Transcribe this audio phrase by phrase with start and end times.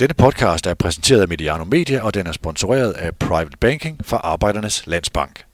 [0.00, 4.16] Denne podcast er præsenteret af Mediano Media, og den er sponsoreret af Private Banking for
[4.16, 5.44] Arbejdernes Landsbank.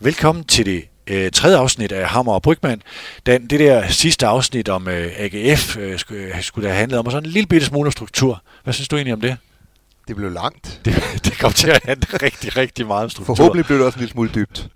[0.00, 2.82] Velkommen til det øh, tredje afsnit af Hammer og Brygman.
[3.26, 7.06] Den, det der sidste afsnit om øh, AGF øh, skulle, øh, skulle have handlet om,
[7.06, 8.42] og sådan en lille bitte smule struktur.
[8.64, 9.36] Hvad synes du egentlig om det?
[10.08, 10.80] Det blev langt.
[10.84, 13.34] Det, det kom til at handle rigtig, rigtig meget om struktur.
[13.34, 14.68] Forhåbentlig blev det også en lille smule dybt.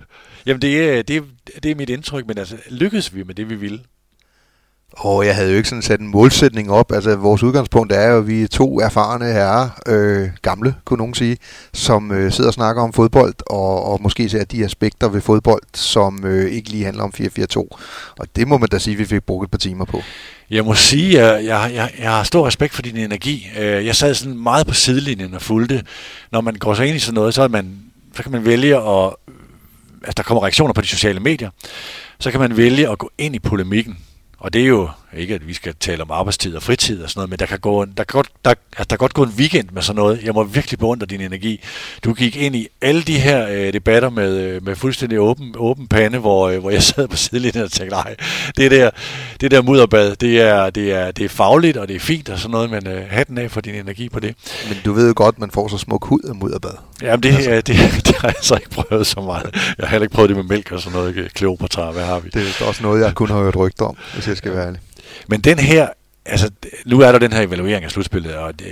[0.46, 1.24] Jamen, det er, det,
[1.62, 3.80] det er mit indtryk, men altså, lykkedes vi med det, vi ville?
[4.92, 6.92] Og jeg havde jo ikke sådan sat en målsætning op.
[6.92, 11.14] Altså, vores udgangspunkt er jo, at vi er to erfarne herrer, øh, gamle, kunne nogen
[11.14, 11.36] sige,
[11.72, 15.62] som øh, sidder og snakker om fodbold, og, og måske ser de aspekter ved fodbold,
[15.74, 17.68] som øh, ikke lige handler om 4-4-2.
[18.18, 20.00] Og det må man da sige, at vi fik brugt et par timer på.
[20.52, 23.48] Jeg må sige, at jeg, jeg, jeg har stor respekt for din energi.
[23.58, 25.84] Øh, jeg sad sådan meget på sidelinjen og fulgte.
[26.32, 27.78] Når man går så ind i sådan noget, så, er man,
[28.16, 29.14] så kan man vælge at...
[30.04, 31.50] Altså, der kommer reaktioner på de sociale medier.
[32.18, 33.98] Så kan man vælge at gå ind i polemikken
[34.42, 37.18] og det er jo ikke, at vi skal tale om arbejdstid og fritid og sådan
[37.18, 39.32] noget, men der kan, gå, der kan, godt, der, altså der kan godt gå en
[39.36, 40.22] weekend med sådan noget.
[40.22, 41.60] Jeg må virkelig beundre din energi.
[42.04, 45.88] Du gik ind i alle de her øh, debatter med, øh, med fuldstændig åben, åben
[45.88, 48.16] pande, hvor, øh, hvor jeg sad på sidelinjen og tænkte, nej,
[48.56, 48.90] det der,
[49.40, 52.38] det der mudderbad, det er, det, er, det er fagligt, og det er fint og
[52.38, 54.34] sådan noget, men øh, hatten af for din energi på det.
[54.68, 56.74] Men du ved jo godt, man får så smuk hud af mudderbad.
[57.02, 57.50] Jamen, det, altså.
[57.50, 59.50] det, det, det, har jeg så ikke prøvet så meget.
[59.78, 61.32] Jeg har heller ikke prøvet det med mælk og sådan noget.
[61.34, 62.30] Kleopatra, hvad har vi?
[62.34, 64.80] Det er også noget, jeg kun har hørt rygter om, hvis jeg skal være ærlig.
[65.28, 65.88] Men den her,
[66.26, 66.50] altså
[66.86, 68.66] nu er der den her evaluering af slutspillet, og det,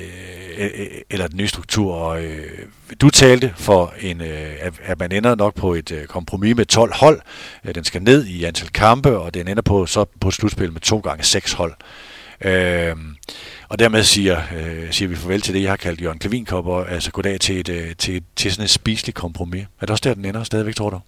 [1.11, 2.59] eller den nye struktur, og øh,
[3.01, 4.51] du talte for, en, øh,
[4.83, 7.21] at man ender nok på et øh, kompromis med 12 hold.
[7.65, 10.73] Øh, den skal ned i antal kampe, og den ender på, så på et slutspil
[10.73, 11.75] med 2 gange 6 hold.
[12.45, 12.97] Øh,
[13.69, 16.93] og dermed siger, øh, siger vi farvel til det, jeg har kaldt Jørgen Klevinkop, og
[16.93, 19.63] altså goddag til, et, øh, til, til sådan et spiseligt kompromis.
[19.81, 21.01] Er det også der, den ender stadigvæk, tror du?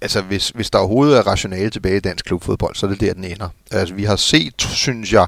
[0.00, 3.14] Altså hvis, hvis der overhovedet er rationale tilbage i dansk klubfodbold, så er det der,
[3.14, 3.48] den ender.
[3.70, 5.26] Altså vi har set, synes jeg,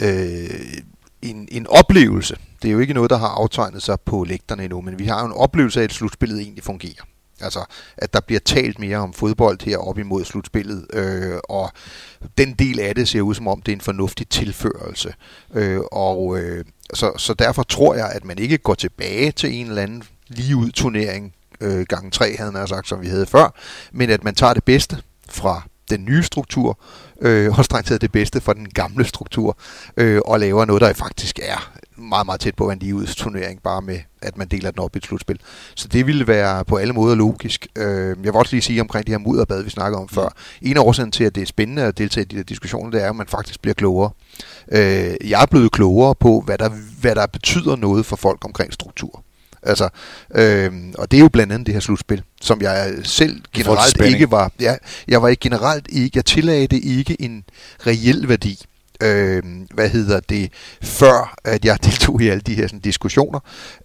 [0.00, 0.80] øh,
[1.22, 2.36] en, en oplevelse.
[2.62, 5.20] Det er jo ikke noget, der har aftegnet sig på lægterne endnu, men vi har
[5.20, 7.04] jo en oplevelse af, at slutspillet egentlig fungerer.
[7.40, 7.64] Altså,
[7.96, 11.70] at der bliver talt mere om fodbold her op imod slutspillet, øh, og
[12.38, 15.14] den del af det ser ud som om, det er en fornuftig tilførelse.
[15.54, 19.66] Øh, og øh, så, så derfor tror jeg, at man ikke går tilbage til en
[19.66, 23.54] eller anden lige ud turnering øh, gange 3, havde man sagt, som vi havde før,
[23.92, 24.96] men at man tager det bedste
[25.28, 26.78] fra den nye struktur,
[27.20, 29.58] øh, og strengt taget det bedste fra den gamle struktur,
[29.96, 33.82] øh, og laver noget, der faktisk er meget, meget tæt på en lige turnering, bare
[33.82, 35.40] med, at man deler den op i et slutspil.
[35.74, 37.66] Så det ville være på alle måder logisk.
[37.76, 40.28] Øh, jeg vil også lige sige omkring de her mudderbad, vi snakker om før.
[40.62, 43.02] En af årsagen til, at det er spændende at deltage i de der diskussioner, det
[43.02, 44.10] er, at man faktisk bliver klogere.
[44.72, 46.70] Øh, jeg er blevet klogere på, hvad der,
[47.00, 49.24] hvad der betyder noget for folk omkring struktur.
[49.62, 49.88] Altså,
[50.34, 54.30] øh, og det er jo blandt andet det her slutspil, som jeg selv generelt ikke
[54.30, 54.52] var.
[54.60, 54.74] Ja,
[55.08, 57.44] jeg var ikke generelt ikke, jeg tillagde det ikke en
[57.86, 58.66] reel værdi
[59.02, 59.42] øh,
[59.74, 60.52] hvad hedder det,
[60.82, 63.40] før at jeg deltog i alle de her sådan, diskussioner.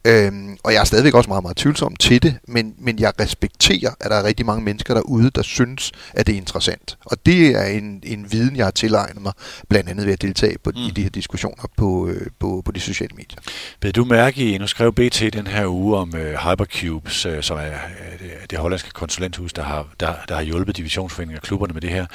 [0.06, 0.32] Øh,
[0.64, 4.12] og jeg er stadigvæk også meget, meget tvivlsom til det, men, men jeg respekterer, at
[4.12, 6.98] der er rigtig mange mennesker derude, der synes, at det er interessant.
[7.06, 9.34] Og det er en, en viden, jeg har tilegnet mig,
[9.70, 10.82] blandt andet ved at deltage på, mm.
[10.82, 13.40] i de her diskussioner på, øh, på, på de sociale medier.
[13.82, 17.58] Vil du mærke i, nu skrev BT den her uge om øh, Hypercubes, øh, som
[17.58, 21.74] er øh, det, det hollandske konsulenthus, der har, der, der har hjulpet divisionsforeninger og klubberne
[21.74, 22.06] med det her,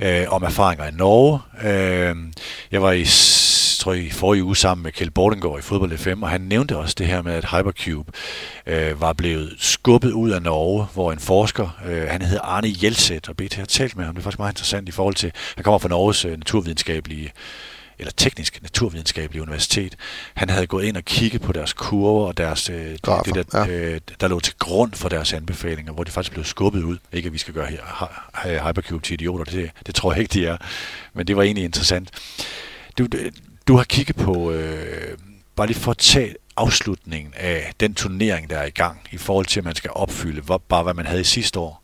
[0.00, 1.40] øh, om erfaringer i Norge.
[1.64, 2.16] Øh,
[2.72, 3.04] jeg var i,
[3.78, 6.76] tror jeg, i forrige uge sammen med Kjeld Bordengård i Fodbold FM, og han nævnte
[6.76, 8.12] også det her med, at Hypercube
[8.66, 13.28] øh, var blevet skubbet ud af Norge, hvor en forsker, øh, han hed Arne Jelset,
[13.28, 15.64] og BT har talt med ham, det er faktisk meget interessant i forhold til, han
[15.64, 17.32] kommer fra Norges øh, naturvidenskabelige
[18.02, 19.96] eller teknisk naturvidenskabelige universitet,
[20.34, 23.66] han havde gået ind og kigget på deres kurver og deres, øh, Grafer, det der,
[23.66, 23.72] ja.
[23.72, 26.98] øh, der lå til grund for deres anbefalinger, hvor de faktisk blev skubbet ud.
[27.12, 30.46] Ikke at vi skal gøre her, Hypercube til idioter, det, det tror jeg ikke, de
[30.46, 30.56] er.
[31.14, 32.10] Men det var egentlig interessant.
[32.98, 33.06] Du,
[33.68, 35.18] du har kigget på, øh,
[35.56, 39.46] bare lige for at tage afslutningen af den turnering, der er i gang, i forhold
[39.46, 41.82] til, at man skal opfylde, hvor, bare hvad man havde i sidste år.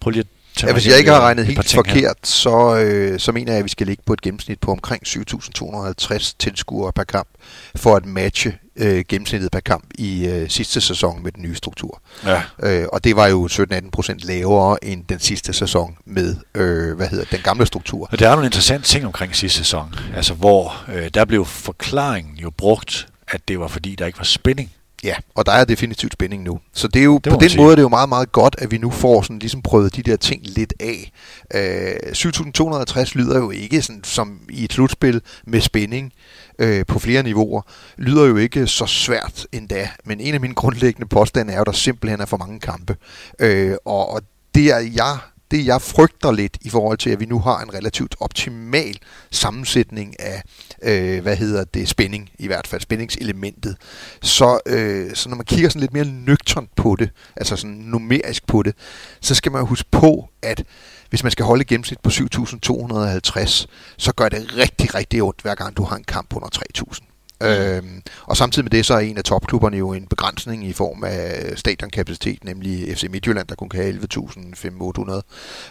[0.00, 0.26] Prøv lige at
[0.62, 3.68] Ja, hvis jeg ikke har regnet helt forkert, så, øh, så mener jeg, at vi
[3.68, 7.28] skal ligge på et gennemsnit på omkring 7.250 tilskuere per kamp,
[7.76, 12.00] for at matche øh, gennemsnittet per kamp i øh, sidste sæson med den nye struktur.
[12.24, 12.42] Ja.
[12.62, 17.08] Øh, og det var jo 17-18 procent lavere end den sidste sæson med øh, hvad
[17.08, 18.08] hedder den gamle struktur.
[18.12, 22.36] Og der er nogle interessante ting omkring sidste sæson, altså hvor øh, der blev forklaringen
[22.36, 24.70] jo brugt, at det var fordi, der ikke var spænding
[25.04, 26.60] Ja, og der er definitivt spænding nu.
[26.74, 27.60] Så det er jo, Det på den sige.
[27.60, 30.02] måde er det jo meget, meget godt, at vi nu får sådan ligesom prøvet de
[30.02, 31.12] der ting lidt af.
[31.54, 36.12] Øh, 7260 lyder jo ikke sådan, som i et slutspil med spænding
[36.58, 37.62] øh, på flere niveauer,
[37.98, 39.90] lyder jo ikke så svært endda.
[40.04, 42.96] Men en af mine grundlæggende påstande er jo, at der simpelthen er for mange kampe.
[43.38, 44.22] Øh, og, og
[44.54, 45.18] det er jeg
[45.50, 48.98] det jeg frygter lidt i forhold til, at vi nu har en relativt optimal
[49.30, 50.42] sammensætning af,
[50.82, 53.76] øh, hvad hedder det, spænding, i hvert fald spændingselementet.
[54.22, 58.46] Så, øh, så når man kigger sådan lidt mere nøgternt på det, altså sådan numerisk
[58.46, 58.74] på det,
[59.20, 60.64] så skal man huske på, at
[61.10, 63.66] hvis man skal holde et gennemsnit på 7.250,
[63.96, 66.48] så gør det rigtig, rigtig ondt, hver gang du har en kamp under
[66.82, 67.07] 3.000.
[67.42, 67.82] Øh,
[68.26, 71.52] og samtidig med det, så er en af topklubberne jo en begrænsning i form af
[71.56, 75.20] stadionkapacitet, nemlig FC Midtjylland, der kun kan have 11.500.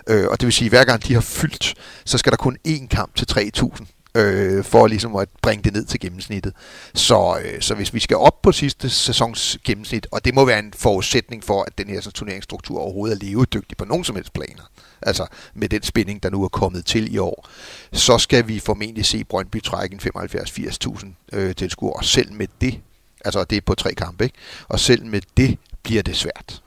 [0.07, 1.73] Øh, og det vil sige, at hver gang de har fyldt,
[2.05, 5.85] så skal der kun én kamp til 3.000 øh, for ligesom at bringe det ned
[5.85, 6.53] til gennemsnittet.
[6.93, 10.59] Så, øh, så hvis vi skal op på sidste sæsons gennemsnit, og det må være
[10.59, 14.33] en forudsætning for, at den her sådan, turneringsstruktur overhovedet er levedygtig på nogen som helst
[14.33, 14.63] planer,
[15.01, 17.47] altså med den spænding, der nu er kommet til i år,
[17.93, 22.79] så skal vi formentlig se Brøndby trække en 75-80.000 øh, tilskuere, og selv med det,
[23.25, 24.35] altså det er på tre kampe, ikke?
[24.67, 26.61] og selv med det bliver det svært.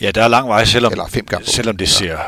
[0.00, 1.46] Ja, der er lang vej, selvom, Eller fem kampe.
[1.46, 2.18] selvom det ser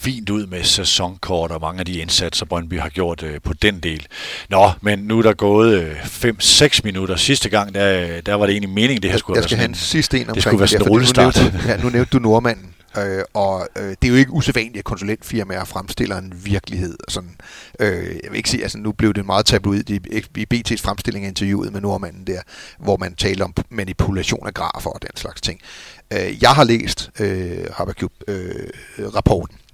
[0.00, 3.80] fint ud med sæsonkort og mange af de indsatser, Brøndby har gjort øh, på den
[3.80, 4.06] del.
[4.48, 7.16] Nå, men nu er der gået 5-6 minutter.
[7.16, 9.74] Sidste gang, der, der var det egentlig meningen, det her skulle jeg skal have en
[9.74, 11.36] sidste en omkring skulle være sådan en rullestart.
[11.36, 14.78] Nu nævnte, ja, nu nævnte du nordmanden, øh, og øh, det er jo ikke usædvanligt,
[14.78, 16.96] at konsulentfirmaer fremstiller en virkelighed.
[17.08, 17.36] Sådan,
[17.80, 20.00] øh, jeg vil ikke sige, altså nu blev det meget tabloid i,
[20.36, 22.40] i BT's fremstilling af interviewet med nordmanden der,
[22.78, 25.60] hvor man taler om manipulation af grafer og den slags ting.
[26.12, 29.54] Øh, jeg har læst øh, Habercube-rapporten.
[29.54, 29.69] Øh,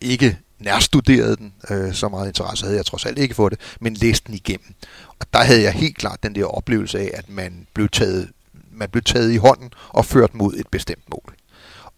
[0.00, 3.94] ikke nærstuderet den, øh, så meget interesse havde jeg trods alt ikke for det, men
[3.94, 4.74] læste den igennem.
[5.20, 8.28] Og der havde jeg helt klart den der oplevelse af, at man blev taget,
[8.72, 11.34] man blev taget i hånden og ført mod et bestemt mål.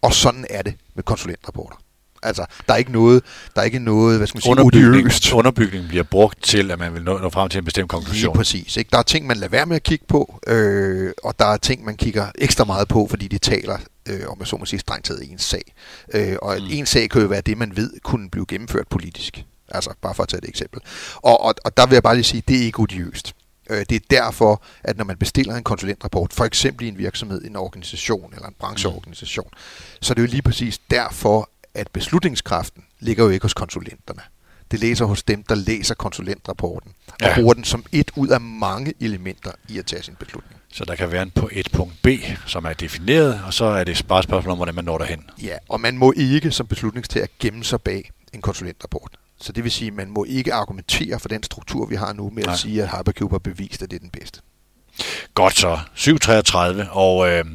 [0.01, 1.75] Og sådan er det med konsulentrapporter.
[2.23, 3.23] Altså, der er ikke noget,
[3.55, 5.33] der er ikke noget, hvad skal man sige, underbygning, odiøst.
[5.33, 8.35] underbygning bliver brugt til, at man vil nå, nå frem til en bestemt Lige konklusion.
[8.35, 8.77] præcis.
[8.77, 8.89] Ikke?
[8.91, 11.85] Der er ting, man lader være med at kigge på, øh, og der er ting,
[11.85, 13.77] man kigger ekstra meget på, fordi de taler,
[14.11, 15.73] øh, om jeg så må sige, strengt taget en sag.
[16.13, 16.63] Øh, og Mm.
[16.63, 16.69] mm.
[16.71, 19.45] en sag kan jo være det, man ved kunne blive gennemført politisk.
[19.69, 20.79] Altså, bare for at tage et eksempel.
[21.15, 23.33] Og, og, og der vil jeg bare lige sige, det er ikke odiøst.
[23.69, 27.41] Øh, Det er derfor, at når man bestiller en konsulentrapport, for eksempel i en virksomhed,
[27.45, 29.49] en organisation eller en brancheorganisation,
[30.01, 34.21] så er det jo lige præcis derfor, at beslutningskraften ligger jo ikke hos konsulenterne.
[34.71, 37.35] Det læser hos dem, der læser konsulentrapporten, og ja.
[37.35, 40.60] bruger den som et ud af mange elementer i at tage sin beslutning.
[40.73, 42.07] Så der kan være en på et punkt B,
[42.45, 45.23] som er defineret, og så er det bare spørgsmål om, hvordan man når derhen.
[45.43, 49.11] Ja, og man må ikke som beslutningstager gemme sig bag en konsulentrapport.
[49.41, 52.29] Så det vil sige, at man må ikke argumentere for den struktur, vi har nu,
[52.29, 52.53] med Nej.
[52.53, 54.39] at sige, at Hypercube har bevist, at det er den bedste.
[55.33, 55.79] Godt så.
[55.95, 57.45] 7.33, og øh,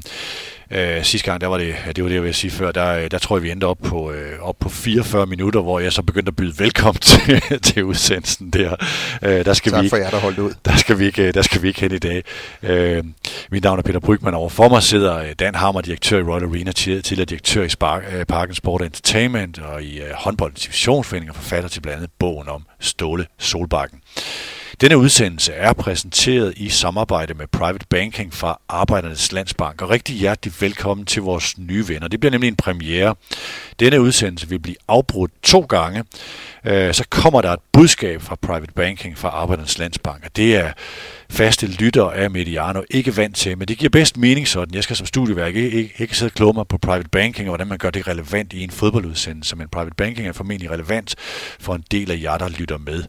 [0.70, 3.10] øh, sidste gang, der var det, det var det, jeg ville sige før, der, øh,
[3.10, 6.02] der tror jeg, vi endte op på, øh, op på 44 minutter, hvor jeg så
[6.02, 8.76] begyndte at byde velkommen til, til udsendelsen der.
[9.22, 10.52] Øh, der skal vi Tak ikke, for jer, der holdt ud.
[10.64, 12.22] der skal vi ikke, der skal vi ikke hen i dag.
[12.62, 13.04] Øh,
[13.50, 16.44] mit navn er Peter Brygman, og for mig sidder øh, Dan Hammer, direktør i Royal
[16.44, 21.30] Arena, tid- tidligere direktør i Spark, øh, Parken Sport Entertainment, og i øh, håndboldens divisionsforening
[21.30, 23.98] og forfatter til blandt andet bogen om Ståle Solbakken.
[24.81, 30.55] Denne udsendelse er præsenteret i samarbejde med Private Banking fra Arbejdernes Landsbank, og rigtig hjertelig
[30.61, 32.08] velkommen til vores nye venner.
[32.08, 33.14] Det bliver nemlig en premiere.
[33.81, 36.05] Denne udsendelse vil blive afbrudt to gange.
[36.64, 40.73] Øh, så kommer der et budskab fra Private Banking fra Arbejdernes Landsbank, og det er
[41.31, 44.75] faste lytter af Mediano ikke vant til, men det giver bedst mening sådan.
[44.75, 47.50] Jeg skal som studieværk ikke, ikke, ikke sidde og kloge mig på Private Banking, og
[47.50, 51.14] hvordan man gør det relevant i en fodboldudsendelse, men Private Banking er formentlig relevant
[51.61, 53.04] for en del af jer, der lytter med.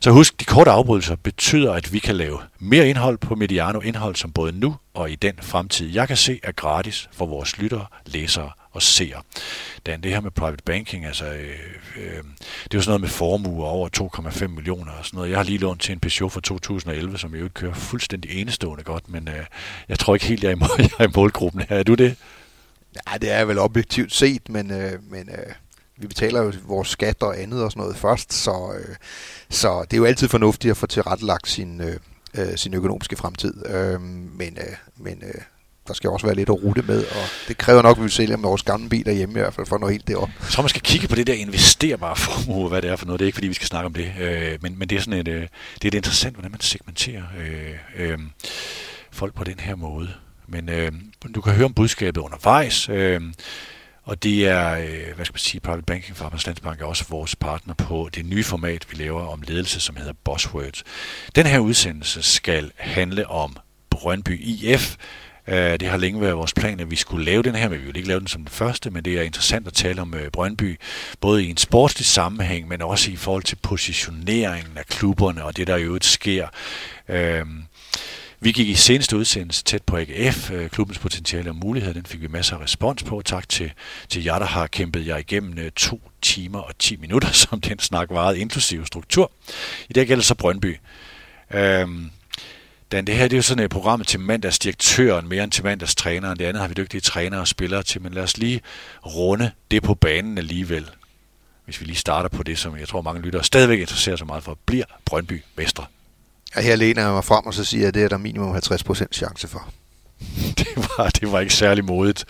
[0.00, 4.16] Så husk, de korte afbrydelser betyder, at vi kan lave mere indhold på Mediano, indhold
[4.16, 7.86] som både nu og i den fremtid, jeg kan se er gratis for vores lyttere,
[8.06, 9.24] læsere og ser.
[9.86, 11.58] Dan, det her med private banking, altså, øh,
[11.96, 12.22] øh,
[12.64, 15.30] det er jo sådan noget med formuer over 2,5 millioner og sådan noget.
[15.30, 18.84] Jeg har lige lånt til en Peugeot fra 2011, som jo ikke kører fuldstændig enestående
[18.84, 19.46] godt, men øh,
[19.88, 21.76] jeg tror ikke helt, jeg er i, mål, jeg er i målgruppen her.
[21.76, 22.16] Er du det?
[22.94, 25.52] Ja, det er vel objektivt set, men, øh, men øh,
[25.96, 28.96] vi betaler jo vores skat og andet og sådan noget først, så, øh,
[29.50, 31.96] så det er jo altid fornuftigt at få tilrettelagt sin, øh,
[32.38, 33.66] øh sin økonomiske fremtid.
[33.66, 35.40] Øh, men øh, men øh,
[35.88, 38.36] der skal også være lidt at rute med, og det kræver nok, at vi sælger
[38.36, 40.28] med vores gamle biler hjemme i hvert fald, for at nå helt derop.
[40.40, 43.18] Jeg tror, man skal kigge på det der investerbare formue, hvad det er for noget.
[43.18, 45.20] Det er ikke, fordi vi skal snakke om det, øh, men, men det er sådan
[45.20, 45.42] et, øh,
[45.74, 48.18] det er et interessant, hvordan man segmenterer øh, øh,
[49.12, 50.08] folk på den her måde.
[50.48, 50.92] Men øh,
[51.34, 53.20] du kan høre om budskabet undervejs, øh,
[54.06, 57.36] og det er, øh, hvad skal man sige, Private Banking Farmers Landsbank er også vores
[57.36, 60.84] partner på det nye format, vi laver om ledelse, som hedder Bosswords.
[61.34, 63.56] Den her udsendelse skal handle om
[63.90, 64.96] Brøndby IF.
[65.48, 67.86] Øh, det har længe været vores plan, at vi skulle lave den her, men vi
[67.86, 70.30] vil ikke lave den som den første, men det er interessant at tale om øh,
[70.30, 70.78] Brøndby,
[71.20, 75.66] både i en sportslig sammenhæng, men også i forhold til positioneringen af klubberne og det,
[75.66, 76.48] der i øvrigt sker.
[77.08, 77.46] Øh,
[78.40, 81.94] vi gik i seneste udsendelse tæt på AGF, klubbens potentiale og muligheder.
[81.94, 83.22] Den fik vi masser af respons på.
[83.24, 83.72] Tak til,
[84.08, 88.10] til jer, der har kæmpet jer igennem to timer og 10 minutter, som den snak
[88.10, 89.32] varede, inklusive struktur.
[89.88, 90.76] I dag gælder så Brøndby.
[91.54, 92.10] Øhm,
[92.92, 96.38] Dan, det her det er jo sådan et program til mandagsdirektøren mere end til mandagstræneren.
[96.38, 98.60] Det andet har vi dygtige trænere og spillere til, men lad os lige
[99.06, 100.90] runde det på banen alligevel.
[101.64, 104.42] Hvis vi lige starter på det, som jeg tror mange lyttere stadigvæk interesserer sig meget
[104.42, 104.58] for.
[104.66, 105.84] Bliver Brøndby mestre?
[106.56, 108.56] Og her læner jeg mig frem, og så siger jeg, at det er der minimum
[108.56, 109.72] 50% chance for.
[110.58, 112.24] det, var, det var ikke særlig modigt.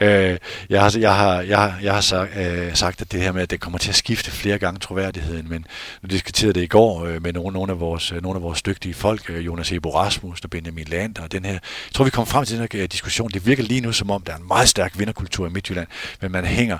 [0.00, 0.38] Øh,
[0.68, 3.42] jeg har, jeg har, jeg har, jeg har sagt, øh, sagt, at det her med,
[3.42, 5.66] at det kommer til at skifte flere gange troværdigheden, men
[6.02, 8.62] nu diskuterede det i går øh, med nogle, nogle, af vores, øh, nogle af vores
[8.62, 11.60] dygtige folk, øh, Jonas Ebo Rasmus og Benjamin Land, og den her, jeg
[11.94, 13.30] tror, vi kommer frem til den her øh, diskussion.
[13.30, 15.88] Det virker lige nu, som om der er en meget stærk vinderkultur i Midtjylland,
[16.20, 16.78] men man hænger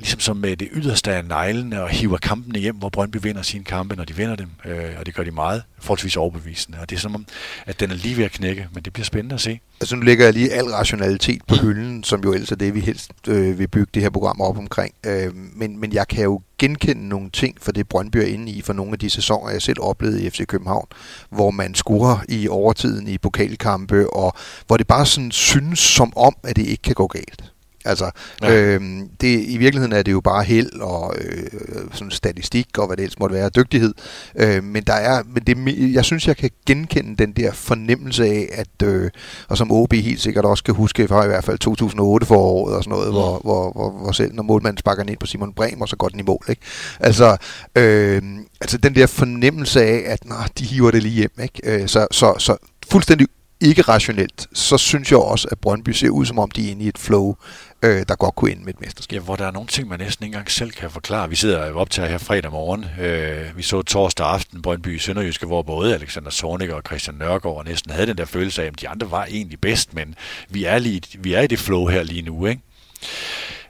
[0.00, 3.64] ligesom som med det yderste af neglene og hiver kampene hjem, hvor Brøndby vinder sine
[3.64, 6.78] kampe, når de vinder dem, øh, og det gør de meget, forholdsvis overbevisende.
[6.80, 7.26] Og det er som om,
[7.66, 9.60] at den er lige ved at knække, men det bliver spændende at se.
[9.80, 12.80] Altså nu lægger jeg lige al rationalitet på hylden, som jo ellers er det, vi
[12.80, 14.94] helst øh, vil bygge det her program op omkring.
[15.06, 18.62] Øh, men, men jeg kan jo genkende nogle ting for det Brøndby er inde i
[18.62, 20.86] for nogle af de sæsoner, jeg selv oplevede i FC København,
[21.30, 24.34] hvor man scorer i overtiden i pokalkampe, og
[24.66, 27.52] hvor det bare sådan synes som om, at det ikke kan gå galt.
[27.84, 28.10] Altså,
[28.42, 28.54] ja.
[28.54, 31.50] øhm, det, i virkeligheden er det jo bare held og øh,
[31.92, 33.94] sådan statistik og hvad det ellers måtte være, dygtighed.
[34.36, 38.48] Øh, men der er, men det, jeg synes, jeg kan genkende den der fornemmelse af,
[38.52, 39.10] at, øh,
[39.48, 42.74] og som OB helt sikkert også kan huske fra i hvert fald 2008 for året
[42.74, 43.12] og sådan noget, ja.
[43.12, 46.20] hvor, hvor, hvor, hvor selv når målmanden sparker ned på Simon Bremer, så går den
[46.20, 46.44] i mål.
[46.48, 46.62] Ikke?
[47.00, 47.36] Altså,
[47.76, 48.22] øh,
[48.60, 51.32] altså den der fornemmelse af, at nah, de hiver det lige hjem.
[51.42, 51.82] Ikke?
[51.82, 52.56] Øh, så, så, så
[52.90, 53.26] fuldstændig
[53.60, 56.84] ikke rationelt, så synes jeg også, at Brøndby ser ud som om, de er inde
[56.84, 57.36] i et flow,
[57.82, 59.16] øh, der godt kunne ende med et mesterskab.
[59.16, 61.28] Ja, hvor der er nogle ting, man næsten ikke engang selv kan forklare.
[61.28, 62.84] Vi sidder og optager her fredag morgen.
[63.00, 67.66] Øh, vi så torsdag aften Brøndby i Sønderjyske, hvor både Alexander Sornik og Christian Nørgaard
[67.66, 70.14] næsten havde den der følelse af, at de andre var egentlig bedst, men
[70.48, 72.62] vi er, lige, vi er i det flow her lige nu, ikke?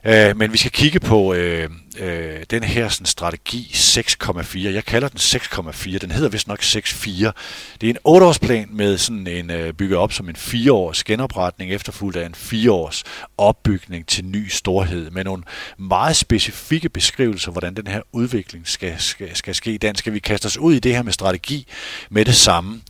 [0.05, 4.59] Øh, men vi skal kigge på øh, øh, den her sådan, strategi 6,4.
[4.59, 5.97] Jeg kalder den 6,4.
[5.97, 7.31] Den hedder vist nok 6,4.
[7.81, 12.17] Det er en 8-årsplan med sådan en øh, bygget op som en 4-års genopretning, efterfulgt
[12.17, 13.03] af en 4-års
[13.37, 15.43] opbygning til ny storhed, med nogle
[15.77, 19.77] meget specifikke beskrivelser, hvordan den her udvikling skal, skal, skal ske.
[19.77, 21.67] Den skal vi kaste os ud i det her med strategi
[22.09, 22.81] med det samme.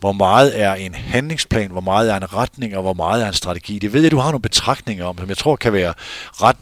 [0.00, 3.34] Hvor meget er en handlingsplan, hvor meget er en retning, og hvor meget er en
[3.34, 3.78] strategi.
[3.78, 5.94] Det ved jeg, du har nogle betragtninger om, som jeg tror kan være
[6.42, 6.56] ret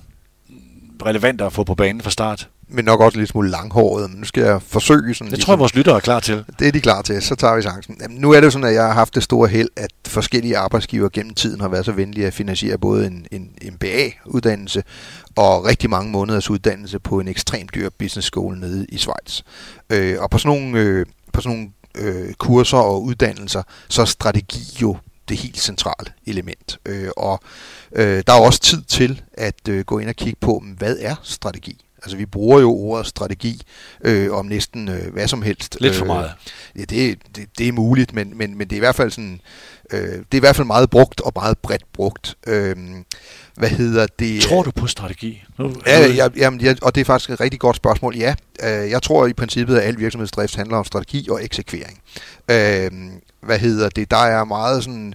[1.07, 2.49] relevant at få på banen fra start.
[2.71, 4.11] Men nok også lidt smule langhåret.
[4.11, 5.27] Men nu skal jeg forsøge sådan...
[5.27, 6.45] Det ligesom, tror jeg, vores lyttere er klar til.
[6.59, 7.23] Det er de klar til.
[7.23, 7.97] Så tager vi chancen.
[8.01, 10.57] Jamen, nu er det jo sådan, at jeg har haft det store held, at forskellige
[10.57, 14.83] arbejdsgiver gennem tiden har været så venlige at finansiere både en, en MBA-uddannelse
[15.37, 19.43] og rigtig mange måneders uddannelse på en ekstremt dyr business school nede i Schweiz.
[19.91, 24.07] Øh, og på sådan nogle, øh, på sådan nogle øh, kurser og uddannelser, så er
[24.07, 24.97] strategi jo
[25.29, 26.79] det helt centrale element.
[26.87, 27.41] Øh, og
[27.93, 31.15] øh, der er også tid til at øh, gå ind og kigge på, hvad er
[31.23, 31.85] strategi?
[32.03, 33.63] Altså vi bruger jo ordet strategi
[34.05, 35.77] øh, om næsten øh, hvad som helst.
[35.81, 36.33] Lidt for meget.
[36.75, 39.11] Øh, ja, det, det, det er muligt, men, men, men det er i hvert fald
[39.11, 39.41] sådan,
[39.93, 42.37] øh, det er i hvert fald meget brugt og meget bredt brugt.
[42.47, 42.77] Øh,
[43.55, 44.43] hvad hedder det?
[44.43, 45.45] Tror du på strategi?
[45.59, 48.17] Nu, ja, ja, jamen, ja, og det er faktisk et rigtig godt spørgsmål.
[48.17, 52.01] Ja, øh, jeg tror i princippet, at al virksomhedsdrift handler om strategi og eksekvering.
[52.51, 52.91] Øh,
[53.41, 54.11] hvad hedder det?
[54.11, 55.15] Der er meget sådan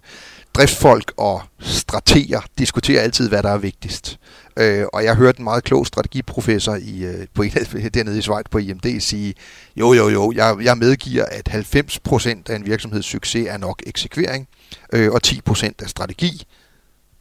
[0.54, 4.20] driftsfolk og strateger diskuterer altid, hvad der er vigtigst.
[4.58, 7.44] Øh, og jeg hørte en meget klog strategiprofessor i, øh, på,
[7.94, 9.34] dernede i Schweiz på IMD sige,
[9.76, 14.48] jo jo jo, jeg, jeg medgiver, at 90% af en virksomheds succes er nok eksekvering,
[14.94, 16.46] øh, og 10% er strategi,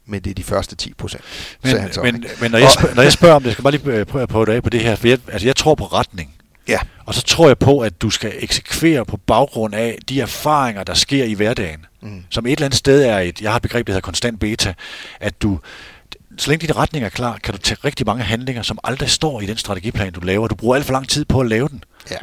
[0.07, 1.25] men det er de første 10 procent.
[1.63, 4.05] Men, men, men når, jeg spørger, når jeg spørger om det, skal jeg bare lige
[4.05, 6.35] prøve at prøve det af på det her, for jeg, altså jeg tror på retning.
[6.69, 6.79] Ja.
[7.07, 10.95] Og så tror jeg på, at du skal eksekvere på baggrund af de erfaringer, der
[10.95, 11.87] sker i hverdagen.
[12.03, 12.25] Mm.
[12.31, 14.75] Som et eller andet sted er et, jeg har et begreb, der hedder konstant beta,
[15.21, 15.59] at du,
[16.37, 19.41] så længe din retning er klar, kan du tage rigtig mange handlinger, som aldrig står
[19.41, 20.49] i den strategiplan, du laver.
[20.49, 21.85] Du bruger alt for lang tid på at lave den.
[22.11, 22.17] Ja,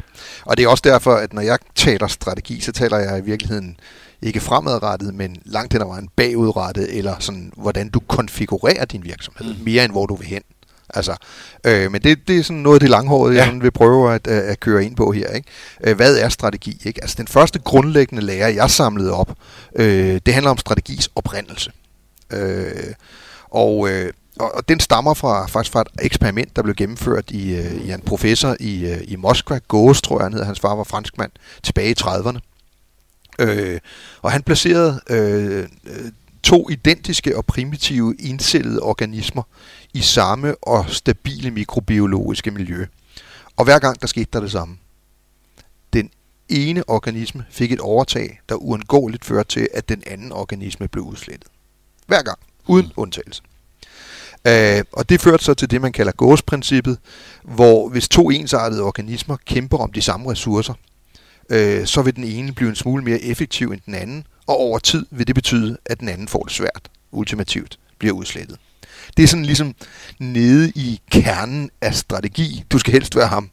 [0.44, 3.76] og det er også derfor, at når jeg taler strategi, så taler jeg i virkeligheden
[4.22, 9.54] ikke fremadrettet, men langt hen ad vejen bagudrettet, eller sådan, hvordan du konfigurerer din virksomhed,
[9.54, 9.64] mm.
[9.64, 10.42] mere end hvor du vil hen.
[10.94, 11.16] Altså,
[11.66, 13.44] øh, men det, det er sådan noget af det langhårede, ja.
[13.44, 15.28] jeg vil prøve at, at køre ind på her.
[15.28, 15.48] Ikke?
[15.84, 16.82] Øh, hvad er strategi?
[16.84, 17.02] Ikke?
[17.02, 19.32] Altså, den første grundlæggende lære, jeg samlede op,
[19.76, 21.72] øh, det handler om strategis oprindelse.
[22.32, 22.94] Øh,
[23.50, 27.72] og, øh, og den stammer fra faktisk fra et eksperiment, der blev gennemført i, øh,
[27.72, 30.84] i en professor i, øh, i Moskva, Gås, tror jeg han hed, hans far var
[30.84, 31.30] franskmand,
[31.62, 32.49] tilbage i 30'erne.
[33.40, 33.80] Øh,
[34.22, 35.68] og han placerede øh,
[36.42, 39.42] to identiske og primitive encellede organismer
[39.94, 42.86] i samme og stabile mikrobiologiske miljø.
[43.56, 44.76] Og hver gang der skete der det samme.
[45.92, 46.10] Den
[46.48, 51.48] ene organisme fik et overtag, der uundgåeligt førte til, at den anden organisme blev udslettet.
[52.06, 52.92] Hver gang, uden mm.
[52.96, 53.42] undtagelse.
[54.48, 56.98] Uh, og det førte så til det, man kalder gåsprincippet,
[57.42, 60.74] hvor hvis to ensartede organismer kæmper om de samme ressourcer,
[61.50, 64.78] uh, så vil den ene blive en smule mere effektiv end den anden, og over
[64.78, 68.56] tid vil det betyde, at den anden får det svært, ultimativt bliver udslettet.
[69.16, 69.74] Det er sådan ligesom
[70.18, 72.64] nede i kernen af strategi.
[72.70, 73.50] Du skal helst være ham,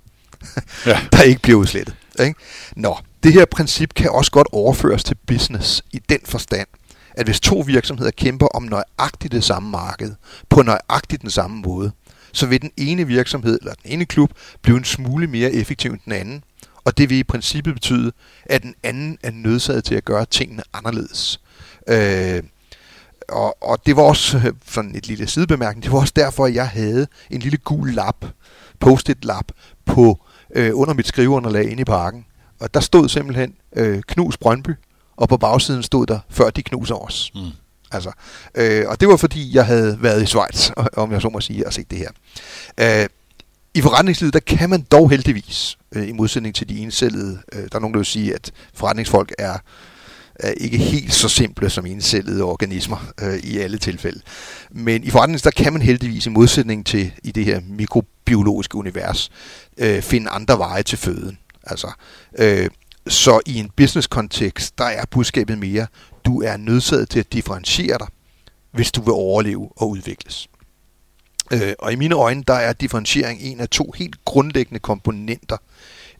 [0.85, 0.99] ja.
[1.11, 1.95] der ikke bliver udslettet.
[2.19, 2.39] Ikke?
[2.75, 6.67] Nå, det her princip kan også godt overføres til business i den forstand,
[7.13, 10.15] at hvis to virksomheder kæmper om nøjagtigt det samme marked,
[10.49, 11.91] på nøjagtigt den samme måde,
[12.33, 15.99] så vil den ene virksomhed eller den ene klub blive en smule mere effektiv end
[16.05, 16.43] den anden,
[16.87, 18.11] og det vil i princippet betyde,
[18.45, 21.41] at den anden er nødsaget til at gøre tingene anderledes.
[21.87, 22.43] Øh,
[23.29, 26.53] og, og det var også øh, sådan et lille sidebemærkning, det var også derfor, at
[26.53, 28.25] jeg havde en lille gul lap,
[28.79, 29.45] post-it lap,
[29.85, 30.25] på,
[30.55, 32.25] øh, under mit skriveunderlag inde i parken.
[32.59, 34.71] Og der stod simpelthen øh, Knus Brøndby,
[35.17, 37.31] og på bagsiden stod der, før de knuser os.
[37.35, 37.41] Mm.
[37.91, 38.11] Altså,
[38.55, 40.69] øh, og det var fordi, jeg havde været i Schweiz,
[41.03, 42.09] om jeg så må sige, og set det her.
[42.79, 43.09] Øh,
[43.77, 47.75] i forretningslivet, der kan man dog heldigvis, øh, i modsætning til de encellede, øh, der
[47.75, 49.57] er nogen, der vil sige, at forretningsfolk er,
[50.35, 54.21] er ikke helt så simple som encellede organismer øh, i alle tilfælde.
[54.71, 59.31] Men i forretningen, der kan man heldigvis, i modsætning til i det her mikrobiologiske univers,
[59.77, 61.37] øh, finde andre veje til føden.
[61.63, 61.91] Altså,
[62.39, 62.69] øh,
[63.07, 65.87] så i en business-kontekst, der er budskabet mere,
[66.25, 68.07] du er nødsaget til at differentiere dig,
[68.71, 70.47] hvis du vil overleve og udvikles.
[71.51, 75.57] Øh, og i mine øjne, der er differentiering en af to helt grundlæggende komponenter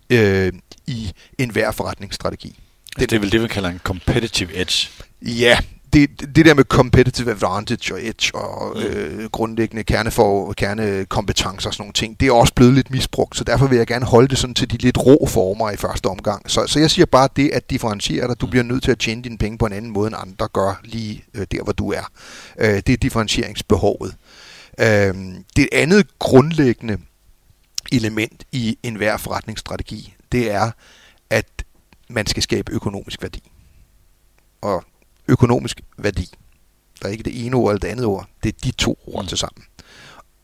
[0.10, 0.54] øh,
[0.88, 2.60] i enhver forretningsstrategi.
[2.96, 4.90] Altså, det er vel det, vi kalder en competitive edge.
[5.22, 5.58] Ja,
[5.94, 8.84] det, det der med competitive advantage og edge og mm.
[8.84, 13.44] øh, grundlæggende kernefor, kernekompetencer og sådan nogle ting, det er også blevet lidt misbrugt, så
[13.44, 16.52] derfor vil jeg gerne holde det sådan til de lidt rå former i første omgang.
[16.52, 18.42] Så, så jeg siger bare det at differentiere dig.
[18.42, 18.50] Du mm.
[18.50, 21.24] bliver nødt til at tjene dine penge på en anden måde, end andre gør lige
[21.34, 22.12] øh, der, hvor du er.
[22.60, 24.16] Øh, det er differentieringsbehovet.
[24.80, 25.16] Øh,
[25.56, 26.98] det andet grundlæggende
[27.92, 30.72] element i enhver forretningsstrategi, det er,
[31.30, 31.66] at
[32.10, 33.52] man skal skabe økonomisk værdi.
[34.62, 34.84] Og
[35.28, 36.30] økonomisk værdi.
[37.02, 38.30] Der er ikke det ene ord eller det andet ord.
[38.44, 39.28] Det er de to ord mm.
[39.28, 39.63] til sammen.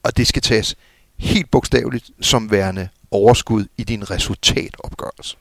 [0.04, 0.76] Og det skal tages
[1.17, 5.38] helt bogstaveligt som værende overskud i din resultatopgørelse.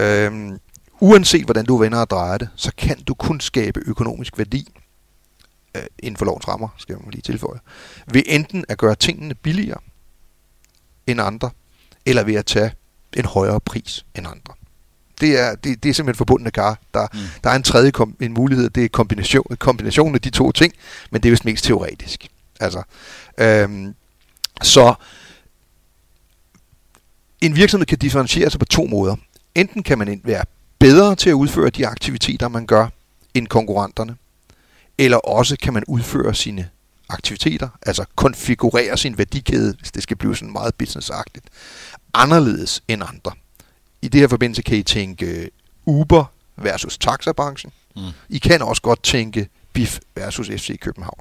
[0.00, 0.58] Øhm,
[1.00, 4.79] uanset hvordan du vender og drejer det, så kan du kun skabe økonomisk værdi
[5.76, 7.58] øh, inden for lovens rammer, skal man lige tilføje,
[8.12, 9.80] ved enten at gøre tingene billigere
[11.06, 11.50] end andre,
[12.06, 12.72] eller ved at tage
[13.16, 14.54] en højere pris end andre
[15.20, 16.78] det er, det, det er simpelthen forbundne kar.
[16.94, 17.18] Der, mm.
[17.44, 20.74] der er en tredje kom, en mulighed, det er kombination, kombinationen af de to ting,
[21.10, 22.28] men det er vist mest teoretisk.
[22.60, 22.82] Altså,
[23.38, 23.94] øhm,
[24.62, 24.94] så
[27.40, 29.16] en virksomhed kan differentiere sig på to måder.
[29.54, 30.44] Enten kan man være
[30.78, 32.88] bedre til at udføre de aktiviteter, man gør,
[33.34, 34.16] end konkurrenterne,
[35.00, 36.68] eller også kan man udføre sine
[37.08, 41.46] aktiviteter, altså konfigurere sin værdikæde, hvis det skal blive sådan meget businessagtigt,
[42.14, 43.32] anderledes end andre.
[44.02, 45.50] I det her forbindelse kan I tænke
[45.86, 46.24] Uber
[46.56, 47.72] versus taxabranchen.
[47.96, 48.02] Mm.
[48.28, 51.20] I kan også godt tænke BIF versus FC København.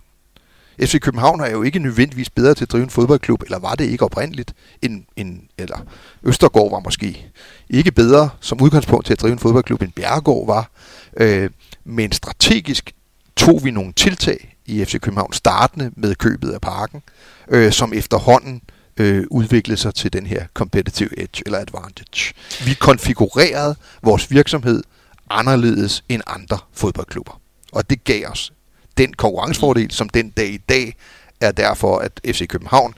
[0.81, 3.85] FC København er jo ikke nødvendigvis bedre til at drive en fodboldklub, eller var det
[3.85, 5.77] ikke oprindeligt, end, end eller
[6.23, 7.31] Østergaard var måske
[7.69, 10.71] ikke bedre som udgangspunkt til at drive en fodboldklub, end Bjergård var.
[11.17, 11.49] Øh,
[11.83, 12.93] men strategisk
[13.39, 17.01] tog vi nogle tiltag i FC København, startende med købet af parken,
[17.49, 18.61] øh, som efterhånden
[18.97, 22.33] øh, udvikle sig til den her competitive edge eller advantage.
[22.65, 24.83] Vi konfigurerede vores virksomhed
[25.29, 27.41] anderledes end andre fodboldklubber.
[27.71, 28.53] Og det gav os
[28.97, 30.95] den konkurrencefordel, som den dag i dag
[31.41, 32.93] er derfor, at FC København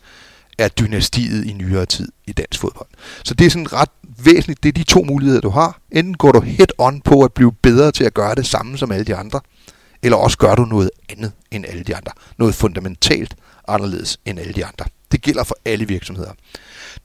[0.57, 2.87] er dynastiet i nyere tid i dansk fodbold.
[3.23, 3.89] Så det er sådan ret
[4.23, 4.63] væsentligt.
[4.63, 5.79] Det er de to muligheder, du har.
[5.91, 8.91] Enten går du head on på at blive bedre til at gøre det samme som
[8.91, 9.39] alle de andre,
[10.03, 12.11] eller også gør du noget andet end alle de andre.
[12.37, 13.35] Noget fundamentalt
[13.67, 14.85] anderledes end alle de andre.
[15.11, 16.31] Det gælder for alle virksomheder.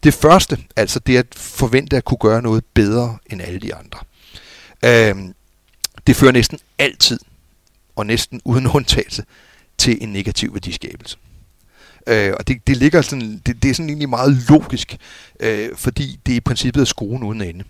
[0.03, 3.99] Det første, altså det at forvente at kunne gøre noget bedre end alle de andre.
[4.85, 5.33] Øh,
[6.07, 7.21] det fører næsten altid,
[7.97, 9.25] og næsten uden undtagelse,
[9.79, 11.17] til en negativ værdiskabelse.
[12.07, 14.97] Øh, og det, det ligger sådan, det, det er sådan egentlig meget logisk,
[15.41, 17.65] øh, fordi det er i princippet er skruen uden ende.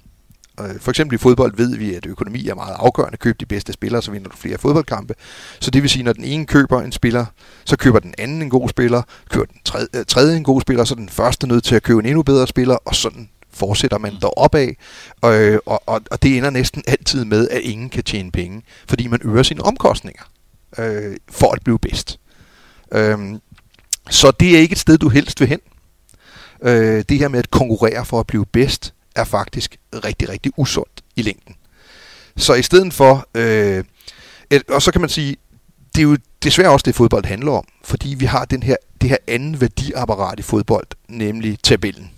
[0.61, 3.19] Øh, for eksempel i fodbold ved vi, at økonomi er meget afgørende.
[3.19, 5.15] Køb de bedste spillere, så vinder du flere fodboldkampe.
[5.61, 7.27] Så det vil sige, at når den ene køber en spiller,
[7.65, 10.85] så køber den anden en god spiller, køber den tredje, øh, tredje en god spiller,
[10.85, 13.99] så er den første nødt til at købe en endnu bedre spiller, og sådan fortsætter
[13.99, 14.77] man deroppe af,
[15.21, 19.07] og, og, og, og det ender næsten altid med, at ingen kan tjene penge, fordi
[19.07, 20.23] man øger sine omkostninger
[20.79, 22.21] øh, for at blive bedst.
[22.93, 23.19] Øh,
[24.11, 25.61] så det er ikke et sted, du helst vil hen.
[26.63, 31.05] Øh, det her med at konkurrere for at blive bedst, er faktisk rigtig, rigtig usundt
[31.17, 31.55] i længden.
[32.37, 33.85] Så i stedet for, øh,
[34.51, 35.37] et, og så kan man sige,
[35.95, 39.09] det er jo desværre også det, fodbold handler om, fordi vi har den her, det
[39.09, 42.11] her anden værdiapparat i fodbold, nemlig tabellen.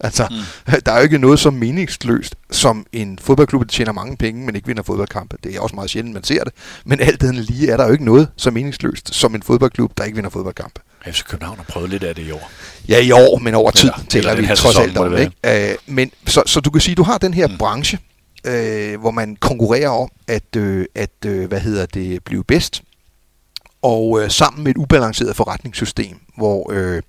[0.00, 0.72] Altså, mm.
[0.86, 4.56] der er jo ikke noget så meningsløst som en fodboldklub, der tjener mange penge, men
[4.56, 5.36] ikke vinder fodboldkampe.
[5.44, 6.52] Det er også meget sjældent, man ser det.
[6.84, 10.04] Men alt det lige er der jo ikke noget så meningsløst som en fodboldklub, der
[10.04, 10.80] ikke vinder fodboldkampe.
[11.06, 12.50] FC København har prøvet lidt af det i år.
[12.88, 15.16] Ja, i år, men over tid eller, taler vi trods alt om.
[15.16, 15.76] Ikke?
[15.86, 17.58] Uh, men, så, så du kan sige, du har den her mm.
[17.58, 17.98] branche,
[18.48, 22.82] uh, hvor man konkurrerer om at, uh, at uh, hvad hedder det, blive bedst.
[23.82, 26.72] Og uh, sammen med et ubalanceret forretningssystem, hvor...
[26.72, 27.00] Uh,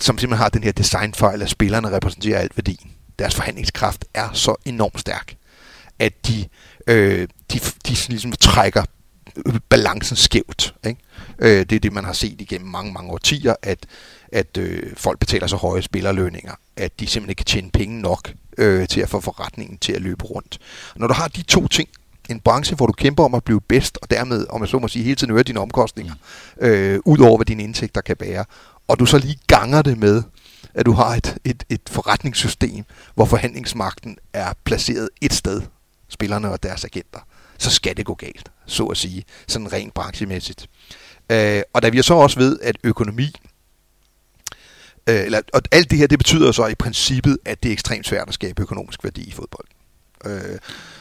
[0.00, 2.86] som simpelthen har den her designfejl, at spillerne repræsenterer alt værdi.
[3.18, 5.36] Deres forhandlingskraft er så enormt stærk,
[5.98, 6.44] at de,
[6.86, 8.84] øh, de, de ligesom trækker
[9.68, 10.74] balancen skævt.
[10.86, 11.00] Ikke?
[11.38, 13.86] Øh, det er det, man har set igennem mange, mange årtier, at,
[14.32, 18.32] at øh, folk betaler så høje spillerlønninger, at de simpelthen ikke kan tjene penge nok
[18.58, 20.58] øh, til at få forretningen til at løbe rundt.
[20.96, 21.88] Når du har de to ting,
[22.30, 24.88] en branche, hvor du kæmper om at blive bedst, og dermed, om jeg så må
[24.88, 26.14] sige, hele tiden øger dine omkostninger,
[26.60, 28.44] øh, ud over hvad dine indtægter kan bære,
[28.90, 30.22] og du så lige ganger det med,
[30.74, 35.62] at du har et, et, et forretningssystem, hvor forhandlingsmagten er placeret et sted,
[36.08, 37.20] spillerne og deres agenter,
[37.58, 40.68] så skal det gå galt, så at sige, sådan rent branchemæssigt.
[41.32, 43.32] Øh, og da vi så også ved, at økonomi,
[45.08, 48.06] øh, eller, og alt det her, det betyder så i princippet, at det er ekstremt
[48.06, 49.66] svært at skabe økonomisk værdi i fodbold.
[50.26, 50.58] Øh,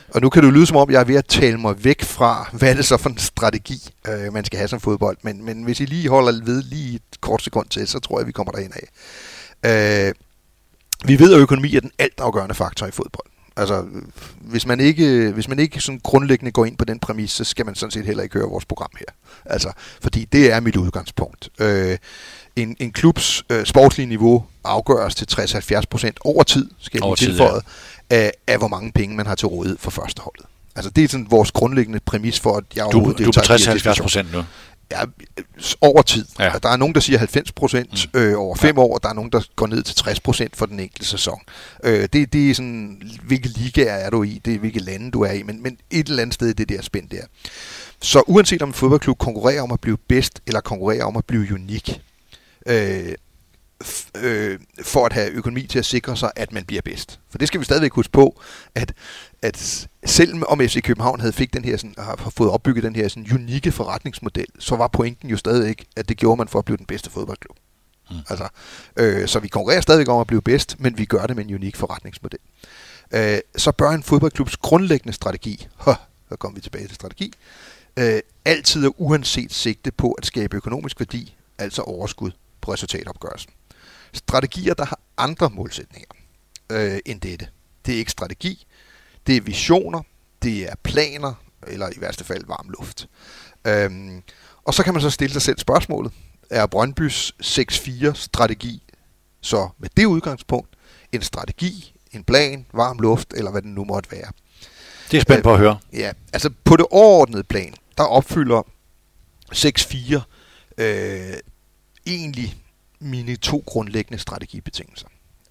[0.10, 2.50] og nu kan det lyde som om, jeg er ved at tale mig væk fra,
[2.54, 5.18] hvad er det så for en strategi, øh, man skal have som fodbold.
[5.22, 8.28] Men, men hvis I lige holder ved lige et kort sekund til, så tror jeg,
[8.28, 10.08] vi kommer derhen af.
[10.08, 10.14] Øh,
[11.06, 13.26] vi ved, at økonomi er den altafgørende faktor i fodbold.
[13.58, 13.86] Altså,
[14.42, 17.66] hvis man ikke, hvis man ikke sådan grundlæggende går ind på den præmis, så skal
[17.66, 19.06] man sådan set heller ikke høre vores program her.
[19.46, 21.50] Altså, fordi det er mit udgangspunkt.
[21.60, 21.98] Øh,
[22.56, 27.62] en, en klubs øh, sportslige niveau afgøres til 60-70% over tid, skal jeg lige tilføje.
[28.10, 30.46] Af, af hvor mange penge man har til rådighed for førsteholdet.
[30.76, 34.20] Altså det er sådan vores grundlæggende præmis for, at jeg overhovedet Du, du er på
[34.34, 34.44] 60-70% nu?
[34.92, 35.02] Ja,
[35.82, 36.26] over tid.
[36.40, 36.52] Ja.
[36.64, 38.20] Der er nogen, der siger 90 procent mm.
[38.20, 38.82] øh, over fem ja.
[38.82, 41.40] år, og der er nogen, der går ned til 60 procent for den enkelte sæson.
[41.84, 45.22] Øh, det, det er sådan, hvilke ligaer er du i, det er hvilke lande du
[45.22, 47.22] er i, men, men et eller andet sted det der spændt der.
[48.02, 51.54] Så uanset om en fodboldklub konkurrerer om at blive bedst, eller konkurrerer om at blive
[51.54, 52.02] unik,
[52.68, 53.14] øh,
[54.18, 57.20] øh, for at have økonomi til at sikre sig, at man bliver bedst.
[57.30, 58.42] For det skal vi stadigvæk huske på,
[58.76, 58.94] at,
[59.42, 63.08] at selvom om FC København havde fik den her, sådan, har fået opbygget den her
[63.08, 66.78] sådan, unikke forretningsmodel, så var pointen jo stadig at det gjorde man for at blive
[66.78, 67.58] den bedste fodboldklub.
[68.12, 68.18] Mm.
[68.30, 68.48] Altså,
[68.96, 71.56] øh, så vi konkurrerer stadigvæk om at blive bedst, men vi gør det med en
[71.56, 72.40] unik forretningsmodel.
[73.12, 75.96] Øh, så bør en fodboldklubs grundlæggende strategi, huh,
[76.30, 77.34] så kommer vi tilbage til strategi,
[78.00, 83.52] øh, altid er uanset sigte på at skabe økonomisk værdi, altså overskud på resultatopgørelsen.
[84.14, 86.10] Strategier, der har andre målsætninger
[86.72, 87.48] øh, end dette.
[87.86, 88.66] Det er ikke strategi,
[89.28, 90.02] det er visioner,
[90.44, 91.34] det er planer,
[91.68, 93.10] eller i værste fald varm luft.
[93.68, 94.24] Øhm,
[94.64, 96.12] og så kan man så stille sig selv spørgsmålet,
[96.50, 98.84] er Brøndbys 6-4 strategi
[99.42, 100.70] så med det udgangspunkt
[101.12, 104.32] en strategi, en plan, varm luft, eller hvad det nu måtte være?
[105.12, 105.80] Det er spændt på at høre.
[105.94, 108.62] Øh, ja, altså på det overordnede plan, der opfylder
[109.56, 110.20] 6-4
[110.78, 111.34] øh,
[112.08, 112.56] egentlig
[113.00, 115.08] mine to grundlæggende strategibetingelser.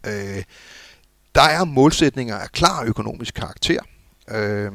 [0.06, 0.44] Øh,
[1.34, 3.80] der er målsætninger af klar økonomisk karakter.
[4.28, 4.72] Øh,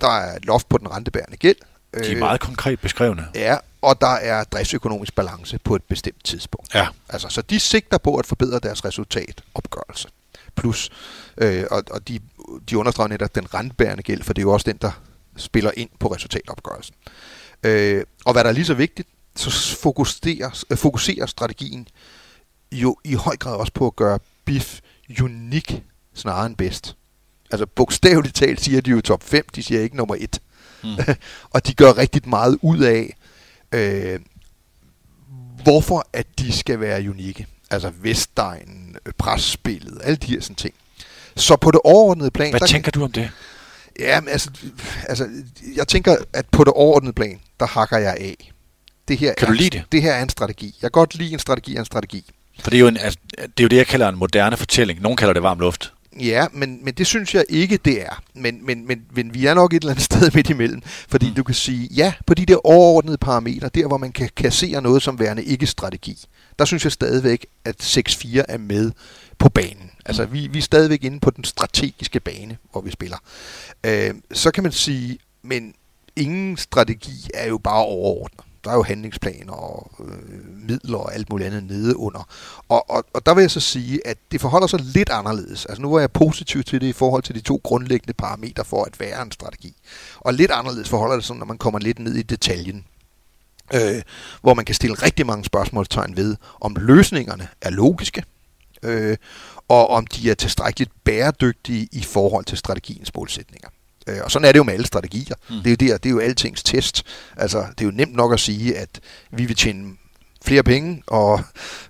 [0.00, 1.56] der er loft på den rentebærende gæld.
[1.94, 3.28] De er øh, meget konkret beskrevne.
[3.34, 6.74] Ja, og der er driftsøkonomisk balance på et bestemt tidspunkt.
[6.74, 6.88] Ja.
[7.08, 10.08] Altså, så de sigter på at forbedre deres resultatopgørelse.
[10.56, 10.90] Plus,
[11.38, 12.20] øh, og, og de,
[12.70, 15.00] de understreger netop den rentebærende gæld, for det er jo også den, der
[15.36, 16.94] spiller ind på resultatopgørelsen.
[17.62, 21.88] Øh, og hvad der er lige så vigtigt, så fokuserer, øh, fokuserer strategien
[22.72, 24.80] jo i høj grad også på at gøre BIF
[25.22, 25.82] unik
[26.14, 26.96] snarere end bedst.
[27.50, 30.40] Altså bogstaveligt talt siger de jo top 5, de siger ikke nummer 1.
[30.84, 30.96] Mm.
[31.54, 33.16] og de gør rigtig meget ud af,
[33.72, 34.20] øh,
[35.62, 37.46] hvorfor at de skal være unikke.
[37.70, 40.74] Altså Vestegn, presspillet, alle de her sådan ting.
[41.36, 42.50] Så på det overordnede plan...
[42.50, 43.30] Hvad der tænker du om det?
[43.98, 44.50] Ja, men altså,
[45.08, 45.28] altså,
[45.76, 48.52] jeg tænker, at på det overordnede plan, der hakker jeg af
[49.10, 49.82] det her kan er, du lide det?
[49.92, 50.66] Det her er en strategi.
[50.66, 52.24] Jeg kan godt lide en strategi af en strategi.
[52.60, 55.00] For det er, jo en, altså, det er jo det, jeg kalder en moderne fortælling.
[55.00, 55.92] Nogle kalder det varm luft.
[56.20, 58.22] Ja, men, men det synes jeg ikke, det er.
[58.34, 60.82] Men, men, men, men vi er nok et eller andet sted midt imellem.
[61.08, 61.34] Fordi mm.
[61.34, 65.02] du kan sige, ja, på de der overordnede parametre, der hvor man kan kassere noget
[65.02, 66.18] som værende ikke-strategi,
[66.58, 68.90] der synes jeg stadigvæk, at 6-4 er med
[69.38, 69.90] på banen.
[70.06, 73.16] Altså, vi, vi er stadigvæk inde på den strategiske bane, hvor vi spiller.
[73.84, 75.74] Øh, så kan man sige, men
[76.16, 78.40] ingen strategi er jo bare overordnet.
[78.64, 82.28] Der er jo handlingsplaner og øh, midler og alt muligt andet nede under.
[82.68, 85.66] Og, og, og der vil jeg så sige, at det forholder sig lidt anderledes.
[85.66, 88.84] Altså nu var jeg positiv til det i forhold til de to grundlæggende parametre for
[88.84, 89.76] at være en strategi.
[90.18, 92.84] Og lidt anderledes forholder det sig, når man kommer lidt ned i detaljen.
[93.74, 94.02] Øh,
[94.42, 98.24] hvor man kan stille rigtig mange spørgsmålstegn ved, om løsningerne er logiske,
[98.82, 99.16] øh,
[99.68, 103.68] og om de er tilstrækkeligt bæredygtige i forhold til strategiens målsætninger.
[104.06, 105.36] Øh, og sådan er det jo med alle strategier.
[105.50, 105.56] Mm.
[105.56, 107.02] Det er jo der, det er jo altings test.
[107.36, 109.96] Altså, det er jo nemt nok at sige, at vi vil tjene
[110.44, 111.42] flere penge, og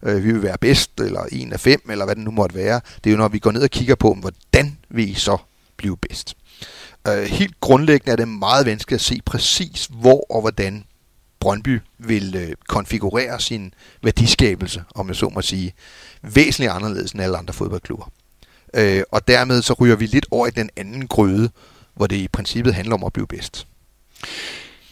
[0.02, 2.80] øh, vi vil være bedst, eller en af fem, eller hvad det nu måtte være.
[3.04, 5.36] Det er jo, når vi går ned og kigger på, hvordan vi så
[5.76, 6.34] blive bedst.
[7.08, 10.84] Øh, helt grundlæggende er det meget vanskeligt at se præcis, hvor og hvordan
[11.40, 15.74] Brøndby vil øh, konfigurere sin værdiskabelse, om jeg så må sige,
[16.22, 18.10] væsentligt anderledes end alle andre fodboldklubber.
[18.74, 21.50] Øh, og dermed så ryger vi lidt over i den anden gryde,
[22.00, 23.66] hvor det i princippet handler om at blive bedst.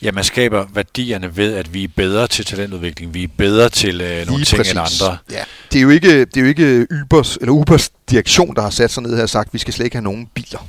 [0.03, 3.15] Ja, man skaber værdierne ved, at vi er bedre til talentudvikling.
[3.15, 4.73] Vi er bedre til øh, nogle Lige ting præcis.
[4.73, 5.19] end andre.
[5.31, 5.45] Ja.
[5.73, 8.91] Det er jo ikke, det er jo ikke Ubers, eller Ubers direktion, der har sat
[8.91, 10.69] sig ned her og sagt, at vi skal slet ikke have nogen biler.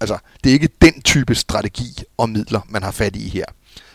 [0.00, 3.44] Altså, det er ikke den type strategi og midler, man har fat i her.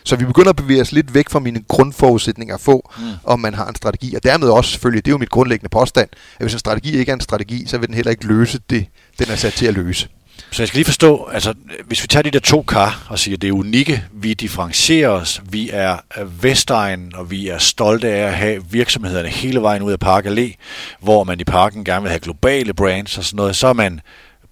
[0.04, 3.04] Så vi begynder at bevæge os lidt væk fra mine grundforudsætninger at få, mm.
[3.24, 4.14] om man har en strategi.
[4.14, 7.10] Og dermed også selvfølgelig, det er jo mit grundlæggende påstand, at hvis en strategi ikke
[7.10, 8.86] er en strategi, så vil den heller ikke løse det,
[9.18, 10.08] den er sat til at løse.
[10.50, 11.54] Så jeg skal lige forstå, altså
[11.86, 15.08] hvis vi tager de der to kar og siger, at det er unikke, vi differentierer
[15.08, 15.98] os, vi er
[16.40, 20.54] Vestegn, og vi er stolte af at have virksomhederne hele vejen ud af Park Allé,
[21.00, 24.00] hvor man i parken gerne vil have globale brands og sådan noget, så er man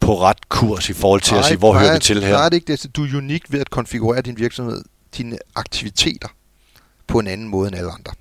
[0.01, 2.33] på ret kurs i forhold til nej, at sige, hvor nej, hører vi til her?
[2.33, 2.97] Nej, det er ikke det.
[2.97, 4.85] Du er unik ved at konfigurere din virksomhed,
[5.17, 6.29] dine aktiviteter
[7.07, 8.13] på en anden måde end alle andre.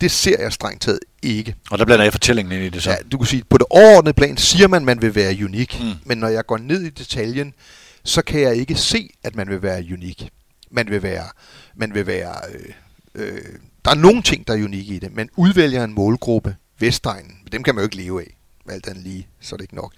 [0.00, 1.54] Det ser jeg strengt taget ikke.
[1.70, 2.90] Og der blander jeg fortællingen ind i det så?
[2.90, 5.80] Ja, du kan sige, på det overordnede plan siger man, at man vil være unik.
[5.80, 5.92] Mm.
[6.04, 7.54] Men når jeg går ned i detaljen,
[8.04, 10.28] så kan jeg ikke se, at man vil være unik.
[10.70, 11.24] Man vil være...
[11.76, 12.74] Man vil være øh,
[13.14, 13.40] øh,
[13.84, 17.62] der er nogle ting, der er unikke i det, men udvælger en målgruppe, Vestegnen, dem
[17.62, 18.36] kan man jo ikke leve af
[18.68, 19.92] alt andet lige, så er det ikke nok.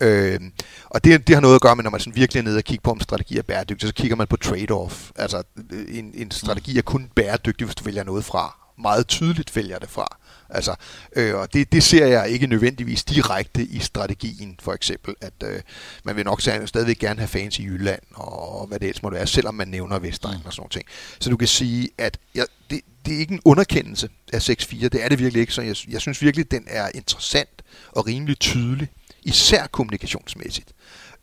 [0.00, 0.40] Øh,
[0.84, 2.64] og det, det har noget at gøre med, når man sådan virkelig er nede og
[2.64, 5.10] kigger på, om strategi er bæredygtig, så kigger man på trade-off.
[5.16, 5.42] Altså,
[5.88, 8.56] en, en strategi er kun bæredygtig, hvis du vælger noget fra.
[8.78, 10.18] Meget tydeligt vælger det fra.
[10.50, 10.74] Altså,
[11.16, 15.60] øh, og det, det ser jeg ikke nødvendigvis direkte i strategien, for eksempel, at øh,
[16.04, 19.26] man vil nok stadigvæk gerne have fans i Jylland, og hvad det ellers må være,
[19.26, 20.84] selvom man nævner Vestegn og sådan noget ting.
[21.20, 25.04] Så du kan sige, at jeg, det, det er ikke en underkendelse af 6-4, det
[25.04, 28.88] er det virkelig ikke, så jeg, jeg synes virkelig, den er interessant og rimelig tydelig,
[29.22, 30.72] især kommunikationsmæssigt.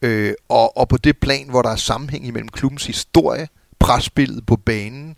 [0.02, 3.48] Øh, og, og på det plan, hvor der er sammenhæng imellem klubbens historie,
[3.80, 5.16] presbilledet på banen,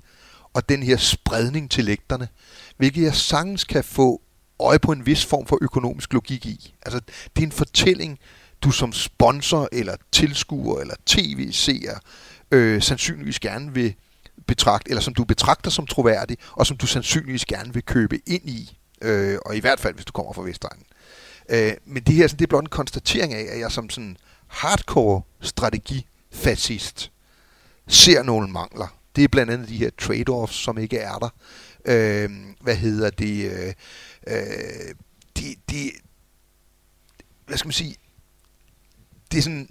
[0.54, 2.28] og den her spredning til lægterne,
[2.78, 4.22] hvilket jeg sagtens kan få
[4.60, 6.76] øje på en vis form for økonomisk logik i.
[6.82, 7.00] Altså,
[7.36, 8.20] det er en fortælling,
[8.62, 12.00] du som sponsor, eller tilskuer, eller tv-seer,
[12.52, 13.96] øh, sandsynligvis gerne vil
[14.48, 18.50] betragte, eller som du betragter som troværdig, og som du sandsynligvis gerne vil købe ind
[18.50, 20.86] i, øh, og i hvert fald, hvis du kommer fra Vestegnen.
[21.50, 25.22] Øh, men det her det er blot en konstatering af, at jeg som sådan hardcore
[25.42, 27.12] strategifascist
[27.88, 28.88] ser nogle mangler.
[29.16, 31.30] Det er blandt andet de her trade-offs, som ikke er der.
[31.88, 32.30] Øh,
[32.62, 33.52] hvad hedder det?
[33.52, 33.74] Øh,
[34.28, 34.96] øh,
[35.38, 35.92] de, de,
[37.46, 37.96] hvad skal man sige?
[39.32, 39.70] Det er sådan,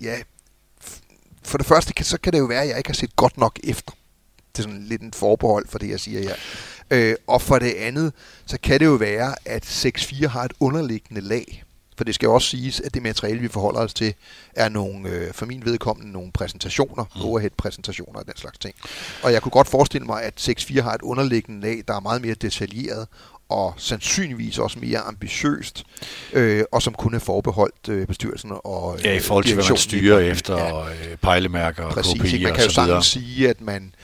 [0.00, 0.22] ja,
[1.42, 3.58] for det første, så kan det jo være, at jeg ikke har set godt nok
[3.64, 3.92] efter.
[4.52, 6.34] Det er sådan lidt en forbehold for det, jeg siger her.
[6.90, 8.12] Øh, og for det andet,
[8.46, 11.64] så kan det jo være, at 6.4 har et underliggende lag.
[11.98, 14.14] For det skal jo også siges, at det materiale, vi forholder os til,
[14.56, 17.22] er nogle, øh, for min vedkommende, nogle præsentationer, mm.
[17.22, 18.74] overhead-præsentationer og den slags ting.
[19.22, 22.22] Og jeg kunne godt forestille mig, at 6.4 har et underliggende lag, der er meget
[22.22, 23.06] mere detaljeret,
[23.48, 25.84] og sandsynligvis også mere ambitiøst,
[26.32, 29.76] øh, og som kun er forbeholdt øh, bestyrelsen og Ja, i forhold til, hvad man
[29.76, 30.72] styrer efter, ja.
[30.72, 33.94] og øh, pejlemærker og Præcis, KPI man kan jo sagtens sige, at man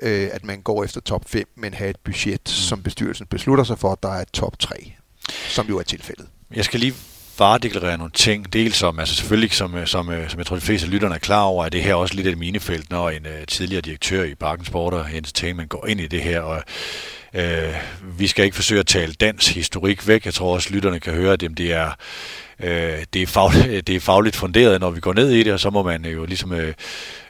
[0.00, 2.46] øh, at man går efter top 5, men have et budget, mm.
[2.46, 4.92] som bestyrelsen beslutter sig for, der er top 3,
[5.48, 6.26] som jo er tilfældet.
[6.54, 6.94] Jeg skal lige
[7.38, 8.52] varedeklarere nogle ting.
[8.52, 11.14] Dels om, altså selvfølgelig, som, øh, som, øh, som jeg tror, de fleste af lytterne
[11.14, 14.24] er klar over, at det her også lidt et minefelt, når en uh, tidligere direktør
[14.24, 16.40] i Parken Sport og Entertainment går ind i det her.
[16.40, 16.62] Og,
[17.34, 20.24] uh, vi skal ikke forsøge at tale dans historik væk.
[20.24, 21.90] Jeg tror også, lytterne kan høre, at det er
[22.60, 25.60] øh, det, er fagligt, det er fagligt funderet, når vi går ned i det, og
[25.60, 26.74] så må man jo ligesom øh,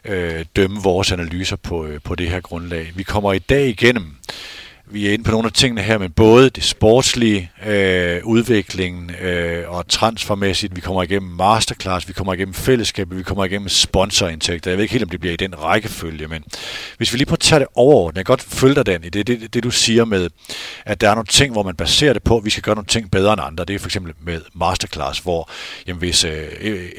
[0.05, 2.93] øh, dømme vores analyser på, øh, på det her grundlag.
[2.95, 4.17] Vi kommer i dag igennem
[4.87, 9.71] vi er inde på nogle af tingene her, men både det sportslige, øh, udviklingen øh,
[9.71, 14.71] og transfermæssigt, vi kommer igennem masterclass, vi kommer igennem fællesskabet, vi kommer igennem sponsorindtægter.
[14.71, 16.45] Jeg ved ikke helt, om det bliver i den rækkefølge, men
[16.97, 19.09] hvis vi lige prøver at tage det overordnet, jeg kan godt følge dig, Dan, i
[19.09, 20.31] det, det, det, du siger med,
[20.85, 22.87] at der er nogle ting, hvor man baserer det på, at vi skal gøre nogle
[22.87, 23.65] ting bedre end andre.
[23.65, 25.51] Det er for eksempel med masterclass, hvor
[25.87, 26.33] jamen, hvis øh,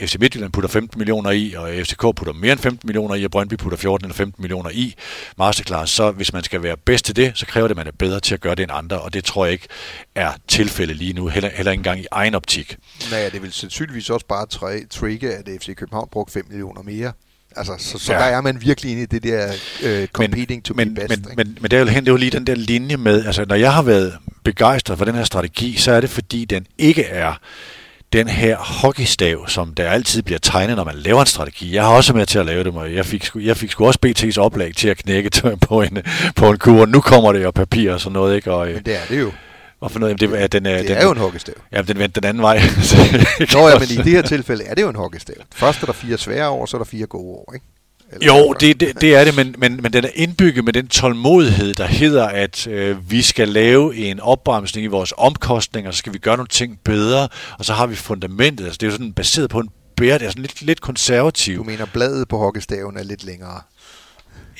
[0.02, 3.32] FC Midtjylland putter 15 millioner i, og FCK putter mere end 15 millioner i, og
[3.32, 4.96] Brøndby putter 14 eller 15 millioner i
[5.38, 7.98] masterclass, så hvis man skal være bedst til det, så kræver det, at man er
[8.00, 9.68] bedre til at gøre det end andre, og det tror jeg ikke
[10.16, 12.78] er tilfældet lige nu, heller, heller ikke engang i egen optik.
[13.12, 14.46] Nej, det vil sandsynligvis også bare
[14.90, 17.12] trigge, at FC København brugte 5 millioner mere.
[17.56, 18.20] Altså, så, så ja.
[18.20, 21.26] der er man virkelig inde i det der uh, competing men, to men, be best.
[21.26, 23.46] Men, men, men det er jo, det er jo lige den der linje med, altså
[23.46, 27.04] når jeg har været begejstret for den her strategi, så er det fordi den ikke
[27.04, 27.34] er
[28.16, 31.76] den her hockeystav, som der altid bliver tegnet, når man laver en strategi.
[31.76, 34.00] Jeg har også med til at lave det, og jeg fik, jeg fik sgu også
[34.06, 35.30] BT's oplag til at knække
[35.68, 35.98] på en,
[36.36, 36.86] på en kur.
[36.86, 38.52] Nu kommer det jo papir og sådan noget, ikke?
[38.52, 39.32] Og, Men det er det jo.
[39.82, 41.56] Og for noget, det, er, den, det den, er jo en hockeystav.
[41.72, 42.56] Ja, den vendte den anden vej.
[43.54, 45.36] Nå ja, men i det her tilfælde er det jo en hockeystav.
[45.56, 47.66] Først er der fire svære år, så er der fire gode år, ikke?
[48.22, 50.88] Eller jo, det, det, det er det, men, men, men den er indbygget med den
[50.88, 56.14] tålmodighed, der hedder, at øh, vi skal lave en opbremsning i vores omkostninger, så skal
[56.14, 57.28] vi gøre nogle ting bedre,
[57.60, 58.66] og så har vi fundamentet.
[58.66, 61.58] Altså, det er jo sådan baseret på en bære, det er sådan lidt, lidt konservativ.
[61.58, 63.62] Du mener, bladet på hockeystaven er lidt længere?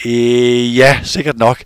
[0.06, 1.64] Øh, ja, sikkert nok.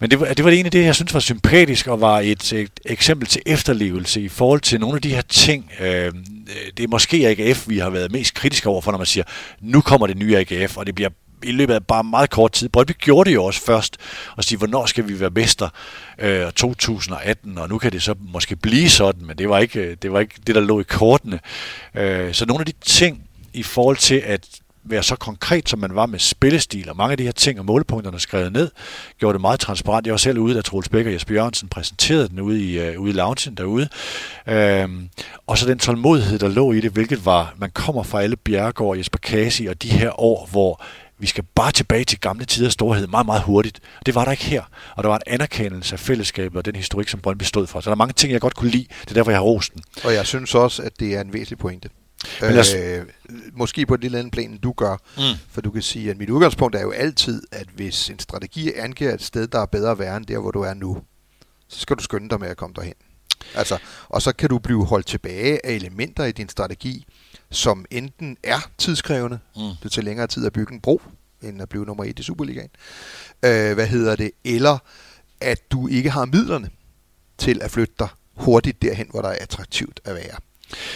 [0.00, 2.20] Men det var, det var det ene af det, jeg synes var sympatisk og var
[2.20, 5.72] et, et eksempel til efterlevelse i forhold til nogle af de her ting.
[5.80, 6.12] Øh,
[6.76, 9.24] det er måske AGF, vi har været mest kritiske over for, når man siger,
[9.60, 11.10] nu kommer det nye AGF, og det bliver
[11.42, 12.68] i løbet af bare meget kort tid.
[12.68, 13.96] Brøndby gjorde det jo også først,
[14.36, 15.68] og sige, hvornår skal vi være mester?
[16.18, 19.96] Øh, 2018, og nu kan det så måske blive sådan, men det var ikke øh,
[20.02, 21.40] det, var ikke det der lå i kortene.
[21.94, 24.46] Øh, så nogle af de ting i forhold til at
[24.84, 27.64] være så konkret, som man var med spillestil, og mange af de her ting og
[27.64, 28.70] målepunkterne skrevet ned,
[29.18, 30.06] gjorde det meget transparent.
[30.06, 33.02] Jeg var selv ude, da Troels Bæk og Jesper Jørgensen præsenterede den ude i, uh,
[33.02, 33.88] ude i loungen derude.
[34.46, 35.08] Øhm,
[35.46, 38.96] og så den tålmodighed, der lå i det, hvilket var, man kommer fra alle Bjergård,
[38.96, 40.82] Jesper Kasi og de her år, hvor
[41.20, 43.80] vi skal bare tilbage til gamle tiders storhed meget, meget hurtigt.
[44.06, 44.62] Det var der ikke her.
[44.96, 47.80] Og der var en anerkendelse af fællesskabet og den historik, som Brøndby stod for.
[47.80, 48.86] Så der er mange ting, jeg godt kunne lide.
[49.00, 49.82] Det er derfor, jeg har rost den.
[50.04, 51.88] Og jeg synes også, at det er en væsentlig pointe.
[52.40, 52.74] Men os...
[52.74, 53.06] øh,
[53.52, 54.96] måske på et lille andet plan, end du gør.
[55.16, 55.22] Mm.
[55.50, 59.14] For du kan sige, at mit udgangspunkt er jo altid, at hvis en strategi angiver
[59.14, 61.02] et sted, der er bedre at være end der, hvor du er nu,
[61.68, 62.94] så skal du skynde dig med at komme derhen.
[63.54, 63.78] Altså,
[64.08, 67.04] og så kan du blive holdt tilbage af elementer i din strategi,
[67.50, 69.62] som enten er tidskrævende, mm.
[69.82, 71.02] det tager længere tid at bygge en bro,
[71.42, 72.70] end at blive nummer et i Superligaen,
[73.44, 74.78] øh, hvad hedder det, eller
[75.40, 76.70] at du ikke har midlerne
[77.38, 80.36] til at flytte dig hurtigt derhen, hvor der er attraktivt at være.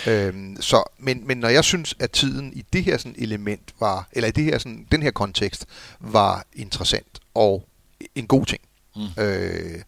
[0.07, 4.09] Øhm, så, men, men når jeg synes, at tiden i det her sådan element var,
[4.13, 5.67] eller i det her sådan, den her kontekst
[6.01, 7.69] var interessant og
[8.15, 8.61] en god ting,
[8.97, 9.23] mm.
[9.23, 9.83] øh,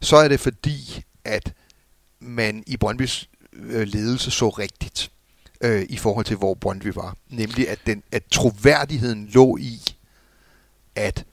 [0.00, 1.52] så er det fordi, at
[2.20, 5.10] man i Brøndbys øh, ledelse så rigtigt
[5.60, 7.16] øh, i forhold til, hvor Brøndby var.
[7.28, 9.80] Nemlig, at, den, at troværdigheden lå i
[10.94, 11.24] at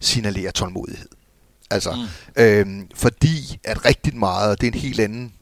[0.00, 1.08] signalere tålmodighed.
[1.70, 1.94] Altså,
[2.36, 2.42] mm.
[2.42, 5.32] øh, fordi at rigtig meget, det er en helt anden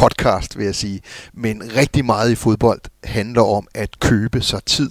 [0.00, 1.00] podcast, vil jeg sige,
[1.32, 4.90] men rigtig meget i fodbold handler om at købe sig tid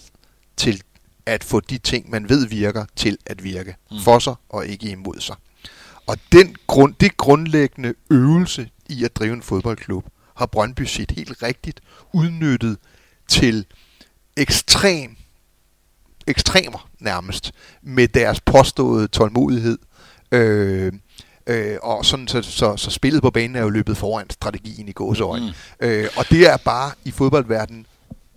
[0.57, 0.81] til
[1.25, 3.97] at få de ting, man ved virker, til at virke mm.
[4.03, 5.35] for sig og ikke imod sig.
[6.05, 10.05] Og den grund, det grundlæggende øvelse i at drive en fodboldklub,
[10.37, 11.81] har Brøndby set helt rigtigt
[12.13, 12.77] udnyttet
[13.27, 13.65] til
[14.37, 15.15] ekstrem,
[16.27, 19.77] ekstremer nærmest, med deres påståede tålmodighed,
[20.31, 20.93] øh,
[21.49, 24.91] Øh, og sådan, så, så, så spillet på banen er jo løbet foran strategien i
[24.91, 25.53] gåseøjne.
[25.81, 25.87] Mm.
[25.87, 27.85] Øh, og det er bare i fodboldverdenen,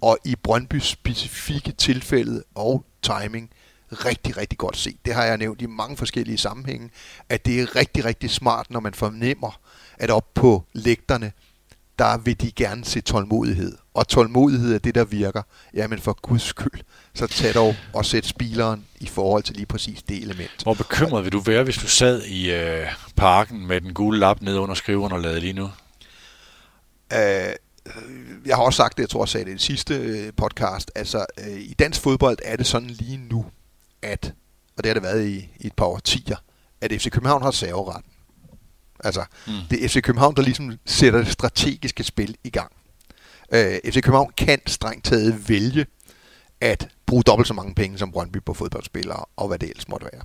[0.01, 3.51] og i Brøndby specifikke tilfælde og timing,
[3.93, 4.97] rigtig, rigtig godt set.
[5.05, 6.91] Det har jeg nævnt i mange forskellige sammenhænge,
[7.29, 9.61] at det er rigtig, rigtig smart, når man fornemmer,
[9.99, 11.33] at op på lægterne,
[11.99, 13.77] der vil de gerne se tålmodighed.
[13.95, 15.43] Og tålmodighed er det, der virker.
[15.75, 16.81] Jamen for guds skyld,
[17.15, 20.63] så tag dog og sæt spileren i forhold til lige præcis det element.
[20.63, 24.43] Hvor bekymret vil du være, hvis du sad i øh, parken med den gule lap
[24.43, 25.71] nede under skriveren og lavede lige nu?
[27.13, 27.53] Øh,
[28.47, 30.91] jeg har også sagt det, jeg tror jeg sagde det i det sidste øh, podcast,
[30.95, 33.47] altså øh, i dansk fodbold er det sådan lige nu,
[34.03, 34.35] at,
[34.77, 36.37] og det har det været i, i et par årtier,
[36.81, 38.12] at FC København har serveretten.
[39.03, 39.53] Altså, mm.
[39.71, 42.73] det er FC København, der ligesom sætter det strategiske spil i gang.
[43.55, 45.87] Øh, FC København kan strengt taget vælge
[46.61, 50.07] at bruge dobbelt så mange penge som Brøndby på fodboldspillere, og hvad det ellers måtte
[50.13, 50.23] være.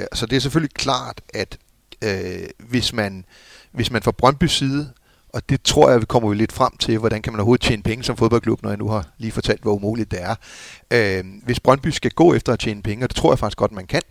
[0.00, 1.58] Øh, så det er selvfølgelig klart, at
[2.04, 3.24] øh, hvis, man,
[3.72, 4.92] hvis man fra Brøndby side,
[5.28, 7.82] og det tror jeg, vi kommer vi lidt frem til, hvordan kan man overhovedet tjene
[7.82, 10.34] penge som fodboldklub, når jeg nu har lige fortalt, hvor umuligt det er.
[10.90, 13.72] Øh, hvis Brøndby skal gå efter at tjene penge, og det tror jeg faktisk godt,
[13.72, 14.02] man kan,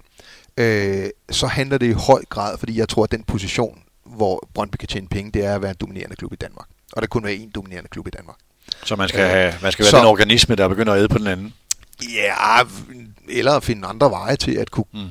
[0.60, 4.76] øh, så handler det i høj grad, fordi jeg tror, at den position, hvor Brøndby
[4.76, 6.68] kan tjene penge, det er at være en dominerende klub i Danmark.
[6.93, 8.38] Og der kun være en dominerende klub i Danmark.
[8.84, 11.18] Så man skal, have, man skal være så, den organisme, der begynder at æde på
[11.18, 11.53] den anden?
[12.16, 12.64] Ja,
[13.30, 15.10] eller at finde andre veje til at kunne mm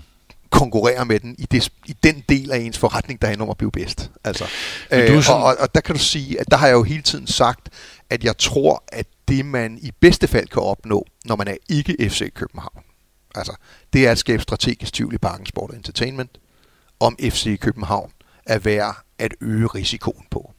[0.51, 3.57] konkurrere med den i, det, i den del af ens forretning, der handler om at
[3.57, 4.11] blive bedst.
[4.25, 4.45] Altså,
[4.91, 5.41] øh, sådan...
[5.41, 7.69] og, og, og der kan du sige, at der har jeg jo hele tiden sagt,
[8.11, 12.11] at jeg tror, at det man i bedste fald kan opnå, når man er ikke
[12.11, 12.83] FC København,
[13.39, 13.57] altså,
[13.93, 16.39] det er at skabe strategisk tvivl i Parken Sport Entertainment,
[17.01, 18.13] om FC København
[18.47, 20.53] er værd at øge risikoen på.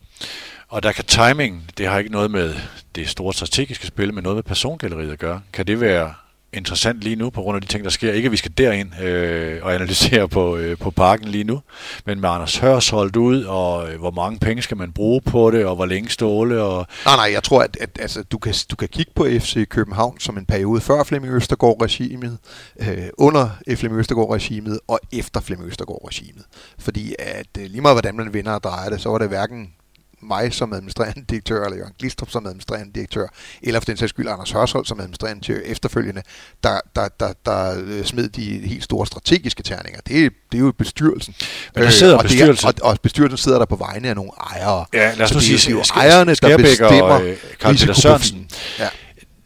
[0.68, 2.56] Og der kan timing, det har ikke noget med
[2.96, 5.42] det store strategiske spil, men noget med persongalleriet at gøre.
[5.54, 6.14] Kan det være
[6.54, 8.14] interessant lige nu, på grund af de ting, der sker.
[8.14, 11.62] Ikke at vi skal derind øh, og analysere på, øh, på parken lige nu,
[12.06, 15.52] men med Anders Hørs holdt ud, og øh, hvor mange penge skal man bruge på
[15.52, 16.62] det, og hvor længe ståle.
[16.62, 16.88] Og...
[17.06, 20.20] Nej, nej, jeg tror, at, at altså, du, kan, du kan kigge på FC København
[20.20, 22.38] som en periode før Flemming Østergaard-regimet,
[22.80, 26.44] øh, under Flemming Østergaard-regimet og efter Flemming Østergaard-regimet.
[26.80, 29.74] Fordi at øh, lige meget hvordan man vinder og drejer det, så var det hverken
[30.22, 33.28] mig som administrerende direktør, eller Jørgen Glistrup som administrerende direktør,
[33.64, 36.22] eller for den sags skyld Anders Hørsholdt som administrerende direktør efterfølgende,
[36.64, 40.00] der, der, der, der øh, smed de helt store strategiske terninger.
[40.08, 41.36] Det, det er jo bestyrelsen.
[41.76, 42.68] Men der sidder øh, og, bestyrelsen.
[42.68, 44.86] Er, og, og bestyrelsen sidder der på vegne af nogle ejere.
[44.94, 48.50] Ja, lad os nu sige, det er jo ejerne, der bestemmer og, øh, risikoprofilen.
[48.80, 48.90] Ja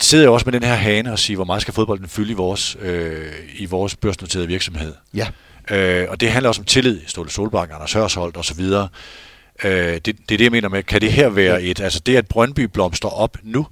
[0.02, 2.34] sidder jo også med den her hane og siger, hvor meget skal fodbolden fylde i
[2.34, 4.94] vores, øh, i vores børsnoterede virksomhed.
[5.14, 5.28] Ja.
[5.72, 7.02] Øh, og det handler også om tillid.
[7.08, 8.66] Ståle Solbakken, Anders Hørsholdt osv.
[9.64, 12.16] Øh, det, det er det, jeg mener med, kan det her være et, altså det,
[12.16, 13.68] at Brøndby blomster op nu,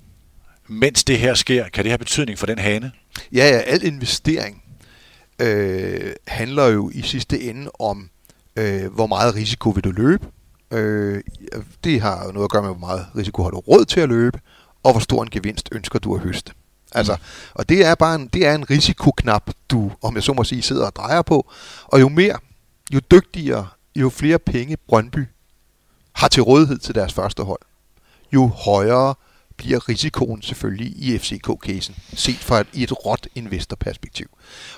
[0.68, 2.92] mens det her sker, kan det have betydning for den hane?
[3.32, 4.64] Ja, ja, al investering
[5.40, 8.10] øh, handler jo i sidste ende om,
[8.56, 10.28] øh, hvor meget risiko vil du løbe.
[10.72, 11.22] Øh,
[11.84, 14.10] det har jo noget at gøre med, hvor meget risiko har du råd til at
[14.10, 14.40] løbe,
[14.84, 16.54] og hvor stor en gevinst ønsker du at høste.
[16.92, 17.18] Altså,
[17.54, 20.62] og det er bare en, det er en risikoknap, du, om jeg så må sige,
[20.62, 21.52] sidder og drejer på.
[21.86, 22.38] Og jo mere,
[22.94, 25.28] jo dygtigere, jo flere penge Brøndby
[26.14, 27.62] har til rådighed til deres første hold,
[28.34, 29.16] jo højere
[29.58, 34.28] bliver risikoen selvfølgelig i FCK-casen, set fra et, i et råt investorperspektiv.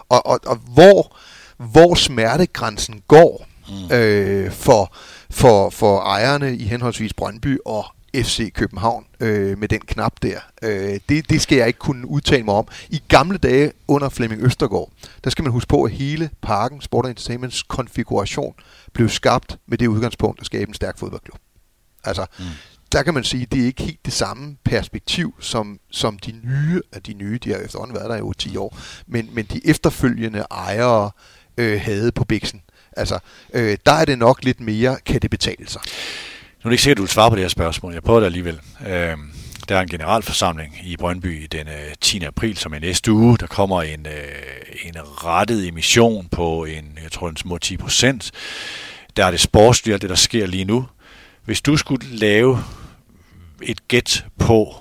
[0.09, 1.17] Og, og, og hvor,
[1.57, 3.95] hvor smertegrænsen går mm.
[3.95, 4.95] øh, for,
[5.29, 10.39] for, for ejerne i henholdsvis Brøndby og FC København øh, med den knap der.
[10.61, 12.67] Øh, det, det skal jeg ikke kunne udtale mig om.
[12.89, 14.89] I gamle dage under Flemming Østergaard,
[15.23, 18.53] der skal man huske på, at hele parken, Sport Entertainments konfiguration,
[18.93, 21.39] blev skabt med det udgangspunkt at skabe en stærk fodboldklub.
[22.03, 22.45] Altså, mm.
[22.91, 26.31] der kan man sige, at det er ikke helt det samme perspektiv, som, som de
[26.31, 28.77] nye, at de nye, de har efterhånden været der i 10 år,
[29.07, 31.11] men, men de efterfølgende ejere
[31.57, 32.61] øh, havde på Bixen.
[32.97, 33.19] Altså,
[33.53, 35.81] øh, der er det nok lidt mere, kan det betale sig.
[36.63, 37.93] Nu er det ikke sikkert, at du vil svare på det her spørgsmål.
[37.93, 38.61] Jeg prøver det alligevel.
[38.87, 39.17] Øh,
[39.69, 41.67] der er en generalforsamling i Brøndby den
[42.01, 42.17] 10.
[42.17, 43.37] Øh, april, som er næste uge.
[43.37, 48.31] Der kommer en, øh, en rettet emission på en, jeg tror, en små 10 procent.
[49.17, 50.87] Der er det sportslige, det der sker lige nu.
[51.45, 52.63] Hvis du skulle lave
[53.61, 54.75] et gæt på,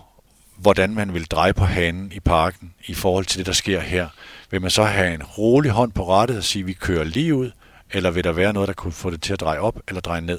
[0.56, 4.08] hvordan man vil dreje på hanen i parken i forhold til det, der sker her,
[4.50, 7.34] vil man så have en rolig hånd på rettet og sige, at vi kører lige
[7.34, 7.50] ud,
[7.90, 10.20] eller vil der være noget, der kunne få det til at dreje op eller dreje
[10.20, 10.38] ned?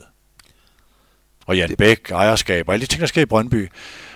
[1.45, 3.69] Og Jan Bæk, ejerskab og alle de ting, der sker i Brøndby.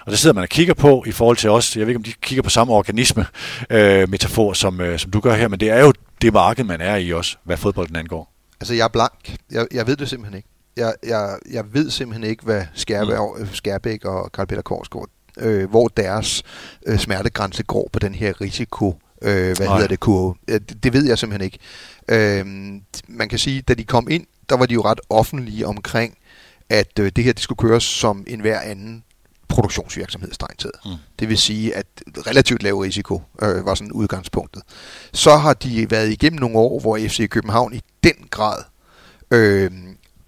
[0.07, 1.75] Og det sidder man og kigger på i forhold til os.
[1.75, 3.25] Jeg ved ikke, om de kigger på samme organisme,
[3.69, 6.81] øh, metafor, som, øh, som du gør her, men det er jo det marked, man
[6.81, 8.33] er i også, hvad fodbolden angår.
[8.59, 9.35] Altså, jeg er blank.
[9.51, 10.49] Jeg, jeg ved det simpelthen ikke.
[10.77, 13.47] Jeg, jeg, jeg ved simpelthen ikke, hvad Skærbe, mm.
[13.53, 16.43] Skærbæk og Karl Peter Korsgaard, øh, hvor deres
[16.85, 19.75] øh, smertegrænse går på den her risiko, øh, hvad Nej.
[19.75, 20.35] hedder det, kurve.
[20.47, 21.59] Det, det ved jeg simpelthen ikke.
[22.09, 22.45] Øh,
[23.07, 26.17] man kan sige, da de kom ind, der var de jo ret offentlige omkring,
[26.69, 29.03] at øh, det her det skulle køres som en hver anden
[29.47, 30.75] produktionsvirksomhed strengt taget.
[30.85, 30.91] Mm.
[31.19, 31.85] Det vil sige, at
[32.17, 34.63] relativt lav risiko øh, var sådan udgangspunktet.
[35.13, 38.63] Så har de været igennem nogle år, hvor FC København i den grad
[39.31, 39.71] øh,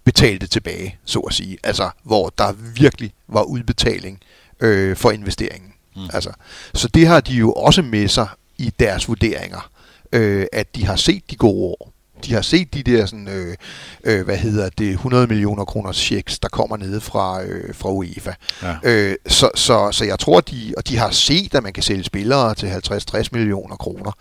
[0.04, 1.58] betalte tilbage, så at sige.
[1.64, 4.20] Altså, hvor der virkelig var udbetaling
[4.60, 5.74] øh, for investeringen.
[5.96, 6.02] Mm.
[6.14, 6.32] Altså,
[6.74, 9.72] så det har de jo også med sig i deres vurderinger,
[10.12, 11.94] øh, at de har set de gode år.
[12.26, 13.56] De har set de der sådan, øh,
[14.04, 18.34] øh, hvad hedder det, 100 millioner kroners checks, der kommer nede fra, øh, fra UEFA.
[18.64, 18.76] Ja.
[18.84, 22.04] Øh, så, så, så jeg tror, de, og de har set, at man kan sælge
[22.04, 24.12] spillere til 50-60 millioner kroner.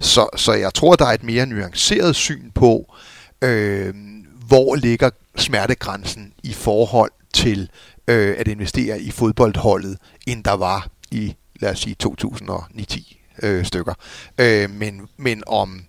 [0.00, 2.94] Så, så jeg tror, der er et mere nuanceret syn på,
[3.42, 3.94] øh,
[4.48, 7.70] hvor ligger smertegrænsen i forhold til
[8.08, 13.94] øh, at investere i fodboldholdet, end der var i, lad os sige, 2009 øh, stykker.
[14.38, 15.84] Øh, men, men om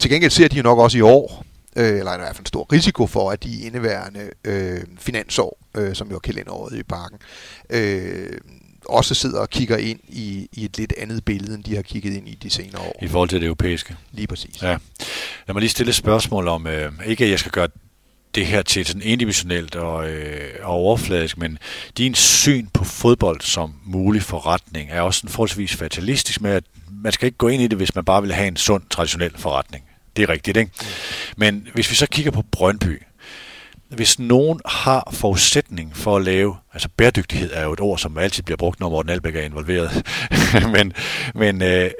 [0.00, 1.44] til gengæld ser de jo nok også i år,
[1.76, 5.94] øh, eller i hvert fald en stor risiko for, at de indeværende øh, finansår, øh,
[5.94, 7.18] som jo er kalenderåret i parken,
[7.70, 8.38] øh,
[8.88, 12.16] også sidder og kigger ind i, i et lidt andet billede, end de har kigget
[12.16, 12.98] ind i de senere år.
[13.02, 13.96] I forhold til det europæiske.
[14.12, 14.62] Lige præcis.
[14.62, 14.76] Ja.
[15.46, 17.68] Lad mig lige stille et spørgsmål om, øh, ikke at jeg skal gøre
[18.34, 21.58] det her til sådan individuelt og, øh, og overfladisk, men
[21.98, 27.12] din syn på fodbold som mulig forretning er også en forholdsvis fatalistisk med, at man
[27.12, 29.83] skal ikke gå ind i det, hvis man bare vil have en sund, traditionel forretning.
[30.16, 30.70] Det er rigtigt, ikke?
[31.36, 33.02] Men hvis vi så kigger på Brøndby,
[33.88, 38.42] hvis nogen har forudsætning for at lave, altså bæredygtighed er jo et ord, som altid
[38.42, 40.06] bliver brugt, når Morten Albæk er involveret,
[40.74, 40.92] men,
[41.34, 41.90] men øh,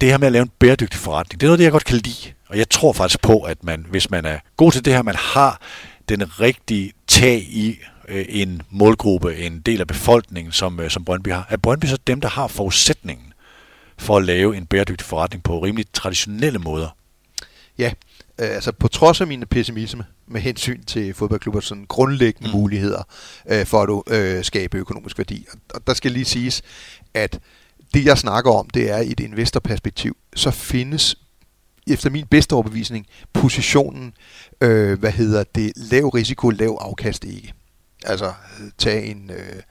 [0.00, 1.96] det her med at lave en bæredygtig forretning, det er noget, det jeg godt kan
[1.96, 2.32] lide.
[2.48, 5.14] Og jeg tror faktisk på, at man, hvis man er god til det her, man
[5.16, 5.60] har
[6.08, 7.78] den rigtige tag i
[8.08, 11.98] øh, en målgruppe, en del af befolkningen, som, øh, som Brøndby har, er Brøndby så
[12.06, 13.32] dem, der har forudsætningen
[13.98, 16.97] for at lave en bæredygtig forretning på rimelig traditionelle måder?
[17.78, 17.92] Ja,
[18.38, 22.60] øh, altså på trods af mine pessimisme med hensyn til fodboldklubber sådan grundlæggende mm.
[22.60, 23.02] muligheder
[23.48, 25.46] øh, for at øh, skabe økonomisk værdi.
[25.74, 26.62] Og der skal lige siges,
[27.14, 27.40] at
[27.94, 31.16] det jeg snakker om, det er i et investorperspektiv, så findes
[31.86, 34.12] efter min bedste overbevisning positionen,
[34.60, 37.52] øh, hvad hedder det, lav risiko, lav afkast ikke.
[38.04, 38.32] Altså
[38.78, 39.62] tage en, øh,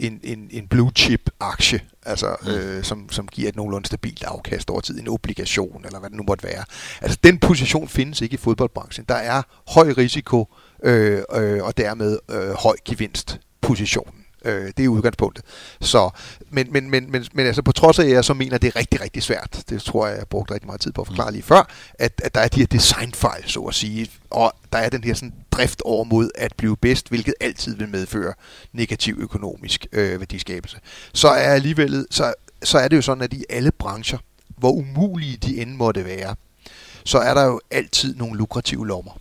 [0.00, 2.48] en, en, en blue chip aktie, altså, mm.
[2.48, 6.16] øh, som, som giver et nogenlunde stabilt afkast over tid, en obligation, eller hvad det
[6.16, 6.64] nu måtte være.
[7.00, 9.04] Altså, den position findes ikke i fodboldbranchen.
[9.08, 14.19] Der er høj risiko, øh, øh, og dermed øh, høj gevinst position.
[14.44, 15.44] Øh, det er udgangspunktet.
[15.80, 16.10] Så,
[16.50, 18.68] men, men, men, men, men altså på trods af, at jeg så mener, at det
[18.68, 21.06] er rigtig, rigtig svært, det tror jeg, jeg har brugt rigtig meget tid på at
[21.06, 21.32] forklare mm.
[21.32, 24.88] lige før, at, at der er de her designfejl, så at sige, og der er
[24.88, 28.34] den her sådan drift over mod at blive bedst, hvilket altid vil medføre
[28.72, 30.78] negativ økonomisk øh, værdiskabelse.
[31.14, 34.18] Så er alligevel, så, så er det jo sådan, at i alle brancher,
[34.56, 36.36] hvor umulige de end måtte være,
[37.04, 39.19] så er der jo altid nogle lukrative lommer.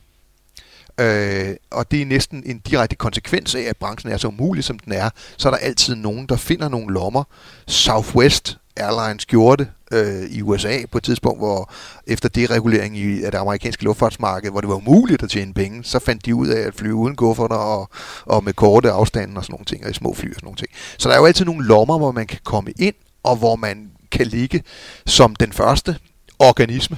[0.99, 4.79] Øh, og det er næsten en direkte konsekvens af, at branchen er så umulig, som
[4.79, 5.09] den er.
[5.37, 7.23] Så er der altid nogen, der finder nogle lommer.
[7.67, 11.71] Southwest Airlines gjorde det øh, i USA på et tidspunkt, hvor
[12.07, 16.25] efter deregulering i det amerikanske luftfartsmarked, hvor det var umuligt at tjene penge, så fandt
[16.25, 17.89] de ud af at flyve uden kufferter og,
[18.25, 20.57] og med korte afstande og sådan nogle ting, og i små fly og sådan nogle
[20.57, 20.69] ting.
[20.97, 23.91] Så der er jo altid nogle lommer, hvor man kan komme ind, og hvor man
[24.11, 24.63] kan ligge
[25.05, 25.97] som den første
[26.39, 26.97] organisme,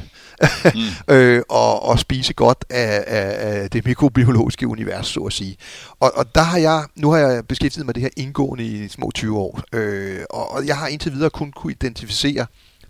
[0.75, 0.81] mm.
[1.15, 5.57] øh, og, og spise godt af, af, af det mikrobiologiske univers, så at sige.
[5.99, 9.11] Og, og der har jeg, nu har jeg beskæftiget mig det her indgående i små
[9.15, 12.45] 20 år, øh, og, og jeg har indtil videre kun kunne identificere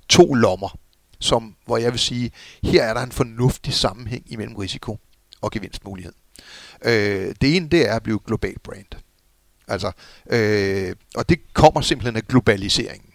[0.10, 0.78] to lommer,
[1.20, 2.32] som, hvor jeg vil sige,
[2.64, 4.98] her er der en fornuftig sammenhæng imellem risiko
[5.42, 6.14] og gevinstmulighed.
[6.86, 8.86] Øh, det ene, det er at blive global brand.
[9.68, 9.92] Altså,
[10.30, 13.11] øh, og det kommer simpelthen af globaliseringen.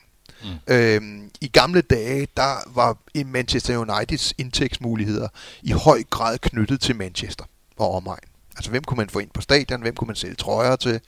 [0.47, 0.75] Mm.
[0.75, 5.29] Øhm, I gamle dage, der var Manchester Uniteds indtægtsmuligheder
[5.63, 7.45] i høj grad knyttet til Manchester
[7.77, 8.29] og omegn.
[8.57, 9.83] Altså, hvem kunne man få ind på stadion?
[9.83, 11.01] Hvem kunne man sælge trøjer til?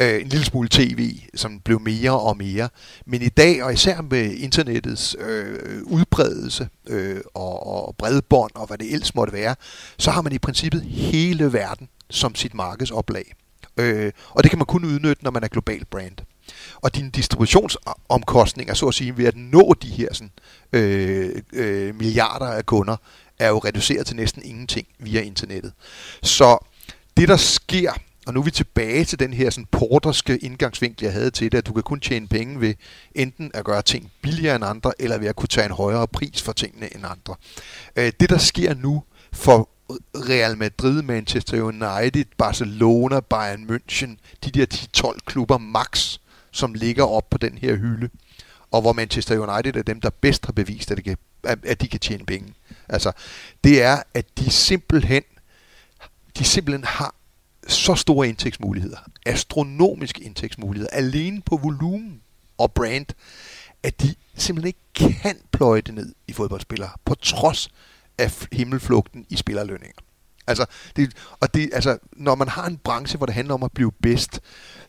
[0.00, 2.68] Øh, en lille smule tv, som blev mere og mere.
[3.06, 8.78] Men i dag, og især med internettets øh, udbredelse øh, og, og bredbånd og hvad
[8.78, 9.54] det ellers måtte være,
[9.98, 13.34] så har man i princippet hele verden som sit markedsoplag.
[13.76, 16.16] Øh, og det kan man kun udnytte, når man er global brand
[16.86, 20.30] og dine distributionsomkostninger, så at sige, ved at nå de her sådan,
[20.72, 22.96] øh, øh, milliarder af kunder,
[23.38, 25.72] er jo reduceret til næsten ingenting via internettet.
[26.22, 26.58] Så
[27.16, 27.92] det, der sker,
[28.26, 31.58] og nu er vi tilbage til den her sådan porterske indgangsvinkel, jeg havde til det,
[31.58, 32.74] at du kan kun tjene penge ved
[33.14, 36.42] enten at gøre ting billigere end andre, eller ved at kunne tage en højere pris
[36.42, 37.34] for tingene end andre.
[37.96, 39.68] Øh, det, der sker nu for
[40.14, 44.66] Real Madrid, Manchester United, Barcelona, Bayern München, de der
[45.14, 46.18] 10-12 klubber max,
[46.56, 48.08] som ligger op på den her hylde,
[48.70, 51.88] og hvor Manchester United er dem, der bedst har bevist, at de kan, at de
[51.88, 52.54] kan tjene penge.
[52.88, 53.12] Altså,
[53.64, 55.22] det er, at de simpelthen,
[56.38, 57.14] de simpelthen har
[57.68, 62.20] så store indtægtsmuligheder, astronomiske indtægtsmuligheder, alene på volumen
[62.58, 63.06] og brand,
[63.82, 67.70] at de simpelthen ikke kan pløje det ned i fodboldspillere, på trods
[68.18, 70.05] af himmelflugten i spillerlønninger.
[70.46, 70.66] Altså,
[70.96, 73.92] det, og det, altså, når man har en branche, hvor det handler om at blive
[73.92, 74.40] bedst,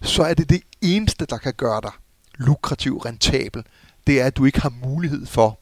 [0.01, 1.91] så er det det eneste, der kan gøre dig
[2.37, 3.63] lukrativ, rentabel,
[4.07, 5.59] det er, at du ikke har mulighed for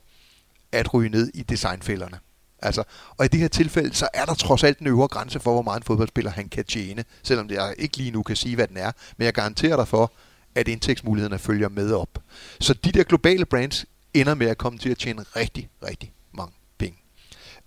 [0.72, 2.20] at ryge ned i designfælderne.
[2.60, 2.84] Altså,
[3.18, 5.62] og i det her tilfælde, så er der trods alt en øvre grænse for, hvor
[5.62, 8.78] meget en fodboldspiller han kan tjene, selvom jeg ikke lige nu kan sige, hvad den
[8.78, 10.14] er, men jeg garanterer dig for,
[10.56, 12.20] at indtægtsmulighederne følger med op.
[12.60, 16.54] Så de der globale brands ender med at komme til at tjene rigtig, rigtig mange
[16.78, 16.98] penge.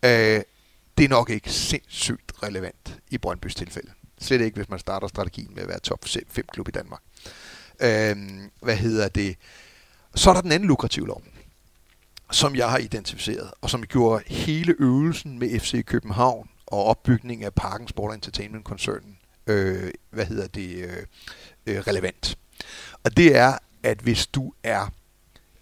[0.04, 0.42] Øh,
[0.98, 3.90] det er nok ikke sindssygt relevant i Brøndbys tilfælde.
[4.20, 7.00] Slet ikke, hvis man starter strategien med at være top 5 klub i Danmark.
[7.80, 9.36] Øhm, hvad hedder det?
[10.14, 11.22] Så er der den anden lukrative lov,
[12.32, 17.54] som jeg har identificeret, og som gjorde hele øvelsen med FC København og opbygningen af
[17.54, 21.06] Parken Sport Entertainment-koncernen, øh, hvad hedder det, øh,
[21.66, 22.38] øh, relevant.
[23.04, 24.92] Og det er, at hvis du er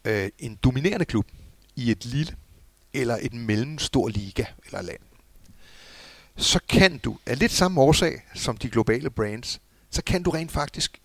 [0.04, 1.26] øh, en dominerende klub
[1.76, 2.36] i et lille
[2.94, 5.00] eller et mellemstor liga eller land,
[6.36, 9.60] så kan du, af lidt samme årsag som de globale brands,
[9.90, 11.00] så kan du rent faktisk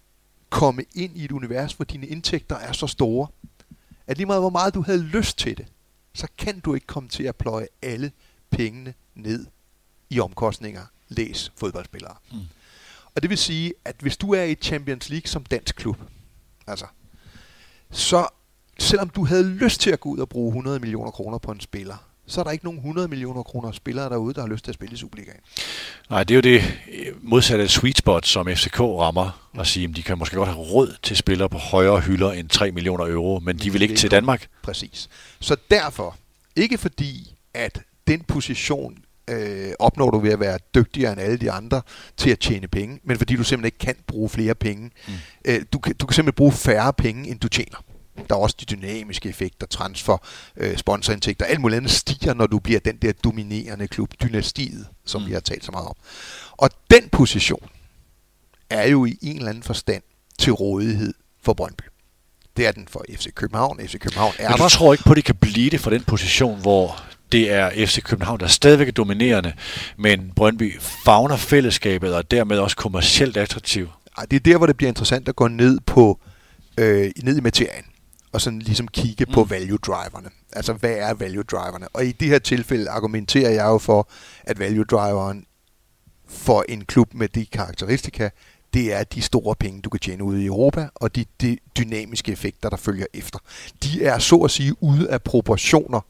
[0.49, 3.27] komme ind i et univers, hvor dine indtægter er så store,
[4.07, 5.65] at lige meget hvor meget du havde lyst til det,
[6.13, 8.11] så kan du ikke komme til at pløje alle
[8.49, 9.45] pengene ned
[10.09, 10.81] i omkostninger.
[11.07, 12.15] Læs fodboldspillere.
[12.31, 12.39] Mm.
[13.15, 15.97] Og det vil sige, at hvis du er i Champions League som dansk klub,
[16.67, 16.85] altså,
[17.91, 18.27] så
[18.79, 21.59] selvom du havde lyst til at gå ud og bruge 100 millioner kroner på en
[21.59, 24.71] spiller, så er der ikke nogen 100 millioner kroner spillere derude, der har lyst til
[24.71, 25.39] at spille i Superligaen.
[26.09, 26.63] Nej, det er jo det
[26.93, 30.61] øh, modsatte sweet spot, som FCK rammer, at sige, at de kan måske godt have
[30.61, 34.11] råd til spillere på højere hylder end 3 millioner euro, men de vil ikke til
[34.11, 34.47] Danmark.
[34.63, 35.09] Præcis.
[35.39, 36.17] Så derfor,
[36.55, 38.97] ikke fordi, at den position
[39.29, 41.81] øh, opnår du ved at være dygtigere end alle de andre
[42.17, 44.91] til at tjene penge, men fordi du simpelthen ikke kan bruge flere penge.
[45.07, 45.13] Mm.
[45.45, 47.83] Øh, du, kan, du kan simpelthen bruge færre penge, end du tjener.
[48.29, 50.17] Der er også de dynamiske effekter, transfer,
[50.57, 55.21] øh, sponsorindtægter, alt muligt andet stiger, når du bliver den der dominerende klub, dynastiet, som
[55.21, 55.27] mm.
[55.27, 55.95] vi har talt så meget om.
[56.51, 57.69] Og den position
[58.69, 60.03] er jo i en eller anden forstand
[60.39, 61.13] til rådighed
[61.43, 61.83] for Brøndby.
[62.57, 63.79] Det er den for FC København.
[63.87, 64.69] FC København er Men du der.
[64.69, 67.01] tror ikke på, at det kan blive det for den position, hvor
[67.31, 69.53] det er FC København, der er stadigvæk er dominerende,
[69.97, 73.89] men Brøndby fagner fællesskabet og dermed også kommercielt attraktiv.
[74.17, 76.19] Ej, det er der, hvor det bliver interessant at gå ned på
[76.77, 77.85] øh, ned i materien
[78.31, 79.33] og sådan ligesom kigge mm.
[79.33, 80.29] på value driverne.
[80.53, 81.87] Altså, hvad er value driverne?
[81.87, 84.09] Og i det her tilfælde argumenterer jeg jo for,
[84.43, 85.45] at value driveren
[86.27, 88.29] for en klub med de karakteristika,
[88.73, 92.31] det er de store penge, du kan tjene ude i Europa, og de, de dynamiske
[92.31, 93.39] effekter, der følger efter.
[93.83, 96.01] De er så at sige ude af proportioner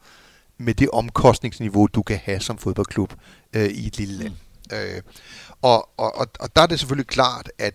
[0.57, 3.13] med det omkostningsniveau, du kan have som fodboldklub
[3.53, 4.33] øh, i et lille land.
[4.71, 4.77] Mm.
[4.77, 5.01] Øh,
[5.61, 7.73] og, og, og, og der er det selvfølgelig klart, at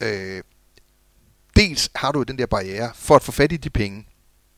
[0.00, 0.42] øh,
[1.58, 4.06] dels har du den der barriere, for at få fat i de penge,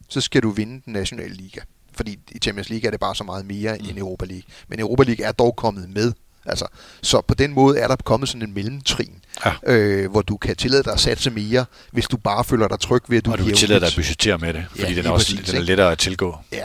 [0.09, 1.61] så skal du vinde den nationale liga.
[1.93, 3.89] Fordi i Champions League er det bare så meget mere mm.
[3.89, 4.45] end Europa League.
[4.69, 6.13] Men Europa League er dog kommet med.
[6.47, 6.67] Altså,
[7.03, 9.73] så på den måde er der kommet sådan en mellemtrin, ja.
[9.73, 13.03] øh, hvor du kan tillade dig at satse mere, hvis du bare føler dig tryg
[13.09, 15.07] ved, at du Og du kan tillade dig at budgettere med det, fordi ja, den
[15.07, 16.39] er også præcis, den er lettere at tilgå.
[16.53, 16.65] Ja.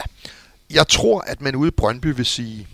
[0.70, 2.68] Jeg tror, at man ude i Brøndby vil sige,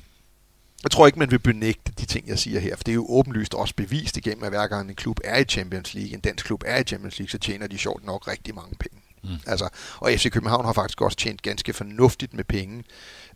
[0.82, 3.06] jeg tror ikke, man vil benægte de ting, jeg siger her, for det er jo
[3.08, 6.46] åbenlyst også bevist igennem, at hver gang en klub er i Champions League, en dansk
[6.46, 8.98] klub er i Champions League, så tjener de sjovt nok rigtig mange penge.
[9.24, 9.30] Mm.
[9.46, 12.84] Altså, og FC København har faktisk også tjent ganske fornuftigt med penge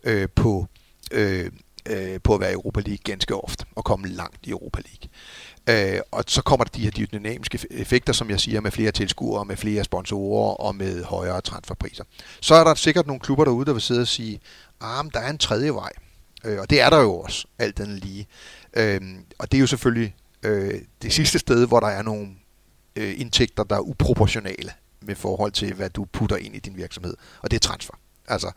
[0.03, 0.67] øh, på,
[1.11, 1.51] øh,
[1.85, 5.09] øh, på at være i Europa League ganske ofte, og komme langt i Europa League.
[5.95, 9.45] Øh, og så kommer der de her dynamiske effekter, som jeg siger, med flere tilskuere,
[9.45, 12.03] med flere sponsorer og med højere transferpriser.
[12.41, 14.39] Så er der sikkert nogle klubber derude, der vil sidde og sige,
[14.81, 15.91] ah, der er en tredje vej.
[16.45, 18.27] Øh, og det er der jo også, alt den lige.
[18.73, 19.01] Øh,
[19.39, 22.27] og det er jo selvfølgelig øh, det sidste sted, hvor der er nogle
[22.95, 24.71] øh, indtægter, der er uproportionale
[25.01, 27.13] med forhold til, hvad du putter ind i din virksomhed.
[27.41, 27.93] Og det er transfer.
[28.27, 28.51] Altså,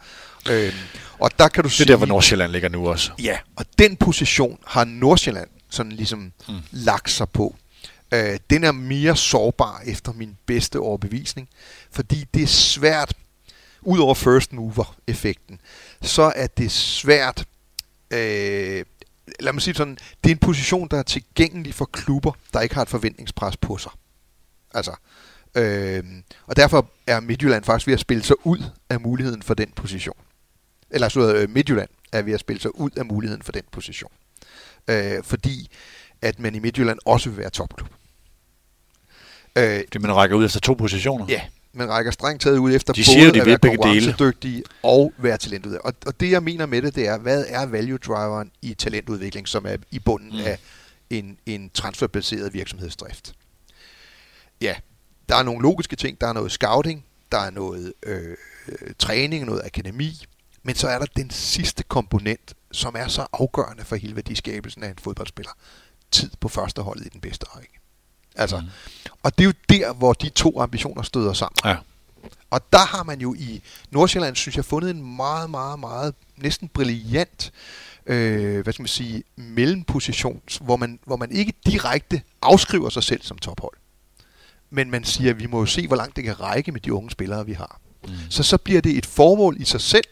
[0.51, 0.75] øh,
[1.19, 3.11] og der kan du det er sige, der, hvor Nordsjælland ligger nu også.
[3.23, 6.55] Ja, og den position har Nordsjælland sådan ligesom mm.
[6.71, 7.57] lagt sig på.
[8.15, 11.49] Øh, den er mere sårbar efter min bedste overbevisning,
[11.91, 13.13] fordi det er svært,
[13.83, 15.61] ud over first mover-effekten,
[16.03, 17.45] så er det svært
[18.11, 18.85] øh,
[19.41, 22.75] lad mig sige sådan, det er en position, der er tilgængelig for klubber, der ikke
[22.75, 23.93] har et forventningspres på sig.
[24.75, 24.95] Altså,
[25.55, 26.05] øh,
[26.47, 28.59] og derfor er Midtjylland faktisk ved at spille sig ud
[28.91, 30.17] af muligheden for den position.
[30.91, 34.13] Eller så øh, Midtjylland er ved at spille sig ud af muligheden for den position.
[34.89, 35.71] Øh, fordi
[36.23, 37.89] at man i Midtjylland også vil være topklub.
[39.59, 41.27] Øh, det man rækker ud efter to positioner?
[41.29, 41.43] Ja,
[41.73, 45.39] man rækker strengt taget ud efter de både siger, de at være konkurrencedygtige og være
[45.39, 45.85] talentudvikling.
[45.85, 49.49] Og, og det jeg mener med det, det er, hvad er value driveren i talentudvikling,
[49.49, 50.47] som er i bunden mm.
[50.47, 50.59] af
[51.11, 53.35] en, en transferbaseret virksomhedsdrift?
[54.61, 54.75] Ja,
[55.29, 56.21] der er nogle logiske ting.
[56.21, 58.37] Der er noget scouting, der er noget øh,
[58.99, 60.25] træning, noget akademi,
[60.63, 64.89] men så er der den sidste komponent, som er så afgørende for hele værdiskabelsen af
[64.89, 65.53] en fodboldspiller.
[66.11, 67.80] Tid på første holdet i den bedste række.
[68.41, 68.67] Altså, mm.
[69.23, 71.59] Og det er jo der, hvor de to ambitioner støder sammen.
[71.65, 71.77] Ja.
[72.51, 76.69] Og der har man jo i Nordsjælland, synes jeg, fundet en meget, meget, meget næsten
[76.69, 77.53] brilliant
[78.07, 83.23] øh, hvad skal man sige, mellemposition, hvor man, hvor man ikke direkte afskriver sig selv
[83.23, 83.77] som tophold.
[84.71, 86.93] Men man siger, at vi må jo se, hvor langt det kan række med de
[86.93, 87.81] unge spillere, vi har.
[88.05, 88.11] Mm.
[88.31, 90.05] Så så bliver det et formål i sig selv,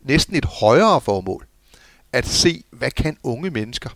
[0.00, 1.46] næsten et højere formål,
[2.12, 3.90] at se, hvad kan unge mennesker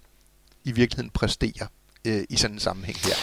[0.64, 1.66] i virkeligheden præstere
[2.05, 3.14] øh, i sådan en sammenhæng her.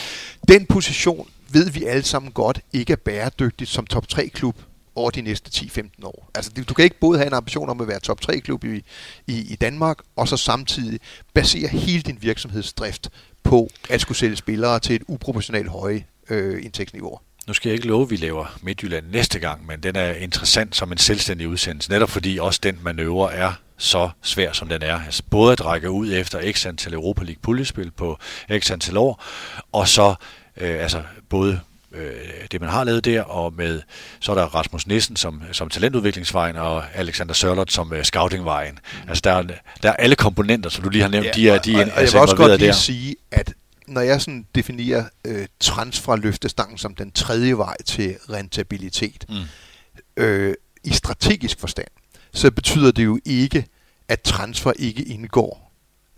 [0.48, 4.62] Den position ved vi alle sammen godt ikke er bæredygtigt som top 3 klub
[4.96, 6.30] over de næste 10-15 år.
[6.36, 8.84] Altså, du kan ikke både have en ambition om at være top 3 klub i,
[9.28, 11.00] i, i Danmark, og så samtidig
[11.34, 13.10] basere hele din virksomhedsdrift
[13.44, 17.20] på at skulle sælge spillere til et uproportionalt høje øh, indtægtsniveau
[17.50, 20.76] nu skal jeg ikke love, at vi laver Midtjylland næste gang, men den er interessant
[20.76, 25.00] som en selvstændig udsendelse, netop fordi også den manøvre er så svær, som den er.
[25.06, 28.20] Altså både at række ud efter x antal Europa League puljespil på
[28.60, 29.24] x antal år,
[29.72, 30.16] og så
[30.58, 31.60] øh, altså både
[31.92, 32.12] øh,
[32.52, 33.82] det, man har lavet der, og med,
[34.20, 38.74] så er der Rasmus Nissen som, som talentudviklingsvejen, og Alexander Sørlot som uh, scoutingvejen.
[38.74, 39.10] Mm.
[39.10, 39.44] Altså, der er,
[39.84, 41.92] der er alle komponenter, som du lige har nævnt, ja, de er, de er, og,
[41.96, 42.74] og jeg vil også godt lige der.
[42.74, 43.54] sige, at
[43.90, 50.24] når jeg sådan definerer øh, transfer løftestangen som den tredje vej til rentabilitet, mm.
[50.24, 51.88] øh, i strategisk forstand,
[52.34, 53.66] så betyder det jo ikke,
[54.08, 55.70] at transfer ikke indgår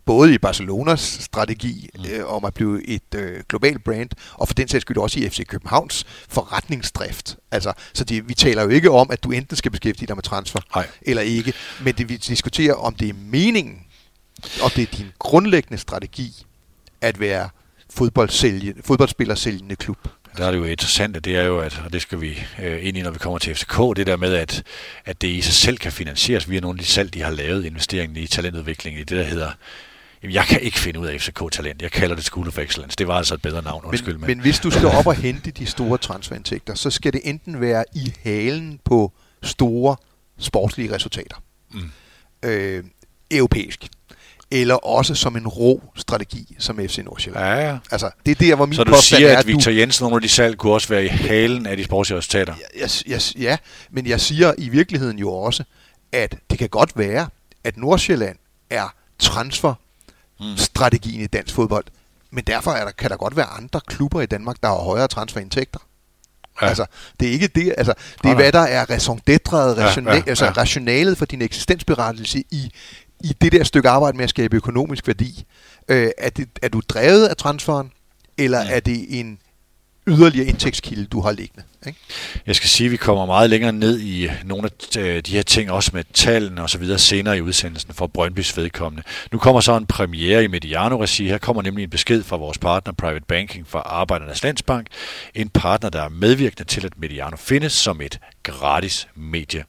[0.06, 2.06] både i Barcelonas strategi mm.
[2.12, 5.30] øh, om at blive et øh, globalt brand, og for den sags skyld også i
[5.30, 7.38] FC Københavns forretningsdrift.
[7.52, 10.24] Altså, så det, vi taler jo ikke om, at du enten skal beskæftige dig med
[10.24, 10.88] transfer, Nej.
[11.02, 11.54] eller ikke,
[11.84, 13.80] men det, vi diskuterer, om det er meningen,
[14.64, 16.46] og det er din grundlæggende strategi,
[17.02, 17.50] at være
[17.92, 19.98] fodboldspiller sælgende klub.
[20.38, 22.98] Der er det jo interessant, det er jo, at, og det skal vi øh, ind
[22.98, 24.64] i, når vi kommer til FCK, det der med, at,
[25.06, 27.66] at det i sig selv kan finansieres via nogle af de salg, de har lavet,
[27.66, 29.52] investeringen i talentudvikling, i det, der hedder
[30.24, 31.82] Jamen, jeg kan ikke finde ud af FCK Talent.
[31.82, 32.96] Jeg kalder det School of Excellence.
[32.96, 34.18] Det var altså et bedre navn, undskyld.
[34.18, 37.62] Men, men hvis du skal op og hente de store transferindtægter, så skal det enten
[37.62, 39.12] være i halen på
[39.44, 39.96] store
[40.40, 41.36] sportslige resultater.
[41.72, 41.92] Mm.
[42.46, 42.84] Øh,
[43.32, 43.88] europæisk
[44.52, 47.46] eller også som en rå strategi, som FC Nordsjælland.
[47.46, 47.78] Ja, ja.
[47.92, 50.22] Altså, det er der, hvor min Så du siger, er, at Victor Jensen, nogle af
[50.22, 52.54] de salg, kunne også være i halen af de sportslige resultater?
[52.80, 53.58] Ja, ja, ja,
[53.92, 55.64] men jeg siger i virkeligheden jo også,
[56.12, 57.28] at det kan godt være,
[57.64, 58.38] at Nordsjælland
[58.70, 59.74] er transfer
[60.40, 60.58] mm.
[60.58, 61.86] strategien i dansk fodbold.
[62.32, 65.08] Men derfor er der, kan der godt være andre klubber i Danmark, der har højere
[65.08, 65.80] transferindtægter.
[66.62, 66.68] Ja.
[66.68, 66.86] Altså,
[67.20, 67.94] det er ikke det, altså,
[68.24, 70.52] det er, hvad der er raison d'être, ja, ja, altså, ja.
[70.52, 72.72] rationalet for din eksistensberettelse i,
[73.24, 75.46] i det der stykke arbejde med at skabe økonomisk værdi.
[75.88, 77.92] Øh, er, det, er du drevet af transferen,
[78.38, 78.76] eller ja.
[78.76, 79.40] er det en
[80.08, 81.64] yderligere indtægtskilde, du har liggende.
[81.88, 82.00] Ikke?
[82.48, 85.42] Jeg skal sige, at vi kommer meget længere ned i nogle af øh, de her
[85.42, 89.04] ting, også med tallene og så videre senere i udsendelsen for Brøndbys vedkommende.
[89.32, 91.28] Nu kommer så en premiere i Mediano-regi.
[91.28, 94.88] Her kommer nemlig en besked fra vores partner Private Banking fra Arbejdernes Landsbank.
[95.36, 99.64] En partner, der er medvirkende til, at Mediano findes som et gratis medie.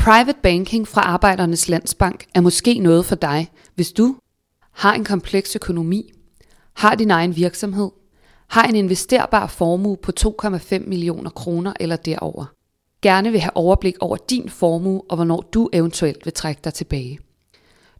[0.00, 4.16] Private banking fra Arbejdernes Landsbank er måske noget for dig, hvis du
[4.72, 6.12] har en kompleks økonomi,
[6.76, 7.90] har din egen virksomhed,
[8.48, 12.44] har en investerbar formue på 2,5 millioner kroner eller derover.
[13.02, 17.18] Gerne vil have overblik over din formue og hvornår du eventuelt vil trække dig tilbage.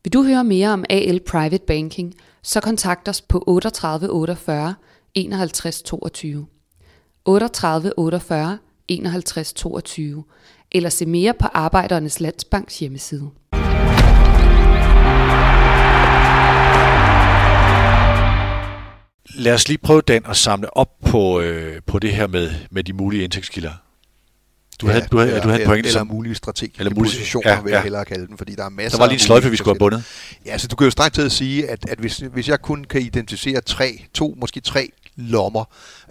[0.05, 4.74] Vil du høre mere om AL Private Banking, så kontakt os på 38 48
[5.14, 6.46] 51 22.
[7.24, 10.24] 38 48 51 22
[10.72, 13.30] eller se mere på Arbejdernes Landsbanks hjemmeside.
[19.34, 22.84] Lad os lige prøve den og samle op på, øh, på det her med, med
[22.84, 23.72] de mulige indtægtskilder.
[24.80, 26.06] Du ja, havde, du havde, eller, du havde en pointe eller, som...
[26.06, 27.82] mulige strategiske eller mulige, positioner, ja, vil jeg ja.
[27.82, 29.78] hellere kalde dem, fordi der er masser Der var lige en sløjfe, vi skulle have
[29.78, 30.04] bundet.
[30.46, 32.84] Ja, så du kan jo straks til at sige, at, at hvis, hvis jeg kun
[32.84, 34.90] kan identificere tre, to, måske tre
[35.20, 35.64] lommer,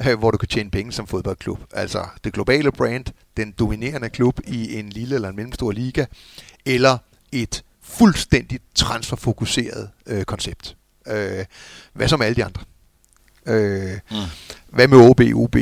[0.08, 1.60] øh, hvor du kan tjene penge som fodboldklub.
[1.74, 3.06] Altså det globale brand,
[3.38, 6.06] den dominerende klub i en lille eller en mellemstor liga,
[6.66, 6.98] eller
[7.32, 10.76] et fuldstændigt transferfokuseret øh, koncept.
[11.08, 11.46] Øh,
[11.94, 12.62] hvad med alle de andre?
[13.46, 14.18] Øh, mm.
[14.70, 15.56] Hvad med OB, UB,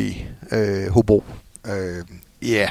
[0.51, 1.23] øh, Hobro?
[1.67, 2.05] Øh,
[2.41, 2.69] ja, yeah.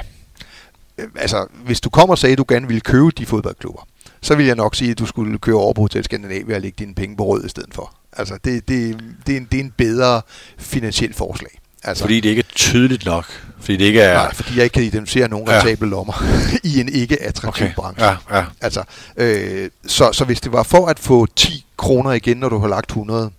[0.98, 3.86] Øh, altså hvis du kommer og sagde, at du gerne ville købe de fodboldklubber,
[4.20, 6.76] så vil jeg nok sige, at du skulle køre over på Hotel Skandinavia og lægge
[6.84, 7.94] dine penge på rød i stedet for.
[8.16, 10.22] Altså, det, det, det, er en, det er en bedre
[10.58, 11.50] finansiel forslag.
[11.84, 13.24] Altså, fordi det ikke er tydeligt nok.
[13.60, 14.14] Fordi det ikke er...
[14.14, 15.54] Nej, fordi jeg ikke kan identificere nogen ja.
[15.54, 16.22] rentable lommer
[16.74, 17.74] i en ikke attraktiv okay.
[17.74, 18.04] branche.
[18.04, 18.44] Ja, ja.
[18.60, 18.82] Altså,
[19.16, 22.68] øh, så, så hvis det var for at få 10 kroner igen, når du har
[22.68, 23.30] lagt 100,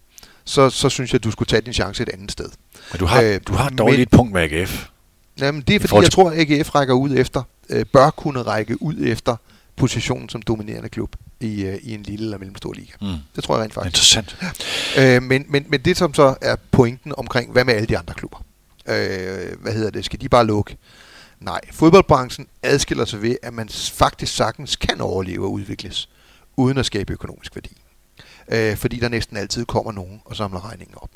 [0.46, 2.50] så, så synes jeg, at du skulle tage din chance et andet sted.
[2.92, 4.86] Men du har, øh, du har dog men, et punkt med AGF.
[5.40, 8.82] Jamen, det er fordi, jeg tror, at AGF rækker ud efter, øh, bør kunne række
[8.82, 9.36] ud efter
[9.78, 12.92] positionen som dominerende klub i, øh, i en lille eller mellemstor liga.
[13.02, 13.08] Mm.
[13.36, 14.16] Det tror jeg rent faktisk.
[14.16, 14.38] Interessant.
[14.98, 18.14] Øh, men, men, men det som så er pointen omkring, hvad med alle de andre
[18.14, 18.46] klubber?
[18.88, 20.06] Øh, hvad hedder det?
[20.06, 20.78] Skal de bare lukke?
[21.40, 26.10] Nej, fodboldbranchen adskiller sig ved, at man faktisk sagtens kan overleve og udvikles,
[26.58, 27.78] uden at skabe økonomisk værdi.
[28.52, 31.10] Øh, fordi der næsten altid kommer nogen og samler regningen op.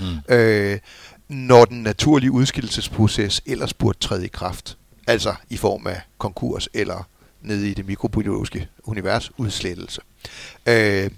[0.00, 0.34] Mm.
[0.34, 0.78] Øh,
[1.28, 7.08] når den naturlige udskillelsesproces ellers burde træde i kraft, altså i form af konkurs eller
[7.42, 10.00] nede i det mikrobiologiske univers udslettelse.
[10.66, 11.10] Øh,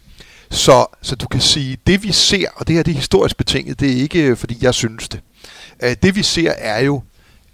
[0.50, 3.80] så, så du kan sige, det vi ser, og det her det er historisk betinget,
[3.80, 5.20] det er ikke fordi jeg synes det.
[5.82, 7.02] Øh, det vi ser er jo,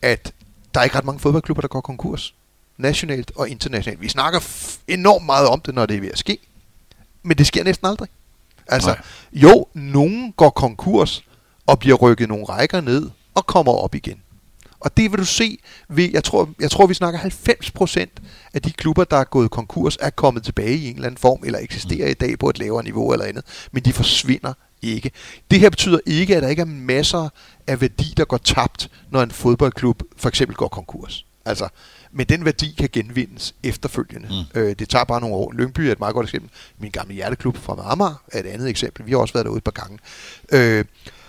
[0.02, 0.32] at
[0.74, 2.34] der er ikke ret mange fodboldklubber, der går konkurs.
[2.78, 4.00] Nationalt og internationalt.
[4.00, 4.40] Vi snakker
[4.88, 6.38] enormt meget om det, når det er ved at ske.
[7.22, 8.08] Men det sker næsten aldrig.
[8.68, 9.00] Altså, Nej.
[9.32, 11.24] jo, nogen går konkurs
[11.66, 14.20] og bliver rykket nogle rækker ned og kommer op igen.
[14.80, 15.58] Og det vil du se
[15.88, 18.06] ved, jeg tror, jeg tror vi snakker 90%
[18.56, 21.40] af de klubber, der er gået konkurs, er kommet tilbage i en eller anden form,
[21.44, 24.52] eller eksisterer i dag på et lavere niveau eller andet, men de forsvinder
[24.82, 25.10] ikke.
[25.50, 27.28] Det her betyder ikke, at der ikke er masser
[27.66, 31.26] af værdi, der går tabt, når en fodboldklub for eksempel går konkurs.
[31.44, 31.68] Altså,
[32.12, 34.28] men den værdi kan genvindes efterfølgende.
[34.28, 34.60] Mm.
[34.60, 35.52] Øh, det tager bare nogle år.
[35.52, 36.50] Lyngby er et meget godt eksempel.
[36.78, 39.06] Min gamle hjerteklub fra Amager er et andet eksempel.
[39.06, 39.98] Vi har også været derude et par gange.
[40.52, 40.84] Øh,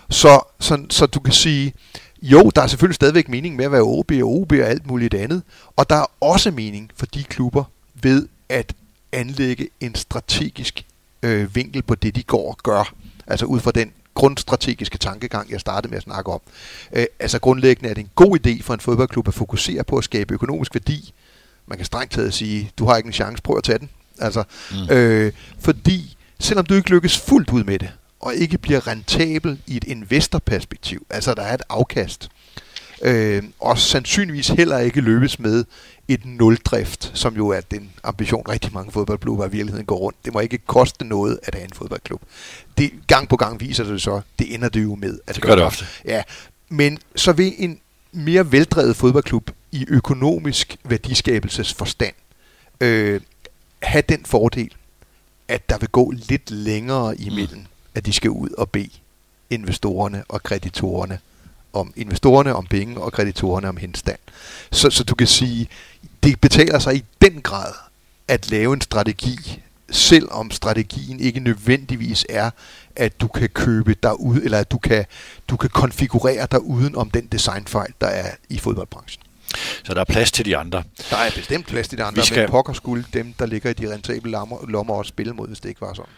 [0.09, 1.73] så, så, så du kan sige,
[2.21, 5.13] jo, der er selvfølgelig stadigvæk mening med at være OB og OB og alt muligt
[5.13, 5.43] andet.
[5.75, 7.63] Og der er også mening for de klubber
[8.01, 8.73] ved at
[9.11, 10.85] anlægge en strategisk
[11.23, 12.93] øh, vinkel på det, de går og gør.
[13.27, 16.41] Altså ud fra den grundstrategiske tankegang, jeg startede med at snakke om.
[16.93, 20.03] Øh, altså grundlæggende er det en god idé for en fodboldklub at fokusere på at
[20.03, 21.13] skabe økonomisk værdi.
[21.67, 23.89] Man kan strengt taget sige, du har ikke en chance, prøv at tage den.
[24.19, 24.95] Altså, mm.
[24.95, 27.89] øh, fordi selvom du ikke lykkes fuldt ud med det,
[28.19, 32.29] og ikke bliver rentabel i et investorperspektiv, altså der er et afkast,
[33.01, 35.65] øh, og sandsynligvis heller ikke løbes med
[36.07, 40.25] et nuldrift, som jo er den ambition, rigtig mange fodboldklubber i virkeligheden går rundt.
[40.25, 42.21] Det må ikke koste noget at have en fodboldklub.
[42.77, 45.19] Det, gang på gang viser det så, det ender det jo med.
[45.27, 45.85] At det gør det ofte.
[46.05, 46.23] Ja,
[46.69, 47.79] men så vil en
[48.11, 52.13] mere veldrevet fodboldklub i økonomisk værdiskabelsesforstand
[52.81, 53.21] øh,
[53.81, 54.73] have den fordel,
[55.47, 57.65] at der vil gå lidt længere imellem, mm.
[57.97, 58.89] At de skal ud og bede
[59.49, 61.19] investorerne og kreditorerne
[61.73, 64.19] om investorerne om penge og kreditorerne om henstand.
[64.71, 65.69] Så, så du kan sige,
[66.23, 67.73] det betaler sig i den grad
[68.27, 72.49] at lave en strategi, selvom strategien ikke nødvendigvis er,
[72.95, 75.05] at du kan købe dig ud, eller at du kan,
[75.47, 79.23] du kan konfigurere dig uden om den designfejl, der er i fodboldbranchen.
[79.83, 80.83] Så der er plads til de andre.
[81.09, 82.39] Der er bestemt plads til de andre, skal...
[82.39, 85.59] men pokker skulle dem, der ligger i de rentable lommer, lommer også spille mod, hvis
[85.59, 86.11] det ikke var sådan.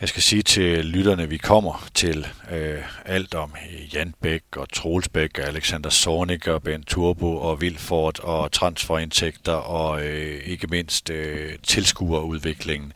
[0.00, 4.72] Jeg skal sige til lytterne, vi kommer til øh, alt om øh, Jan Bæk og
[4.72, 10.66] Troels Bæk og Alexander Sornik og Ben Turbo og Vilfort og transferindtægter og øh, ikke
[10.66, 12.92] mindst øh, tilskuerudviklingen.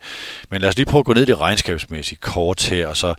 [0.49, 2.87] Men lad os lige prøve at gå ned i det regnskabsmæssige kort her.
[2.87, 3.13] Og så,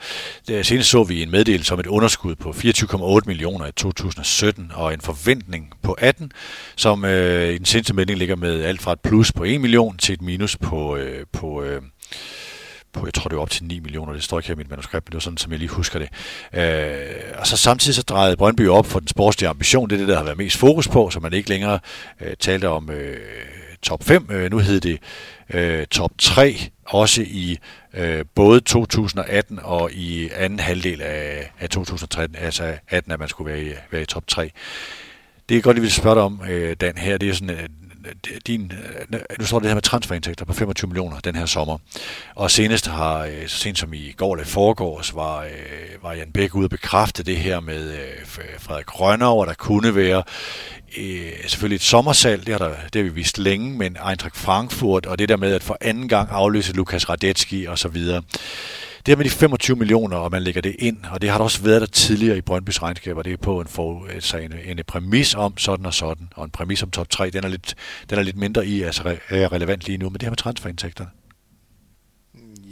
[0.49, 4.95] det, senest så vi en meddelelse om et underskud på 24,8 millioner i 2017 og
[4.95, 6.33] en forventning på 18,
[6.77, 9.97] som øh, i den seneste melding ligger med alt fra et plus på 1 million
[9.97, 11.83] til et minus på, øh, på øh,
[12.93, 14.71] på, jeg tror det var op til 9 millioner, det står ikke her i mit
[14.71, 16.09] manuskript, men det var sådan, som jeg lige husker det.
[16.53, 20.09] Øh, og så samtidig så drejede Brøndby op for den sportslige ambition, det er det,
[20.09, 21.79] der har været mest fokus på, så man ikke længere
[22.21, 23.17] øh, talte om øh,
[23.83, 24.99] top 5, øh, nu hed det
[25.51, 27.59] øh, top 3, også i
[27.95, 33.53] øh, både 2018 og i anden halvdel af, af 2013, altså 18, at man skulle
[33.53, 34.51] være i, være i top 3.
[35.49, 37.19] Det er godt, at vi vil spørge dig om, øh, Dan, her.
[37.19, 37.69] Det er sådan,
[38.07, 41.47] Øh, din, øh, øh, nu står det her med transferindtægter på 25 millioner den her
[41.47, 41.79] sommer.
[42.35, 45.47] Og senest har, så sent som i går eller foregårs, var,
[46.03, 47.99] var Jan Bæk ude og bekræfte det her med
[48.59, 50.23] Frederik Rønner, og der kunne være
[51.47, 55.19] selvfølgelig et sommersalg, det har, der, det har vi vist længe, men Eintracht Frankfurt, og
[55.19, 58.23] det der med at for anden gang afløse Lukas Radetski og så videre.
[59.07, 61.45] Det her med de 25 millioner, og man lægger det ind, og det har der
[61.45, 64.81] også været der tidligere i Brøndbys regnskaber, det er på en, for, altså en, en
[64.87, 67.75] præmis om sådan og sådan, og en præmis om top 3, den er lidt,
[68.11, 71.11] den er lidt mindre i, altså er relevant lige nu, men det her med transferindtægterne.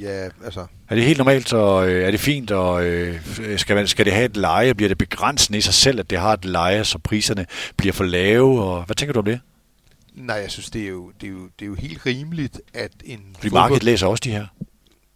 [0.01, 0.67] Ja, altså...
[0.89, 3.21] Er det helt normalt, og øh, er det fint, og øh,
[3.57, 4.75] skal, man, skal det have et leje?
[4.75, 8.05] Bliver det begrænsende i sig selv, at det har et leje, så priserne bliver for
[8.05, 8.63] lave?
[8.63, 9.41] Og, hvad tænker du om det?
[10.15, 12.93] Nej, jeg synes, det er jo, det er jo, det er jo helt rimeligt, at
[13.05, 13.21] en...
[13.35, 13.63] Fordi fodbold...
[13.63, 14.47] markedet læser også de her.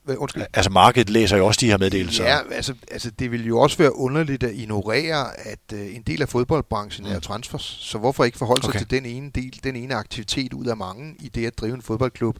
[0.06, 0.42] Undskyld.
[0.54, 2.24] Altså markedet læser jo også de her meddelelser.
[2.24, 6.22] Ja, altså, altså det vil jo også være underligt at ignorere, at uh, en del
[6.22, 7.12] af fodboldbranchen mm.
[7.12, 7.78] er transfers.
[7.80, 8.78] Så hvorfor ikke forholde okay.
[8.78, 11.74] sig til den ene del, den ene aktivitet ud af mange i det at drive
[11.74, 12.38] en fodboldklub?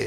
[0.00, 0.06] Uh,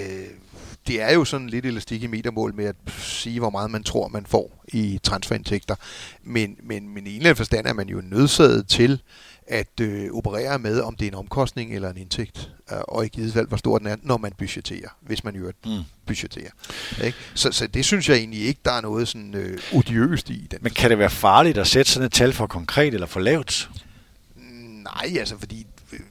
[0.88, 4.08] det er jo sådan lidt elastik i metermål med at sige, hvor meget man tror,
[4.08, 5.76] man får i transferindtægter.
[6.24, 9.02] Men, men, men i en eller anden forstand er man jo nødsaget til
[9.48, 13.08] at øh, operere med, om det er en omkostning eller en indtægt, øh, og i
[13.08, 15.82] givet fald, hvor stor den er, når man budgeterer, hvis man jo mm.
[16.06, 16.52] budgeterer.
[17.04, 17.18] Ikke?
[17.34, 20.48] Så, så det synes jeg egentlig ikke, der er noget sådan øh, odiøst i.
[20.52, 23.20] Den Men kan det være farligt at sætte sådan et tal for konkret eller for
[23.20, 23.70] lavt?
[24.84, 25.66] Nej, altså fordi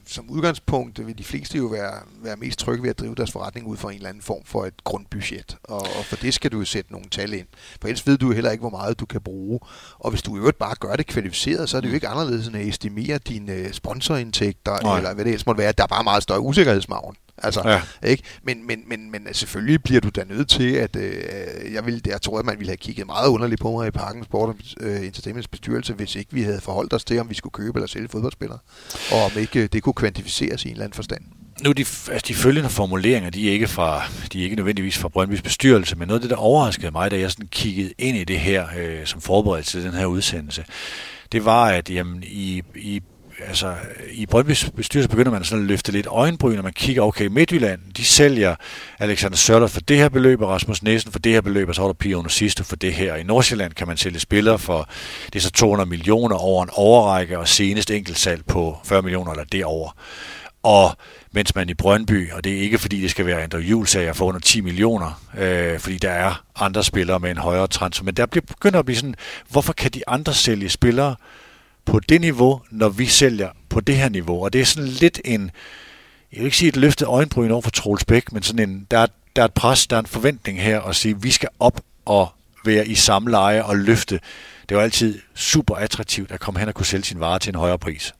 [0.05, 3.67] som udgangspunkt vil de fleste jo være, være mest trygge ved at drive deres forretning
[3.67, 5.57] ud fra en eller anden form for et grundbudget.
[5.63, 7.47] Og, og for det skal du jo sætte nogle tal ind.
[7.81, 9.59] For ellers ved du heller ikke, hvor meget du kan bruge.
[9.99, 12.47] Og hvis du i øvrigt bare gør det kvalificeret, så er det jo ikke anderledes
[12.47, 14.97] end at estimere dine sponsorindtægter, Nej.
[14.97, 15.73] eller hvad det ellers måtte være.
[15.77, 17.15] Der er bare meget større usikkerhedsmagen.
[17.37, 18.09] Altså, ja.
[18.09, 18.23] ikke?
[18.43, 22.21] Men, men, men, men selvfølgelig bliver du da nødt til, at øh, jeg, vil, jeg
[22.21, 25.05] tror, at man ville have kigget meget underligt på mig i Parken Sport og øh,
[25.05, 28.07] Entertainments bestyrelse, hvis ikke vi havde forholdt os til, om vi skulle købe eller sælge
[28.07, 28.59] fodboldspillere,
[29.11, 31.21] og om ikke øh, det kunne kvantificeres i en eller anden forstand.
[31.63, 35.09] nu de, altså de følgende formuleringer, de er ikke fra, de er ikke nødvendigvis fra
[35.09, 38.23] Brøndbys bestyrelse, men noget af det, der overraskede mig, da jeg sådan kiggede ind i
[38.23, 40.65] det her, øh, som forberedelse til den her udsendelse,
[41.31, 43.01] det var, at jamen, i, i
[43.47, 43.75] altså,
[44.11, 47.79] i Brøndbys bestyrelse begynder man sådan at løfte lidt øjenbryn, når man kigger, okay, Midtjylland,
[47.97, 48.55] de sælger
[48.99, 51.83] Alexander Sørloth for det her beløb, og Rasmus Nielsen for det her beløb, og så
[51.83, 53.15] er der Pio Sidste for det her.
[53.15, 54.89] I Nordsjælland kan man sælge spillere for,
[55.25, 59.43] det er så 200 millioner over en overrække, og senest enkeltsalg på 40 millioner eller
[59.43, 59.91] derover.
[60.63, 60.97] Og
[61.31, 64.25] mens man i Brøndby, og det er ikke fordi det skal være Andrew Jules-sager for
[64.25, 68.25] under 10 millioner, øh, fordi der er andre spillere med en højere transfer, men der
[68.25, 69.15] begynder at blive sådan,
[69.49, 71.15] hvorfor kan de andre sælge spillere
[71.85, 74.43] på det niveau, når vi sælger på det her niveau?
[74.43, 75.51] Og det er sådan lidt en,
[76.31, 78.99] jeg vil ikke sige et løftet øjenbryn over for Troels Bæk, men sådan en, der,
[78.99, 81.49] er, der er et pres, der er en forventning her at sige, at vi skal
[81.59, 82.27] op og
[82.65, 84.19] være i samme leje og løfte.
[84.69, 87.55] Det var altid super attraktivt at komme hen og kunne sælge sin vare til en
[87.55, 88.13] højere pris.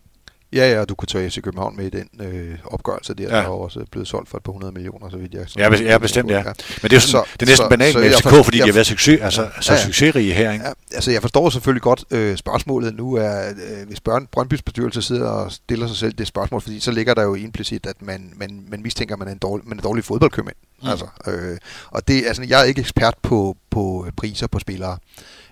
[0.56, 3.30] Ja, ja, du kunne tage FC København med i den øh, opgørelse der, ja.
[3.30, 5.76] der er også blevet solgt for et par hundrede millioner, så vidt jeg Ja, be-
[5.76, 6.44] ja bestemt, ja.
[6.44, 6.54] Men
[6.84, 8.74] det er jo sådan, så, det er næsten banalt med FCK, fordi jeg, de har
[8.74, 10.66] været succes, altså, ja, så ja, succesrige her, ikke?
[10.66, 15.02] Ja, altså jeg forstår selvfølgelig godt øh, spørgsmålet nu, er, øh, hvis Børn, Brøndbys bestyrelse
[15.02, 18.34] sidder og stiller sig selv det spørgsmål, fordi så ligger der jo implicit, at man,
[18.36, 20.56] man, man mistænker, at man er en dårlig, man er dårlig fodboldkøbmand.
[20.82, 20.90] Mm.
[20.90, 21.58] Altså, øh,
[21.92, 24.98] og det, altså, jeg er ikke ekspert på, på priser på spillere.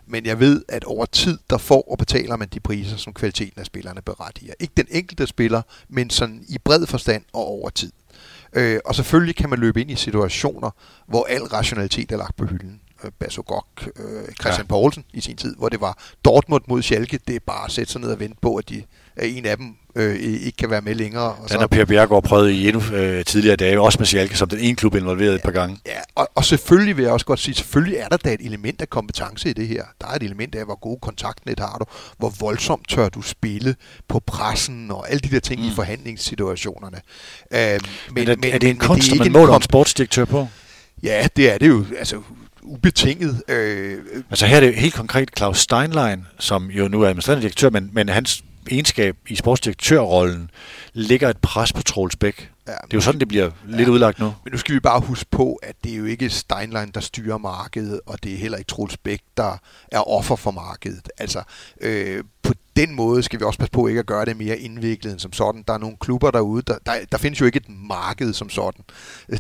[0.06, 3.60] Men jeg ved, at over tid, der får og betaler man de priser, som kvaliteten
[3.60, 4.54] af spillerne berettiger.
[4.60, 7.92] Ikke den enkelte spiller, men sådan i bred forstand og over tid.
[8.54, 10.72] Øh, og selvfølgelig kan man løbe ind i situationer,
[11.08, 12.82] hvor al rationalitet er lagt på hylden.
[13.04, 14.70] Øh, Basso Gok, øh, Christian ja.
[14.70, 17.20] Poulsen i sin tid, hvor det var Dortmund mod Schalke.
[17.28, 18.84] Det er bare at sætte sig ned og vente på, at, de,
[19.16, 21.24] at en af dem øh, ikke kan være med længere.
[21.24, 24.50] Og den har Per Bjergård prøvet i endnu øh, tidligere dage, også med Schalke, som
[24.50, 25.78] den ene klub involveret ja, et par gange.
[25.86, 28.82] Ja, og, og selvfølgelig vil jeg også godt sige, selvfølgelig er der da et element
[28.82, 29.84] af kompetence i det her.
[30.02, 31.86] Der er et element af, hvor gode kontaktnet har du,
[32.18, 33.76] hvor voldsomt tør du spille
[34.08, 35.68] på pressen og alle de der ting mm.
[35.68, 36.98] i forhandlingssituationerne.
[37.54, 37.80] Øh, men,
[38.12, 40.48] men, er, men, er det en kunst, som man måler en sportsdirektør på?
[41.04, 41.86] Ja, det er det jo.
[42.00, 42.22] Altså,
[42.62, 43.44] ubetinget.
[43.48, 43.98] Øh,
[44.30, 47.90] altså her er det helt konkret Claus Steinlein, som jo nu er administrerende direktør, men,
[47.94, 50.50] men hans egenskab i sportsdirektørrollen
[50.94, 52.52] ligger et pres på Troels Bæk.
[52.68, 54.34] Ja, det er jo sådan, det bliver ja, lidt udlagt nu.
[54.44, 57.38] Men nu skal vi bare huske på, at det er jo ikke Steinlein, der styrer
[57.38, 59.58] markedet, og det er heller ikke Troels Bæk, der
[59.92, 61.10] er offer for markedet.
[61.18, 61.44] Altså,
[61.82, 65.12] øh, på den måde skal vi også passe på ikke at gøre det mere indviklet
[65.12, 65.64] end som sådan.
[65.68, 68.86] Der er nogle klubber derude, der, der, der findes jo ikke et marked som sådan.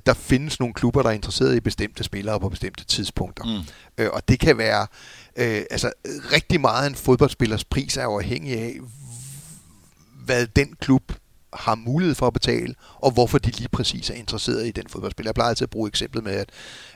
[0.05, 3.43] Der findes nogle klubber, der er interesseret i bestemte spillere på bestemte tidspunkter.
[3.43, 4.03] Mm.
[4.03, 4.87] Øh, og det kan være,
[5.35, 8.77] øh, altså rigtig meget af en fodboldspillers pris er afhængig af,
[10.25, 11.11] hvad den klub
[11.53, 15.29] har mulighed for at betale, og hvorfor de lige præcis er interesseret i den fodboldspiller.
[15.29, 16.49] Jeg plejer altid at bruge eksemplet med, at,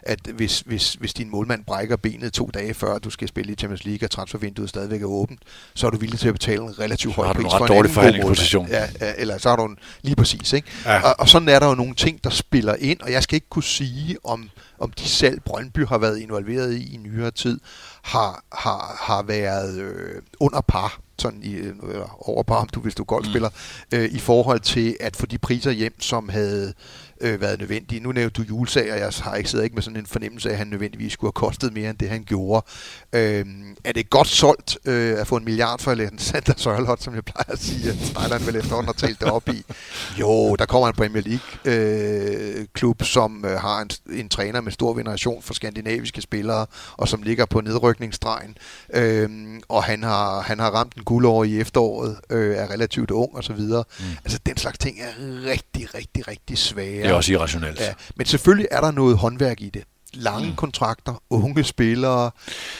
[0.03, 3.55] at hvis, hvis, hvis din målmand brækker benet to dage før du skal spille i
[3.55, 5.39] Champions League, og transfervinduet stadigvæk er åbent,
[5.73, 8.67] så er du villig til at betale en relativt høj pris for en dårlig forhandlingsposition.
[8.67, 10.53] Ja, ja, eller så har du en, lige præcis.
[10.53, 10.67] Ikke?
[10.85, 11.01] Ja.
[11.01, 13.49] Og, og sådan er der jo nogle ting, der spiller ind, og jeg skal ikke
[13.49, 14.49] kunne sige, om,
[14.79, 17.59] om de selv Brøndby har været involveret i i nyere tid,
[18.07, 21.75] har, har, har været øh, under par sådan i, øh,
[22.19, 23.97] over par, om du hvis du golfspiller, mm.
[23.97, 26.73] øh, i forhold til at få de priser hjem, som havde
[27.21, 27.99] øh, været nødvendige.
[27.99, 30.53] Nu nævnte du julesager, og jeg har ikke siddet ikke med sådan en fornemmelse af,
[30.53, 32.65] at han nødvendigvis skulle have kostet mere end det, han gjorde.
[33.13, 33.45] Øh,
[33.83, 37.25] er det godt solgt øh, at få en milliard for en Sander Sørlot, som jeg
[37.25, 39.63] plejer at sige, at Snejderen vil efterhånden have talt det op i?
[40.19, 43.89] Jo, der kommer en Premier League-klub, øh, som øh, har en,
[44.19, 46.65] en træner med stor veneration for skandinaviske spillere,
[46.97, 48.57] og som ligger på nedrykningsstregen.
[48.93, 49.29] Øh,
[49.69, 53.43] og han har, han har ramt en guldår i efteråret, øh, er relativt ung og
[53.43, 53.83] så videre.
[53.99, 54.05] Mm.
[54.23, 55.11] Altså, den slags ting er
[55.45, 57.79] rigtig, rigtig, rigtig svære er også irrationelt.
[57.79, 59.83] Ja, men selvfølgelig er der noget håndværk i det.
[60.13, 60.55] Lange mm.
[60.55, 62.31] kontrakter, unge spillere,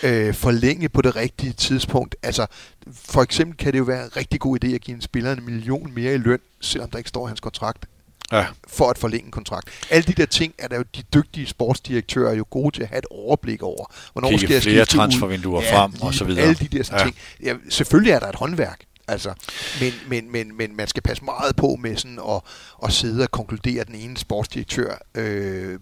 [0.04, 2.16] øh, forlænge på det rigtige tidspunkt.
[2.24, 2.46] Altså,
[2.94, 5.46] for eksempel kan det jo være en rigtig god idé at give en spiller en
[5.46, 7.86] million mere i løn, selvom der ikke står hans kontrakt
[8.32, 8.46] ja.
[8.68, 9.70] for at forlænge en kontrakt.
[9.90, 13.00] Alle de der ting er der jo de dygtige sportsdirektører jo gode til at have
[13.00, 13.86] et overblik over.
[14.14, 16.42] Hvornår Kigge skal jeg flere transfervinduer ja, frem og så videre.
[16.42, 17.04] Alle de der ja.
[17.04, 17.16] ting.
[17.44, 18.82] Ja, selvfølgelig er der et håndværk.
[19.08, 19.34] Altså,
[19.82, 22.42] men, men, men, men man skal passe meget på med sådan at,
[22.84, 25.80] at sidde og konkludere, den ene sportsdirektør øh,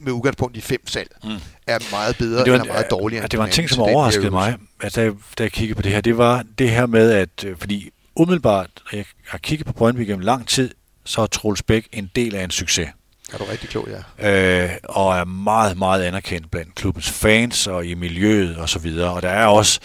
[0.00, 1.30] med udgangspunkt i fem salg mm.
[1.66, 3.26] er meget bedre det var, eller meget dårligere.
[3.26, 6.00] Det var en ting, som overraskede mig, at da, da jeg kiggede på det her.
[6.00, 10.20] Det var det her med, at øh, fordi umiddelbart, jeg har kigget på Brøndby gennem
[10.20, 10.70] lang tid,
[11.04, 12.88] så er Troels Bæk en del af en succes.
[13.32, 13.88] Er du rigtig klog,
[14.18, 14.64] ja.
[14.64, 19.12] Øh, og er meget, meget anerkendt blandt klubbens fans og i miljøet og så videre.
[19.12, 19.80] Og der er også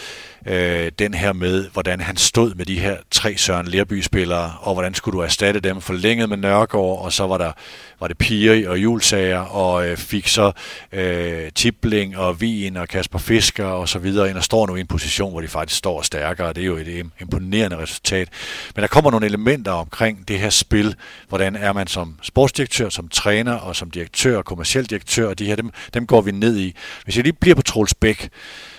[0.47, 4.93] øh, den her med, hvordan han stod med de her tre Søren Lerby-spillere, og hvordan
[4.93, 7.51] skulle du erstatte dem forlænget med Nørgaard, og så var der
[7.99, 10.51] var det Piri og Julsager, og øh, fik så
[10.91, 14.79] øh, Tibling og Wien og Kasper Fisker og så videre ind, og står nu i
[14.79, 18.29] en position, hvor de faktisk står stærkere, det er jo et imponerende resultat.
[18.75, 20.95] Men der kommer nogle elementer omkring det her spil,
[21.29, 25.45] hvordan er man som sportsdirektør, som træner og som direktør og kommersiel direktør, og de
[25.45, 26.75] her, dem, dem går vi ned i.
[27.03, 28.29] Hvis jeg lige bliver på Troels Bæk,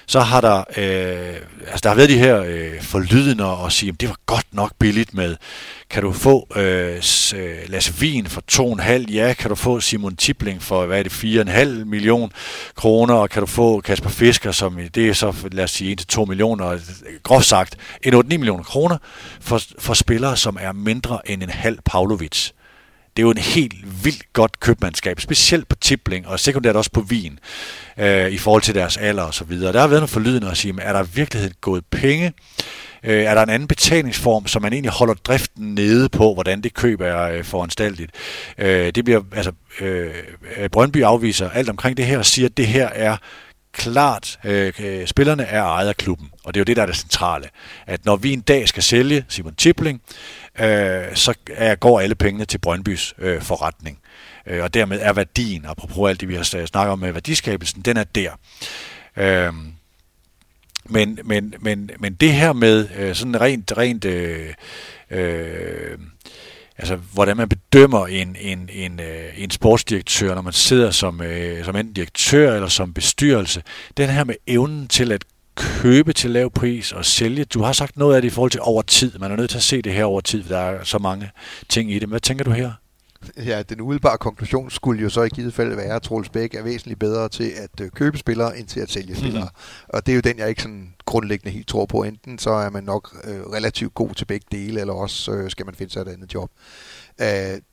[0.09, 4.01] så har der, øh, altså der har været de her øh, forlydende og sige, at
[4.01, 5.37] det var godt nok billigt med,
[5.91, 7.03] kan du få øh,
[7.37, 11.13] øh Lasse Wien for 2,5, ja, kan du få Simon Tibling for, hvad er det,
[11.13, 12.33] 4,5 million
[12.75, 15.97] kroner, og kan du få Kasper Fisker, som øh, det er så, lad os sige,
[16.13, 16.81] 1-2 millioner, øh,
[17.23, 18.99] groft sagt, en 8-9 millioner kroner
[19.41, 22.51] for, for spillere, som er mindre end en halv Pavlovic
[23.19, 27.01] det er jo en helt vildt godt købmandskab, specielt på Tibling og sekundært også på
[27.01, 27.39] Vin,
[27.99, 29.73] øh, i forhold til deres alder og så videre.
[29.73, 32.33] Der har været nogle forlydende at sige, er der i virkeligheden gået penge?
[33.03, 36.75] Øh, er der en anden betalingsform, som man egentlig holder driften nede på, hvordan det
[36.75, 38.11] køb er øh, foranstaltet?
[38.59, 40.15] Øh, det bliver, altså, øh,
[40.57, 43.17] øh Brøndby afviser alt omkring det her og siger, at det her er
[43.73, 46.87] klart, øh, øh, spillerne er ejet af klubben, og det er jo det, der er
[46.87, 47.49] det centrale.
[47.87, 50.01] At når vi en dag skal sælge Simon Tibling,
[50.61, 53.99] øh, så er, går alle pengene til Brøndbys øh, forretning.
[54.47, 57.97] Øh, og dermed er værdien, apropos alt det, vi har snakket om med værdiskabelsen, den
[57.97, 58.31] er der.
[59.17, 59.53] Øh,
[60.85, 64.55] men, men, men, men det her med øh, sådan rent, rent øh,
[65.11, 65.99] øh,
[66.79, 71.65] altså, hvordan man bedømmer en, en, en, øh, en sportsdirektør, når man sidder som, øh,
[71.65, 73.63] som enten direktør eller som bestyrelse,
[73.97, 75.25] den her med evnen til at
[75.59, 77.45] købe til lav pris og sælge.
[77.45, 79.19] Du har sagt noget af det i forhold til over tid.
[79.19, 81.31] Man er nødt til at se det her over tid, for der er så mange
[81.69, 82.09] ting i det.
[82.09, 82.73] Hvad tænker du her?
[83.37, 86.63] Ja, den umiddelbare konklusion skulle jo så i givet fald være, at Troels Bæk er
[86.63, 89.45] væsentligt bedre til at øh, købe spillere, end til at sælge spillere.
[89.45, 89.87] Mm.
[89.89, 92.03] Og det er jo den, jeg ikke sådan grundlæggende helt tror på.
[92.03, 95.67] Enten så er man nok øh, relativt god til begge dele, eller også øh, skal
[95.67, 96.51] man finde sig et andet job.
[97.21, 97.27] Øh,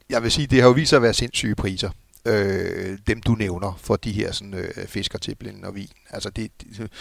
[0.09, 1.89] jeg vil sige, det har jo vist sig at være sindssyge priser.
[2.27, 5.89] Øh, dem du nævner for de her sådan, øh, fiskertiblen og vin.
[6.09, 6.91] Altså det, det,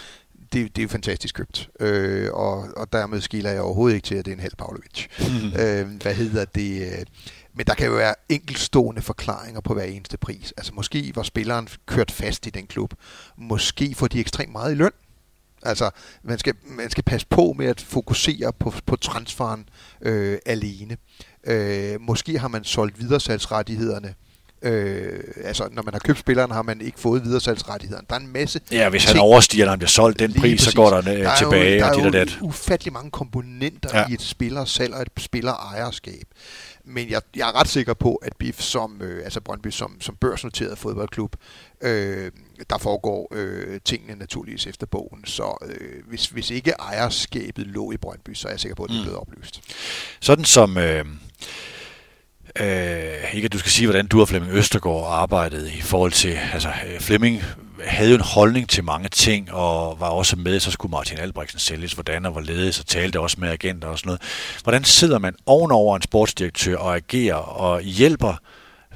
[0.55, 1.69] det, det er fantastisk købt.
[1.79, 5.07] Øh, og, og dermed skiller jeg overhovedet ikke til, at det er en halv Pavlovic.
[5.19, 5.59] Mm.
[5.59, 6.81] Øh, hvad hedder det?
[6.81, 7.05] Øh,
[7.53, 10.53] men der kan jo være enkeltstående forklaringer på hver eneste pris.
[10.57, 12.93] Altså måske var spilleren kørt fast i den klub.
[13.37, 14.91] Måske får de ekstremt meget i løn.
[15.63, 15.89] Altså,
[16.23, 19.69] man skal, man skal passe på med at fokusere på, på transferen
[20.01, 20.97] øh, alene.
[21.43, 24.15] Øh, måske har man solgt videresalgsrettighederne
[24.61, 28.05] Øh, altså, når man har købt spilleren, har man ikke fået videresalgsrettighederne.
[28.09, 30.61] Der er en masse Ja, hvis han overstiger, når han bliver solgt den pris, præcis.
[30.61, 31.73] så går der, der tilbage.
[31.73, 32.37] Jo, der og dit og dat.
[32.41, 34.05] ufattelig mange komponenter ja.
[34.09, 36.23] i et spillersalg og et spillerejerskab.
[36.85, 40.15] Men jeg, jeg er ret sikker på, at BIF som, øh, altså Brøndby som, som
[40.15, 41.35] børsnoteret fodboldklub,
[41.81, 42.31] øh,
[42.69, 45.25] der foregår øh, tingene naturligvis efter bogen.
[45.25, 48.89] Så øh, hvis, hvis ikke ejerskabet lå i Brøndby, så er jeg sikker på, at
[48.89, 49.03] det er mm.
[49.03, 49.61] blevet oplyst.
[50.19, 50.77] Sådan som...
[50.77, 51.05] Øh
[52.59, 56.37] Øh, ikke at du skal sige, hvordan du og Flemming Østergaard arbejdede i forhold til,
[56.53, 57.43] altså øh, Flemming
[57.83, 61.59] havde jo en holdning til mange ting, og var også med, så skulle Martin Albrechtsen
[61.59, 64.21] sælges, hvordan og hvorledes, og talte også med agenter og sådan noget.
[64.63, 68.35] Hvordan sidder man ovenover en sportsdirektør og agerer og hjælper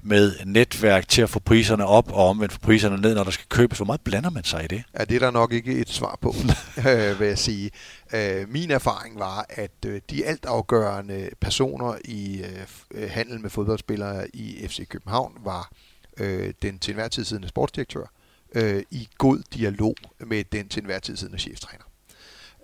[0.04, 3.45] med netværk til at få priserne op og omvendt få priserne ned, når der skal
[3.50, 3.78] købes.
[3.78, 4.84] Hvor meget blander man sig i det?
[5.00, 6.36] Ja, det er der nok ikke et svar på,
[6.89, 7.72] øh, vil jeg sige.
[8.14, 12.43] Øh, min erfaring var, at øh, de altafgørende personer i
[12.91, 15.72] øh, handel med fodboldspillere i FC København var
[16.18, 18.12] øh, den til enhver tid siddende sportsdirektør
[18.56, 21.84] øh, i god dialog med den til enhver tid siddende cheftræner.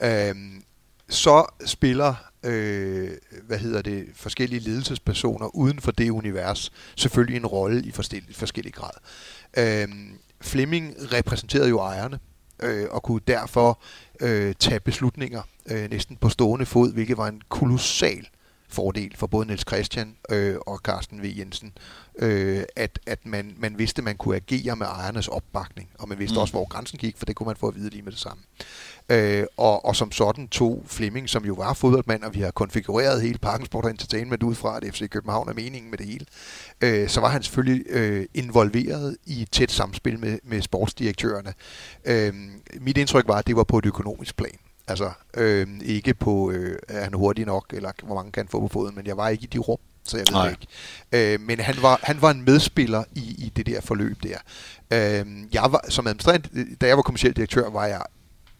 [0.01, 0.63] Øhm,
[1.09, 3.11] så spiller øh,
[3.43, 8.73] hvad hedder det, forskellige ledelsespersoner uden for det univers selvfølgelig en rolle i forskellig, forskellig
[8.73, 8.91] grad.
[9.57, 9.87] Øh,
[10.41, 12.19] Fleming repræsenterede jo ejerne,
[12.63, 13.81] øh, og kunne derfor
[14.21, 15.41] øh, tage beslutninger
[15.71, 18.27] øh, næsten på stående fod, hvilket var en kolossal
[18.69, 21.33] fordel for både Niels Christian øh, og Carsten V.
[21.37, 21.73] Jensen,
[22.19, 26.19] øh, at, at man, man vidste, at man kunne agere med ejernes opbakning, og man
[26.19, 26.41] vidste mm.
[26.41, 28.43] også, hvor grænsen gik, for det kunne man få at vide lige med det samme.
[29.09, 33.21] Øh, og, og som sådan tog Flemming, som jo var fodboldmand, og vi har konfigureret
[33.21, 36.25] hele Parken Sport Entertainment ud fra, at FC København er meningen med det hele,
[36.81, 41.53] øh, så var han selvfølgelig øh, involveret i et tæt samspil med, med sportsdirektørerne.
[42.05, 42.33] Øh,
[42.81, 44.57] mit indtryk var, at det var på et økonomisk plan.
[44.87, 48.59] Altså øh, ikke på, øh, er han hurtig nok, eller hvor mange kan han få
[48.59, 50.49] på foden, men jeg var ikke i de rum, så jeg ved Nej.
[50.49, 51.33] ikke.
[51.33, 54.37] Øh, men han var, han var en medspiller i, i det der forløb der.
[54.91, 58.01] Øh, jeg var, som administrerende, da jeg var kommersiel direktør, var jeg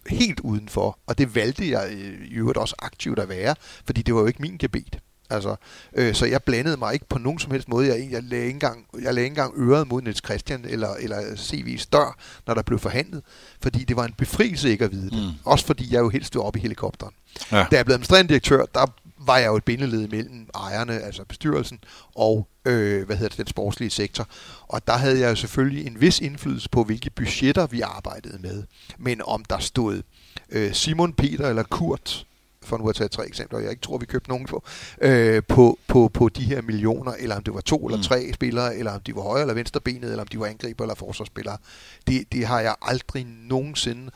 [0.08, 3.56] helt udenfor, og det valgte jeg øh, i øvrigt også aktivt at være,
[3.86, 5.00] fordi det var jo ikke min gebet.
[5.30, 5.56] Altså,
[5.96, 7.88] øh, så jeg blandede mig ikke på nogen som helst måde.
[7.88, 11.18] Jeg, jeg, lagde, ikke engang, jeg lagde ikke engang øret mod Niels Christian eller, eller
[11.22, 13.22] CV's dør, når der blev forhandlet,
[13.62, 15.24] fordi det var en befrielse ikke at vide det.
[15.24, 15.32] Mm.
[15.44, 17.14] Også fordi jeg jo helst stod op i helikopteren.
[17.52, 17.66] Ja.
[17.72, 18.86] Da jeg blev administrerende direktør, der
[19.18, 21.80] var jeg jo et bindeled mellem ejerne, altså bestyrelsen,
[22.16, 24.28] og øh, hvad hedder det, den sportslige sektor.
[24.62, 28.64] Og der havde jeg jo selvfølgelig en vis indflydelse på, hvilke budgetter vi arbejdede med.
[28.98, 30.02] Men om der stod
[30.50, 32.26] øh, Simon, Peter eller Kurt,
[32.66, 34.64] for nu at tage tre eksempler, jeg ikke tror, vi købte nogen på,
[35.02, 37.86] øh, på, på, på de her millioner, eller om det var to mm.
[37.86, 40.46] eller tre spillere, eller om de var højre eller venstre benet, eller om de var
[40.46, 41.58] angriber eller forsvarsspillere.
[42.08, 44.12] Det, det har jeg aldrig nogensinde øh,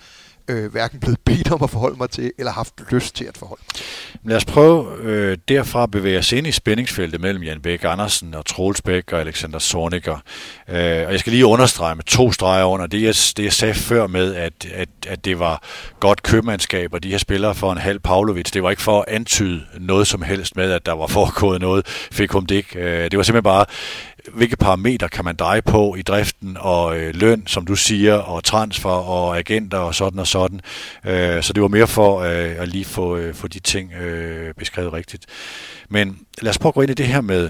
[0.50, 3.64] øh, hverken blevet bedt om at forholde mig til, eller haft lyst til at forholde
[3.76, 3.84] mig
[4.24, 8.34] Lad os prøve øh, derfra at bevæge os ind i spændingsfeltet mellem Jan Bæk Andersen
[8.34, 10.24] og Troels Bæk og Alexander Zorniger.
[10.70, 13.74] Øh, og jeg skal lige understrege med to streger under det, jeg, det jeg sagde
[13.74, 15.64] før med, at, at, at det var
[16.00, 19.06] godt købmandskab, og de her spillere for en halv Pavlovic, det var ikke for at
[19.08, 22.80] antyde noget som helst med, at der var foregået noget, fik hun det ikke.
[22.80, 23.66] Øh, det var simpelthen bare
[24.34, 28.44] hvilke parametre kan man dreje på i driften, og øh, løn, som du siger, og
[28.44, 30.62] transfer, og agenter, og sådan og sådan.
[31.06, 34.54] Øh, så det var mere for øh, at lige få, øh, få de ting øh,
[34.54, 35.26] beskrevet rigtigt.
[35.90, 37.50] Men lad os prøve at gå ind i det her med,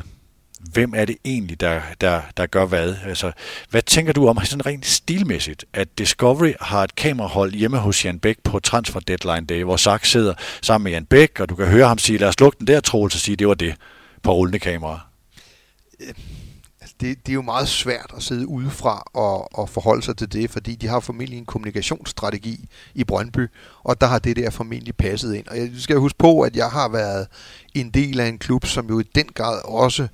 [0.60, 2.96] hvem er det egentlig, der, der, der gør hvad?
[3.06, 3.32] Altså,
[3.70, 8.20] hvad tænker du om sådan rent stilmæssigt, at Discovery har et kamerahold hjemme hos Jan
[8.20, 11.68] Bæk på Transfer Deadline Day, hvor Sack sidder sammen med Jan Bæk, og du kan
[11.68, 13.76] høre ham sige, lad os lukke den der Troels og sige, det var det
[14.24, 15.00] på rullende kamera?
[16.00, 16.14] Øh,
[17.02, 20.50] det, det er jo meget svært at sidde udefra og, og forholde sig til det,
[20.50, 23.48] fordi de har formentlig en kommunikationsstrategi i Brøndby,
[23.84, 25.48] og der har det der formentlig passet ind.
[25.48, 27.28] Og jeg skal huske på, at jeg har været
[27.74, 30.08] en del af en klub, som jo i den grad også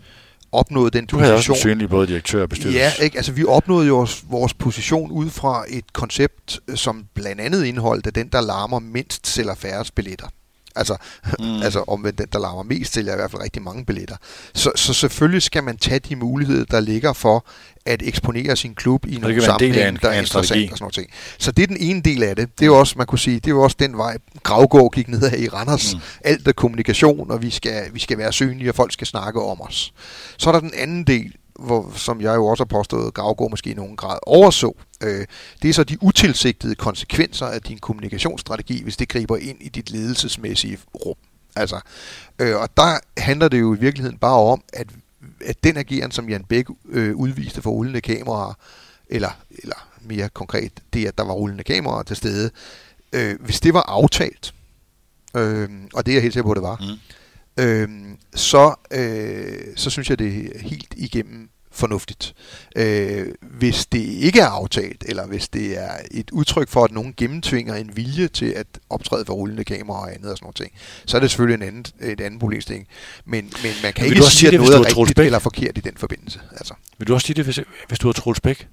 [0.52, 1.20] opnåede den du position.
[1.20, 2.80] Du havde også synlig både direktør og bestyrelse.
[2.80, 3.18] Ja, ikke?
[3.18, 8.08] altså vi opnåede jo vores, vores position ud fra et koncept, som blandt andet indeholdt,
[8.08, 10.28] at den, der larmer mindst, sælger færre billetter.
[10.76, 10.98] Altså,
[11.40, 11.62] mm.
[11.62, 14.16] altså omvendt den, der larmer mest, sælger i hvert fald rigtig mange billetter.
[14.54, 17.46] Så, så selvfølgelig skal man tage de muligheder, der ligger for
[17.86, 21.10] at eksponere sin klub i nogle sammenhænge, der er interessant og sådan noget.
[21.38, 22.50] Så det er den ene del af det.
[22.60, 25.08] Det er jo også, man kunne sige, det er jo også den vej, Gravgård gik
[25.08, 25.96] ned af i Randers.
[25.96, 26.02] Mm.
[26.24, 29.62] Alt er kommunikation, og vi skal, vi skal være synlige, og folk skal snakke om
[29.62, 29.94] os.
[30.38, 33.70] Så er der den anden del, hvor, som jeg jo også har påstået, Gravgaard måske
[33.70, 35.26] i nogen grad overså, øh,
[35.62, 39.92] det er så de utilsigtede konsekvenser af din kommunikationsstrategi, hvis det griber ind i dit
[39.92, 41.16] ledelsesmæssige rum.
[41.56, 41.80] Altså,
[42.40, 44.88] øh, og der handler det jo i virkeligheden bare om, at,
[45.46, 48.54] at den ageren, som Jan Bæk øh, udviste for rullende kameraer,
[49.10, 52.52] eller, eller mere konkret, det at der var rullende kameraer til stede,
[53.14, 54.54] øh, hvis det var aftalt,
[55.36, 57.00] øh, og det er jeg helt sikker på, at det var, mm
[57.60, 57.90] øh,
[58.36, 62.36] så, øh, så synes jeg, det er helt igennem fornuftigt.
[62.76, 67.14] Øh, hvis det ikke er aftalt, eller hvis det er et udtryk for, at nogen
[67.18, 70.72] gennemtvinger en vilje til at optræde for rullende kamera og andet og sådan noget,
[71.06, 72.88] så er det selvfølgelig en anden, et andet problemstilling.
[73.26, 75.94] Men, men man kan men ikke sige, at noget er rigtigt eller forkert i den
[75.98, 76.40] forbindelse.
[76.52, 76.74] Altså.
[76.98, 78.68] Vil du også sige det, hvis, hvis du har Troels Bæk?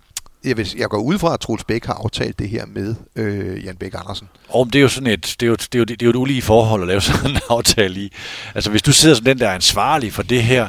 [0.44, 3.64] Jeg, vil, jeg går ud fra, at Troels Bæk har aftalt det her med øh,
[3.64, 4.28] Jan Bæk Andersen.
[4.48, 6.10] Og det er jo sådan et, det er jo, det er jo, det er jo
[6.10, 8.12] et ulige forhold at lave sådan en aftale i.
[8.54, 10.68] Altså hvis du sidder som den, der er ansvarlig for det her,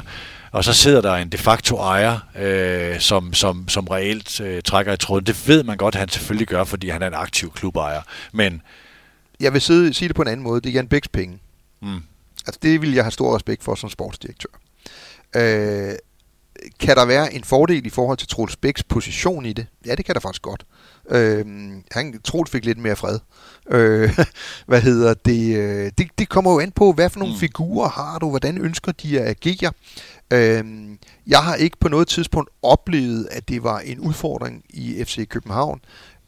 [0.52, 4.92] og så sidder der en de facto ejer, øh, som, som, som reelt øh, trækker
[4.92, 5.26] i tråden.
[5.26, 8.02] Det ved man godt, at han selvfølgelig gør, fordi han er en aktiv klubejer.
[8.32, 8.62] Men
[9.40, 10.60] jeg vil sige, sige det på en anden måde.
[10.60, 11.38] Det er Jan Bæks penge.
[11.82, 12.02] Mm.
[12.46, 14.48] Altså det vil jeg have stor respekt for som sportsdirektør.
[15.36, 15.94] Øh,
[16.80, 19.66] kan der være en fordel i forhold til Troels Bæks position i det?
[19.86, 20.66] Ja, det kan der faktisk godt.
[21.10, 21.46] Øh,
[21.90, 23.18] han, Troels fik lidt mere fred.
[23.70, 24.18] Øh,
[24.66, 25.56] hvad hedder det?
[25.56, 26.08] Øh, det?
[26.18, 27.40] Det kommer jo an på, hvad for nogle mm.
[27.40, 28.30] figurer har du?
[28.30, 29.72] Hvordan ønsker de at agere?
[30.32, 30.64] Øh,
[31.26, 35.80] jeg har ikke på noget tidspunkt oplevet, at det var en udfordring i FC København,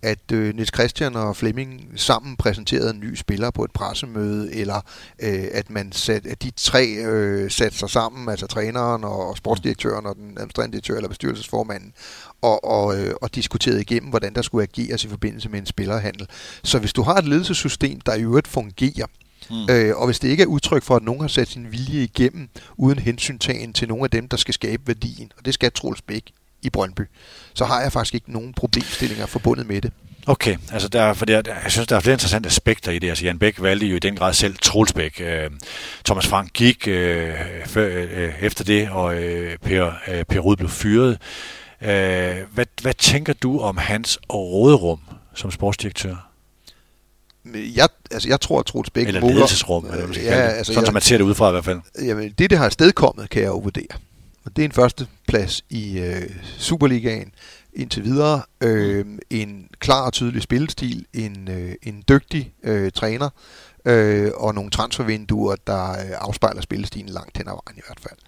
[0.06, 4.80] at øh, Niels Christian og Flemming sammen præsenterede en ny spiller på et pressemøde, eller
[5.18, 10.06] øh, at man sat, at de tre øh, satte sig sammen, altså træneren og sportsdirektøren
[10.06, 11.92] og den administrerende direktør eller bestyrelsesformanden,
[12.42, 16.26] og, og, øh, og diskuterede igennem, hvordan der skulle ageres i forbindelse med en spillerhandel.
[16.64, 19.06] Så hvis du har et ledelsessystem, der i øvrigt fungerer,
[19.50, 19.66] Mm.
[19.70, 22.48] Øh, og hvis det ikke er udtryk for, at nogen har sat sin vilje igennem,
[22.76, 26.32] uden hensyntagen til nogle af dem, der skal skabe værdien, og det skal Troels Bæk
[26.62, 27.02] i Brøndby,
[27.54, 29.92] så har jeg faktisk ikke nogen problemstillinger forbundet med det.
[30.28, 33.08] Okay, altså der, for det, jeg synes, der er flere interessante aspekter i det.
[33.08, 35.20] Altså Jan Bæk valgte jo i den grad selv Troels Bæk.
[35.20, 35.50] Øh,
[36.04, 37.34] Thomas Frank gik øh,
[37.66, 41.18] før, øh, efter det, og øh, Per, øh, per Rud blev fyret.
[41.82, 45.00] Øh, hvad, hvad tænker du om hans råderum
[45.34, 46.30] som sportsdirektør?
[47.54, 49.06] Jeg, altså jeg tror, at Troels Bæk...
[49.06, 51.48] Eller ledelsesrum, eller hvad man skal ja, altså, Sådan, jeg, som man ser det udefra
[51.48, 51.80] i hvert fald.
[52.02, 53.96] Jamen, det, det har stedkommet, kan jeg jo vurdere.
[54.46, 57.32] Og det er en første plads i øh, Superligaen
[57.72, 58.42] indtil videre.
[58.60, 63.28] Øh, en klar og tydelig spillestil, en, øh, en dygtig øh, træner,
[63.84, 68.18] øh, og nogle transfervinduer, der øh, afspejler spillestilen langt hen ad vejen i hvert fald.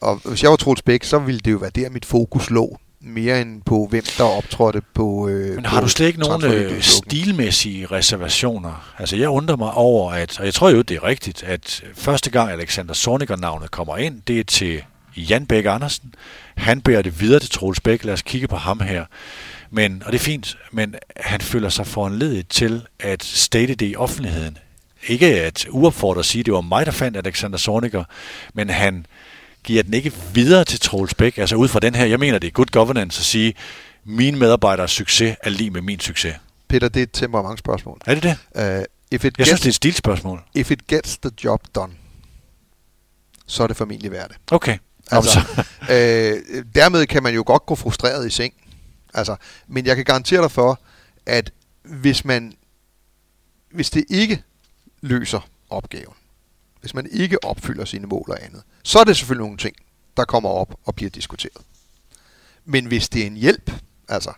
[0.00, 2.78] Og hvis jeg var Troels Bæk, så ville det jo være der, mit fokus lå
[3.00, 6.44] mere end på, hvem der optrådte på øh, Men har på du slet ikke nogen
[6.44, 8.94] øh, stilmæssige reservationer?
[8.98, 12.30] Altså, jeg undrer mig over, at, og jeg tror jo, det er rigtigt, at første
[12.30, 14.82] gang Alexander Sorniger-navnet kommer ind, det er til
[15.16, 16.14] Jan Bæk Andersen.
[16.56, 18.04] Han bærer det videre til Troels Bæk.
[18.04, 19.04] Lad os kigge på ham her.
[19.70, 23.96] Men, og det er fint, men han føler sig foranledet til at state det i
[23.96, 24.58] offentligheden.
[25.06, 28.04] Ikke at uopfordre at sige, at det var mig, der fandt Alexander Sorniger,
[28.54, 29.06] men han
[29.64, 31.38] giver den ikke videre til Troels Bæk.
[31.38, 33.54] Altså ud fra den her, jeg mener, det er good governance at sige,
[34.04, 36.34] mine medarbejders succes er lige med min succes.
[36.68, 38.00] Peter, det er et temperamentsspørgsmål.
[38.06, 38.38] Er det det?
[38.78, 40.42] Uh, if it jeg gets, synes, det er et stilspørgsmål.
[40.54, 41.92] If it gets the job done,
[43.46, 44.36] så er det formentlig værd det.
[44.50, 44.78] Okay.
[45.10, 45.40] Altså,
[45.94, 48.54] øh, dermed kan man jo godt gå frustreret i seng.
[49.14, 49.36] Altså,
[49.68, 50.80] men jeg kan garantere dig for,
[51.26, 51.52] at
[51.82, 52.56] hvis man
[53.76, 54.42] hvis det ikke
[55.00, 56.14] løser opgaven,
[56.80, 59.76] hvis man ikke opfylder sine mål og andet, så er det selvfølgelig nogle ting,
[60.16, 61.62] der kommer op og bliver diskuteret.
[62.64, 63.70] Men hvis det er en hjælp,
[64.08, 64.32] altså,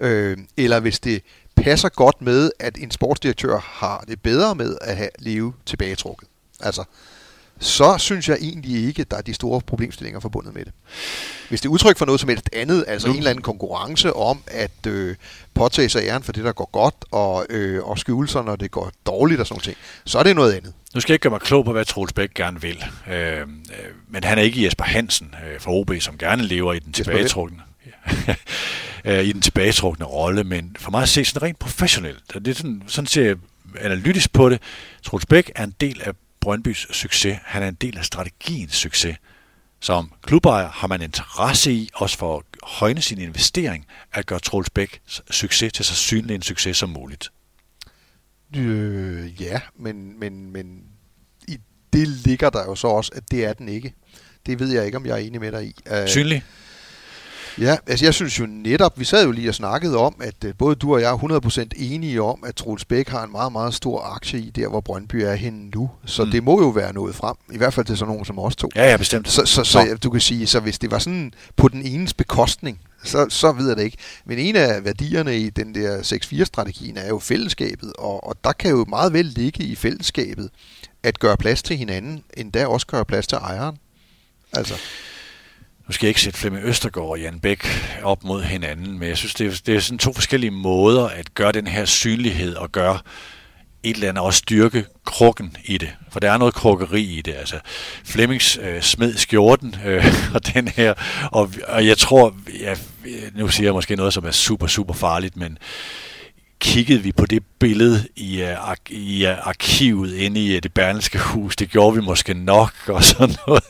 [0.00, 1.22] øh, eller hvis det
[1.56, 6.28] passer godt med, at en sportsdirektør har det bedre med at have leve tilbagetrukket,
[6.60, 6.84] altså,
[7.60, 10.72] så synes jeg egentlig ikke, at der er de store problemstillinger forbundet med det.
[11.48, 13.12] Hvis det er udtryk for noget som helst andet, altså nu.
[13.12, 15.16] en eller anden konkurrence om at øh,
[15.54, 18.70] påtage sig æren for det, der går godt, og, øh, og skjule sig, når det
[18.70, 20.72] går dårligt og sådan noget, så er det noget andet.
[20.94, 22.84] Nu skal jeg ikke gøre mig klog på, hvad Troels Bæk gerne vil.
[23.10, 23.46] Øh, øh,
[24.08, 27.58] men han er ikke Jesper Hansen øh, fra OB, som gerne lever i den tilbagetrukne.
[29.04, 32.34] Øh, i den tilbagetrukne rolle, men for mig at se sådan rent professionelt.
[32.34, 33.36] Det er sådan, sådan ser jeg
[33.80, 34.62] analytisk på det.
[35.02, 37.38] Troels Bæk er en del af Brøndbys succes.
[37.44, 39.16] Han er en del af strategiens succes.
[39.80, 44.70] Som klubejer har man interesse i, også for at højne sin investering, at gøre Troels
[44.70, 47.28] Bæks succes til så synlig en succes som muligt.
[48.56, 50.82] Øh, ja, men, men, men
[51.48, 51.58] i
[51.92, 53.94] det ligger der jo så også, at det er den ikke.
[54.46, 55.74] Det ved jeg ikke, om jeg er enig med dig i.
[55.90, 56.44] Uh, synlig?
[57.58, 60.50] Ja, altså jeg synes jo netop, vi sad jo lige og snakkede om, at uh,
[60.58, 63.74] både du og jeg er 100% enige om, at Troels Bæk har en meget, meget
[63.74, 65.90] stor aktie i der, hvor Brøndby er henne nu.
[66.06, 66.30] Så mm.
[66.30, 68.68] det må jo være noget frem, i hvert fald til sådan nogen som os to.
[68.76, 69.28] Ja, ja, bestemt.
[69.28, 72.14] Så, så, så ja, du kan sige, så hvis det var sådan på den enes
[72.14, 73.96] bekostning, så, så ved jeg det ikke.
[74.24, 78.70] Men en af værdierne i den der 6-4-strategien er jo fællesskabet, og, og der kan
[78.70, 80.50] jo meget vel ligge i fællesskabet
[81.02, 83.76] at gøre plads til hinanden, endda også gøre plads til ejeren.
[84.52, 84.74] Altså.
[85.90, 87.66] Nu skal jeg ikke sætte Flemming Østergaard og Jan Bæk
[88.02, 91.34] op mod hinanden, men jeg synes, det er, det er sådan to forskellige måder at
[91.34, 92.98] gøre den her synlighed og gøre
[93.82, 95.90] et eller andet og styrke krukken i det.
[96.10, 97.34] For der er noget krukkeri i det.
[97.34, 97.56] Altså,
[98.04, 100.04] Flemmings øh, smed skjorten øh,
[100.34, 100.94] og den her,
[101.32, 102.74] og, og jeg tror, ja,
[103.34, 105.58] nu siger jeg måske noget, som er super, super farligt, men
[106.60, 111.18] kiggede vi på det billede i, uh, i uh, arkivet inde i uh, det berlinske
[111.18, 111.56] hus.
[111.56, 113.64] Det gjorde vi måske nok, og sådan noget,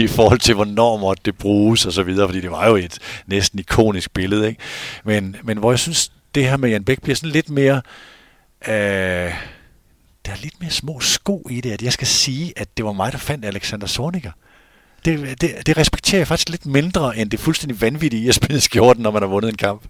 [0.00, 2.98] i forhold til, hvornår måtte det bruges, og så videre, fordi det var jo et
[3.26, 4.48] næsten ikonisk billede.
[4.48, 4.60] Ikke?
[5.04, 7.82] Men, men hvor jeg synes, det her med Jan Bæk bliver sådan lidt mere...
[8.68, 9.34] Øh,
[10.26, 12.92] der er lidt mere små sko i det, at jeg skal sige, at det var
[12.92, 14.32] mig, der fandt Alexander Sorniger.
[15.04, 18.60] Det, det, det respekterer jeg faktisk lidt mindre, end det fuldstændig vanvittige i at spille
[18.60, 19.82] skjorten, når man har vundet en kamp.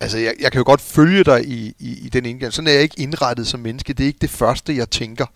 [0.00, 2.52] Altså, jeg, jeg kan jo godt følge dig i, i, i den indgang.
[2.52, 3.92] Sådan er jeg ikke indrettet som menneske.
[3.92, 5.26] Det er ikke det første, jeg tænker.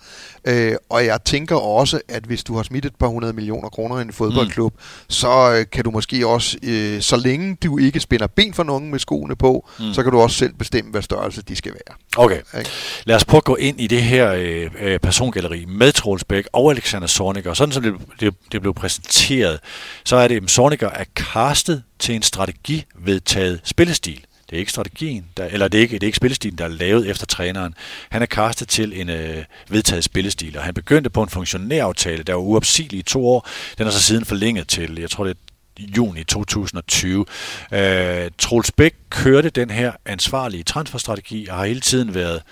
[0.44, 3.98] Øh, og jeg tænker også, at hvis du har smidt et par hundrede millioner kroner
[3.98, 4.80] i en fodboldklub, mm.
[5.08, 8.90] så øh, kan du måske også, øh, så længe du ikke spænder ben for nogen
[8.90, 9.92] med skoene på, mm.
[9.92, 11.96] så kan du også selv bestemme, hvad størrelse de skal være.
[12.16, 12.40] Okay.
[12.54, 12.64] Okay.
[13.04, 16.44] Lad os prøve at gå ind i det her øh, øh persongalleri med Troels Bæk
[16.52, 17.54] og Alexander Sorniger.
[17.54, 19.60] Sådan som det, det, det blev præsenteret,
[20.04, 24.24] så er det, at Sorniger er castet til en strategivedtaget spillestil.
[24.52, 26.68] Det er ikke strategien, der, eller det er ikke, det er ikke spillestilen, der er
[26.68, 27.74] lavet efter træneren.
[28.10, 32.34] Han er kastet til en øh, vedtaget spillestil, og han begyndte på en funktionæraftale, der
[32.34, 33.48] var uopsigelig i to år.
[33.78, 37.24] Den er så siden forlænget til, jeg tror det er juni 2020.
[37.72, 42.42] Øh, Troels Bæk kørte den her ansvarlige transferstrategi og har hele tiden været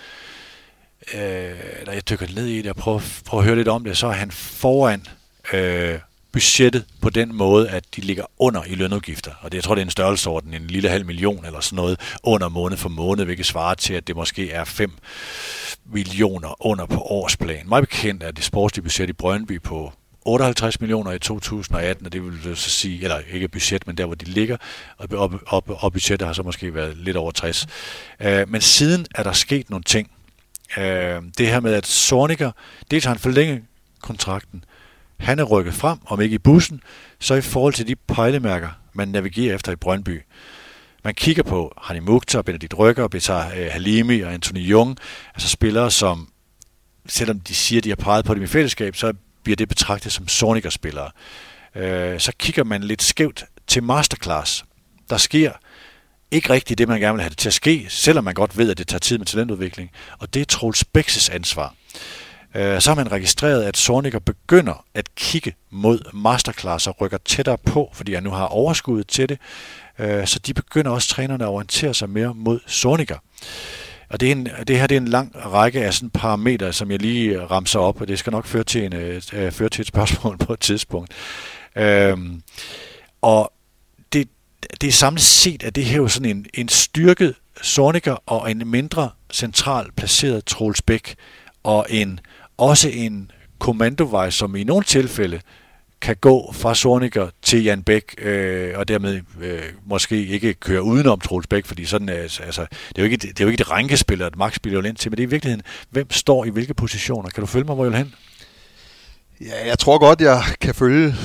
[1.13, 1.51] øh,
[1.85, 4.07] når jeg dykker ned i det og prøver, prøver at høre lidt om det, så
[4.07, 5.05] er han foran
[5.53, 5.99] øh,
[6.31, 9.31] budgettet på den måde, at de ligger under i lønudgifter.
[9.41, 11.99] Og det, jeg tror, det er en størrelsesorden, en lille halv million eller sådan noget,
[12.23, 14.91] under måned for måned, hvilket svarer til, at det måske er 5
[15.85, 17.69] millioner under på årsplan.
[17.69, 19.93] Meget bekendt er det sportslige budget i Brøndby på
[20.25, 24.15] 58 millioner i 2018, og det vil så sige, eller ikke budget, men der hvor
[24.15, 24.57] de ligger,
[24.97, 27.67] og, og, og, og budgettet har så måske været lidt over 60.
[28.19, 30.11] Uh, øh, men siden er der sket nogle ting.
[30.77, 30.83] Uh,
[31.37, 32.51] det her med, at Sorniger,
[32.91, 33.61] dels har han forlænget
[34.01, 34.63] kontrakten,
[35.21, 36.81] han er rykket frem, om ikke i bussen,
[37.19, 40.21] så i forhold til de pejlemærker, man navigerer efter i Brøndby.
[41.03, 44.97] Man kigger på Hani Mukhtar, Benedikt Rykker, Betar øh, Halimi og Anthony Jung,
[45.33, 46.27] altså spillere, som
[47.07, 50.11] selvom de siger, at de har peget på dem i fællesskab, så bliver det betragtet
[50.11, 51.11] som Sorniger-spillere.
[51.75, 54.65] Øh, så kigger man lidt skævt til Masterclass.
[55.09, 55.51] Der sker
[56.31, 58.71] ikke rigtigt det, man gerne vil have det til at ske, selvom man godt ved,
[58.71, 59.91] at det tager tid med talentudvikling.
[60.19, 61.75] Og det er Troels Bækses ansvar.
[62.55, 67.57] Øh, så har man registreret, at Zorniger begynder at kigge mod masterclass og rykker tættere
[67.57, 69.37] på, fordi han nu har overskuddet til det.
[69.99, 73.17] Øh, så de begynder også trænerne at orientere sig mere mod Zorniger.
[74.09, 76.91] Og det, er en, det her det er en lang række af sådan parametre, som
[76.91, 79.81] jeg lige ramser op, og det skal nok føre til, en, øh, øh føre til
[79.81, 81.11] et spørgsmål på et tidspunkt.
[81.75, 82.41] Øhm,
[83.21, 83.53] og
[84.13, 84.27] det,
[84.81, 88.67] det er samlet set, at det her jo sådan en, en styrket Sorniger og en
[88.67, 91.15] mindre central placeret Troels Bæk,
[91.63, 92.19] og en,
[92.57, 95.41] også en kommandovej, som i nogle tilfælde
[96.01, 101.19] kan gå fra Sorniger til Jan Bæk, øh, og dermed øh, måske ikke køre udenom
[101.19, 103.71] Troels Bæk, fordi sådan er, altså, det er jo ikke det, er jo ikke det
[103.71, 106.73] rænkespil, at Max spiller ind til, men det er i virkeligheden, hvem står i hvilke
[106.73, 107.29] positioner.
[107.29, 108.13] Kan du følge mig, hvor jeg vil hen?
[109.41, 111.15] Ja, jeg tror godt, jeg kan følge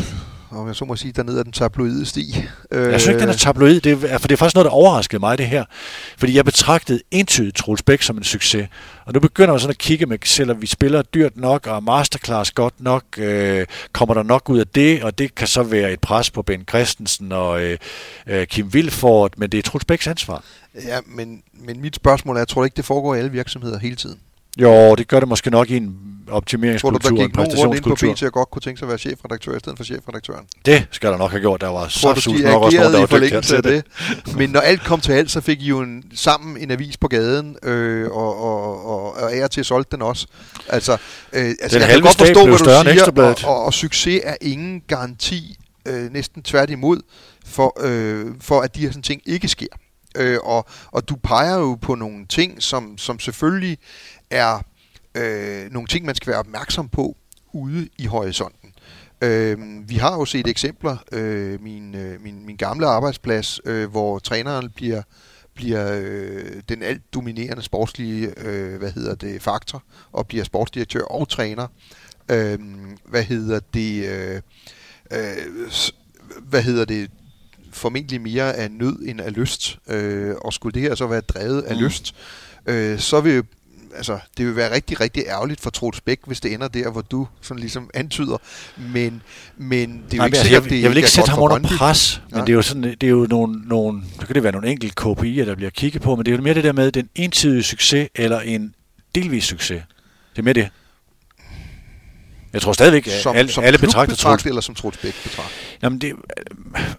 [0.50, 2.44] om jeg så må sige, dernede af den tabloide sti.
[2.70, 5.20] Jeg synes ikke, den er tabloid, det er, for det er faktisk noget, der overraskede
[5.20, 5.64] mig, det her.
[6.18, 8.68] Fordi jeg betragtede entydigt Troels Bæk som en succes.
[9.04, 12.50] Og nu begynder jeg sådan at kigge med, selvom vi spiller dyrt nok, og masterclass
[12.50, 16.00] godt nok, øh, kommer der nok ud af det, og det kan så være et
[16.00, 17.78] pres på Ben Christensen og øh,
[18.26, 20.44] øh, Kim Vilfort, men det er Troels Bæks ansvar.
[20.74, 23.96] Ja, men, men mit spørgsmål er, jeg tror ikke, det foregår i alle virksomheder hele
[23.96, 24.18] tiden.
[24.56, 25.96] Jo, det gør det måske nok i en
[26.30, 28.88] optimeringskultur, Tror du, der gik nogen rundt på BT og godt kunne tænke sig at
[28.88, 30.46] være chefredaktør i stedet for chefredaktøren?
[30.66, 31.60] Det skal der nok have gjort.
[31.60, 33.84] Der var Tror du, de nok også nogen, der var forlængelse af det?
[34.36, 37.08] Men når alt kom til alt, så fik I jo en, sammen en avis på
[37.08, 40.26] gaden, øh, og, og, og, og ære til solgte den også.
[40.68, 40.98] Altså, øh,
[41.32, 44.82] altså den jeg kan godt forstå, hvad du siger, og, og, og succes er ingen
[44.88, 45.56] garanti,
[45.88, 47.00] øh, næsten tværtimod,
[47.46, 49.66] for, øh, for at de her sådan ting ikke sker.
[50.16, 53.78] Øh, og, og du peger jo på nogle ting, som, som selvfølgelig
[54.30, 54.62] er
[55.14, 57.16] øh, nogle ting, man skal være opmærksom på
[57.52, 58.72] ude i horisonten.
[59.20, 59.58] Øh,
[59.88, 64.70] vi har jo set eksempler, øh, min, øh, min, min gamle arbejdsplads, øh, hvor træneren
[64.70, 65.02] bliver
[65.54, 69.82] bliver øh, den alt dominerende sportslige øh, hvad hedder det faktor
[70.12, 71.66] og bliver sportsdirektør og træner.
[72.30, 72.58] Øh,
[73.04, 74.40] hvad hedder det øh,
[75.12, 75.72] øh,
[76.42, 77.10] hvad hedder det
[77.72, 79.78] formentlig mere af nød end af lyst.
[79.88, 81.82] Øh, og skulle det her så være drevet af mm.
[81.82, 82.14] lyst,
[82.66, 83.44] øh, så vil
[83.96, 87.00] altså, det vil være rigtig, rigtig ærgerligt for Troels Bæk, hvis det ender der, hvor
[87.00, 88.36] du sådan ligesom antyder.
[88.76, 89.22] Men,
[89.56, 91.76] men det er jo Nej, ikke sikkert, jeg, det jeg vil ikke sætte ham under
[91.78, 92.44] pres, men ja.
[92.44, 94.94] det er jo sådan, det er jo nogle, nogle, så kan det være nogle enkelte
[95.00, 97.62] KPI'er, der bliver kigget på, men det er jo mere det der med den entydige
[97.62, 98.74] succes eller en
[99.14, 99.82] delvis succes.
[100.32, 100.68] Det er mere det.
[102.52, 105.54] Jeg tror stadigvæk, at som, alle, som alle betragter Troels eller som Troels Bæk betragter?
[105.82, 106.12] Jamen det,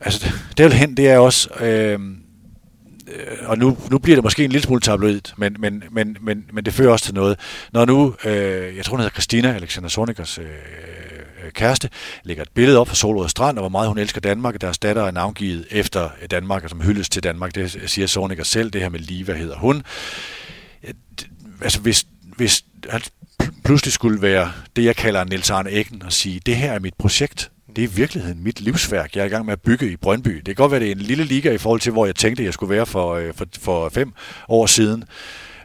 [0.01, 1.99] altså, det er jo hen, det er også, øh,
[3.07, 6.45] Øh, og nu, nu bliver det måske en lille smule tabloidt, men, men, men, men,
[6.53, 7.39] men det fører også til noget.
[7.73, 11.89] Når nu, øh, jeg tror hun hedder Christina, Alexander Sonikers øh, øh, kæreste,
[12.23, 14.77] lægger et billede op fra Solrød Strand, og hvor meget hun elsker Danmark, og deres
[14.77, 18.81] datter er navngivet efter Danmark, og som hyldes til Danmark, det siger Soniker selv, det
[18.81, 19.83] her med Liva hvad hedder hun.
[21.61, 22.05] Altså hvis,
[22.35, 23.01] hvis han
[23.65, 26.93] pludselig skulle være det, jeg kalder Niels Arne Eggen, og sige, det her er mit
[26.99, 29.95] projekt, det er i virkeligheden mit livsværk, jeg er i gang med at bygge i
[29.95, 30.35] Brøndby.
[30.35, 32.43] Det kan godt være, det er en lille liga i forhold til, hvor jeg tænkte,
[32.43, 34.13] jeg skulle være for, øh, for, for fem
[34.49, 35.03] år siden.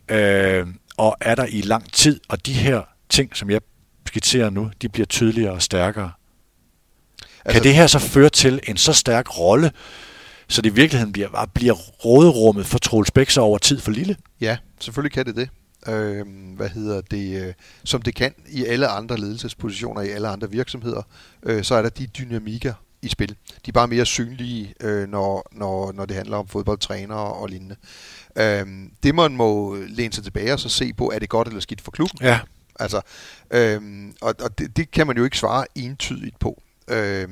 [0.08, 0.66] Øh,
[0.96, 3.60] og er der i lang tid, og de her ting, som jeg
[4.06, 6.12] skitserer nu, de bliver tydeligere og stærkere.
[7.44, 9.70] Altså, kan det her så føre til en så stærk rolle,
[10.48, 14.16] så det i virkeligheden bliver, bliver råderummet for Troels Bæk så over tid for lille?
[14.40, 15.48] Ja, selvfølgelig kan det det
[15.88, 16.26] øh,
[16.56, 17.54] hvad hedder det, øh,
[17.84, 21.02] som det kan i alle andre ledelsespositioner, i alle andre virksomheder,
[21.42, 23.28] øh, så er der de dynamikker i spil.
[23.28, 27.76] De er bare mere synlige, øh, når, når, når det handler om fodboldtrænere og lignende.
[28.36, 28.66] Øh,
[29.02, 31.80] det man må læne sig tilbage og så se på, er det godt eller skidt
[31.80, 32.18] for klubben?
[32.22, 32.40] Ja.
[32.80, 33.00] Altså,
[33.50, 33.80] øh,
[34.20, 36.62] og, og det, det kan man jo ikke svare entydigt på.
[36.88, 37.28] Øh,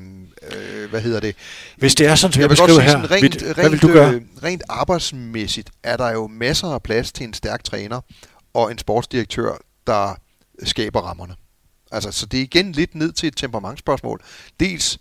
[0.53, 1.37] øh, hvad hedder det?
[1.77, 4.15] Hvis det er sådan, som jeg, jeg her, rent, rent, hvad vil du gøre?
[4.15, 8.01] Øh, rent arbejdsmæssigt er der jo masser af plads til en stærk træner,
[8.55, 10.15] og en sportsdirektør, der
[10.63, 11.35] skaber rammerne.
[11.93, 14.23] Altså, så det er igen lidt ned til et temperamentsspørgsmål.
[14.61, 14.99] Dels,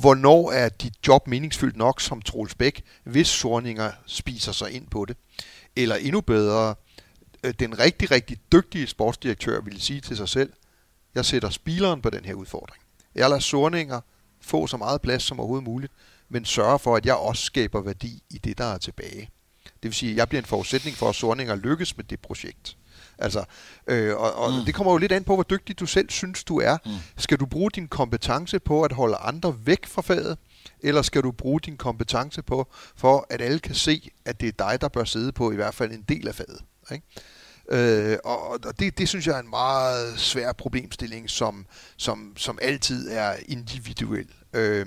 [0.00, 5.04] hvornår er dit job meningsfyldt nok som Troels Bæk, hvis sorninger spiser sig ind på
[5.04, 5.16] det?
[5.76, 6.74] Eller endnu bedre,
[7.44, 10.52] øh, den rigtig, rigtig dygtige sportsdirektør vil sige til sig selv,
[11.14, 12.82] jeg sætter spileren på den her udfordring.
[13.14, 14.00] Jeg lader sorninger
[14.40, 15.92] få så meget plads som overhovedet muligt,
[16.28, 19.30] men sørger for, at jeg også skaber værdi i det, der er tilbage.
[19.82, 22.76] Det vil sige, at jeg bliver en forudsætning for, at Sorninger lykkes med det projekt.
[23.18, 23.44] Altså,
[23.86, 24.64] øh, og og mm.
[24.64, 26.76] det kommer jo lidt an på, hvor dygtig du selv synes, du er.
[26.86, 26.90] Mm.
[27.16, 30.38] Skal du bruge din kompetence på at holde andre væk fra faget,
[30.80, 34.68] eller skal du bruge din kompetence på, for at alle kan se, at det er
[34.68, 36.60] dig, der bør sidde på i hvert fald en del af faget?
[36.92, 37.04] Ikke?
[37.70, 41.66] Øh, og og det, det synes jeg er en meget svær problemstilling, som,
[41.96, 44.28] som, som altid er individuel.
[44.52, 44.86] Øh,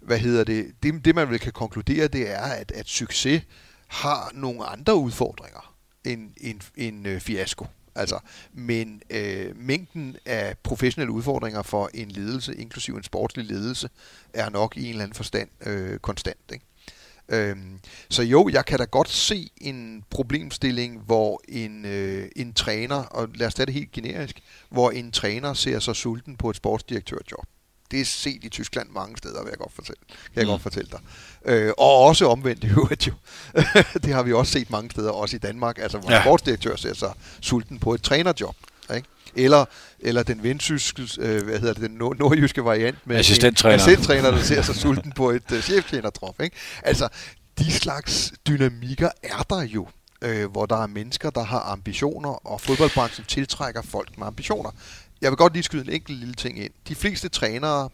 [0.00, 0.74] hvad hedder det?
[0.82, 1.04] det?
[1.04, 3.42] Det man vel kan konkludere, det er, at, at succes
[3.90, 7.66] har nogle andre udfordringer end en, en øh, fiasko.
[7.94, 8.18] Altså,
[8.52, 13.88] men øh, mængden af professionelle udfordringer for en ledelse, inklusive en sportslig ledelse,
[14.34, 16.38] er nok i en eller anden forstand øh, konstant.
[16.52, 16.64] Ikke?
[17.28, 17.80] Øhm,
[18.10, 23.28] så jo, jeg kan da godt se en problemstilling, hvor en, øh, en træner, og
[23.34, 27.46] lad os tage det helt generisk, hvor en træner ser sig sulten på et sportsdirektørjob.
[27.90, 30.50] Det er set i Tyskland mange steder, vil jeg godt fortælle, kan jeg mm.
[30.50, 31.00] godt fortælle dig.
[31.44, 33.12] Øh, og også omvendt i øvrigt jo.
[34.04, 36.22] det har vi også set mange steder, også i Danmark, altså hvor ja.
[36.22, 38.56] sportsdirektør ser sig sulten på et trænerjob.
[38.94, 39.08] Ikke?
[39.34, 39.64] Eller,
[40.00, 43.74] eller den vendsyske, øh, hvad hedder det, den nord- nordjyske variant med assistenttræner.
[43.74, 46.40] en assistenttræner, der ser sig sulten på et uh, cheftrænertrof.
[46.40, 46.56] Ikke?
[46.82, 47.08] Altså,
[47.58, 49.88] de slags dynamikker er der jo,
[50.22, 54.70] øh, hvor der er mennesker, der har ambitioner, og fodboldbranchen tiltrækker folk med ambitioner.
[55.20, 56.72] Jeg vil godt lige skyde en enkelt lille ting ind.
[56.88, 57.88] De fleste trænere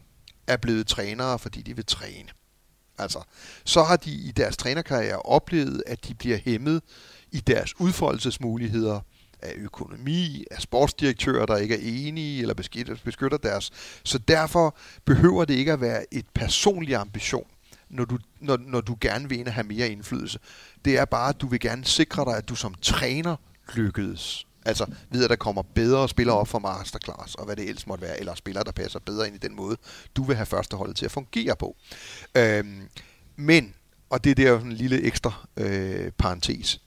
[0.47, 2.29] er blevet trænere, fordi de vil træne.
[2.99, 3.23] Altså,
[3.65, 6.83] så har de i deres trænerkarriere oplevet, at de bliver hæmmet
[7.33, 9.01] i deres udfoldelsesmuligheder
[9.43, 12.55] af økonomi, af sportsdirektører, der ikke er enige eller
[13.05, 13.71] beskytter deres.
[14.05, 17.47] Så derfor behøver det ikke at være et personlig ambition,
[17.91, 20.39] når du, når, når du gerne vil ind have mere indflydelse.
[20.85, 23.37] Det er bare, at du vil gerne sikre dig, at du som træner
[23.75, 24.46] lykkedes.
[24.67, 28.03] Altså ved at der kommer bedre spillere op for masterclass, og hvad det ellers måtte
[28.03, 29.77] være, eller spillere, der passer bedre ind i den måde,
[30.17, 31.77] du vil have førsteholdet til at fungere på.
[32.35, 32.89] Øhm,
[33.37, 33.75] men,
[34.11, 36.81] og det er der en lille ekstra øh, parentes,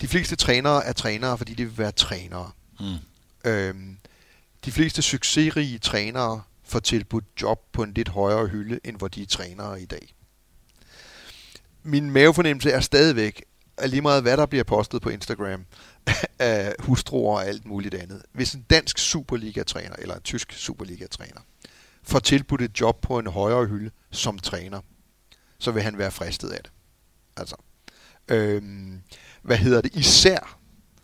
[0.00, 2.50] de fleste trænere er trænere, fordi de vil være trænere.
[2.80, 2.96] Mm.
[3.50, 3.96] Øhm,
[4.64, 9.22] de fleste succesrige trænere får tilbudt job på en lidt højere hylde, end hvor de
[9.22, 10.14] er trænere i dag.
[11.82, 13.44] Min mavefornemmelse er stadigvæk,
[13.86, 15.64] lige meget hvad der bliver postet på Instagram,
[16.38, 18.22] af hustruer og alt muligt andet.
[18.32, 21.40] Hvis en dansk Superliga-træner, eller en tysk Superliga-træner,
[22.02, 24.80] får tilbudt et job på en højere hylde som træner,
[25.58, 26.72] så vil han være fristet af det.
[27.36, 27.56] Altså,
[28.28, 29.00] øhm,
[29.42, 30.60] hvad hedder det, især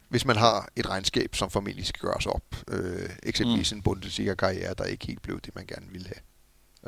[0.09, 2.57] hvis man har et regnskab, som formentlig skal gøres op.
[2.71, 3.79] Øh, eksempelvis mm.
[3.79, 6.23] en Bundesliga-karriere, der ikke helt blev det, man gerne ville have.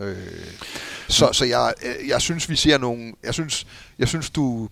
[0.08, 0.52] Øh,
[1.08, 3.12] så så jeg, øh, jeg synes, vi ser nogle...
[3.22, 3.66] Jeg synes,
[3.98, 4.68] jeg synes du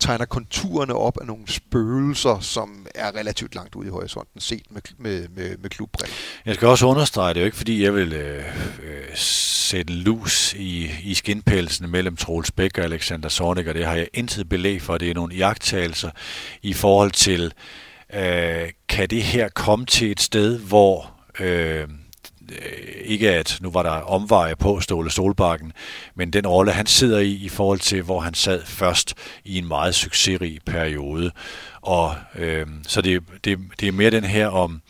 [0.00, 4.82] tegner konturerne op af nogle spøgelser, som er relativt langt ude i horisonten, set med,
[4.98, 6.14] med, med, med klubbrille.
[6.46, 8.44] Jeg skal også understrege, det er jo ikke fordi, jeg vil øh,
[8.82, 13.94] øh, sætte lus i, i skinpelsen mellem Troels Bæk og Alexander Sornik, og det har
[13.94, 14.98] jeg intet belæg for.
[14.98, 16.10] Det er nogle jagttagelser
[16.62, 17.52] i forhold til,
[18.14, 21.10] øh, kan det her komme til et sted, hvor...
[21.40, 21.88] Øh,
[22.50, 25.72] Øh, ikke at nu var der omveje på Ståle Solbakken,
[26.14, 29.14] men den rolle, han sidder i, i forhold til, hvor han sad først
[29.44, 31.30] i en meget succesrig periode.
[31.80, 34.82] Og øh, så det, det, det er mere den her om,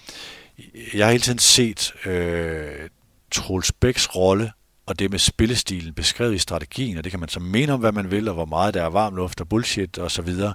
[0.94, 2.88] jeg har hele tiden set øh,
[3.30, 4.52] Troels Bæks rolle
[4.86, 7.92] og det med spillestilen beskrevet i strategien, og det kan man så mene om, hvad
[7.92, 10.54] man vil, og hvor meget der er varm luft og bullshit og så videre,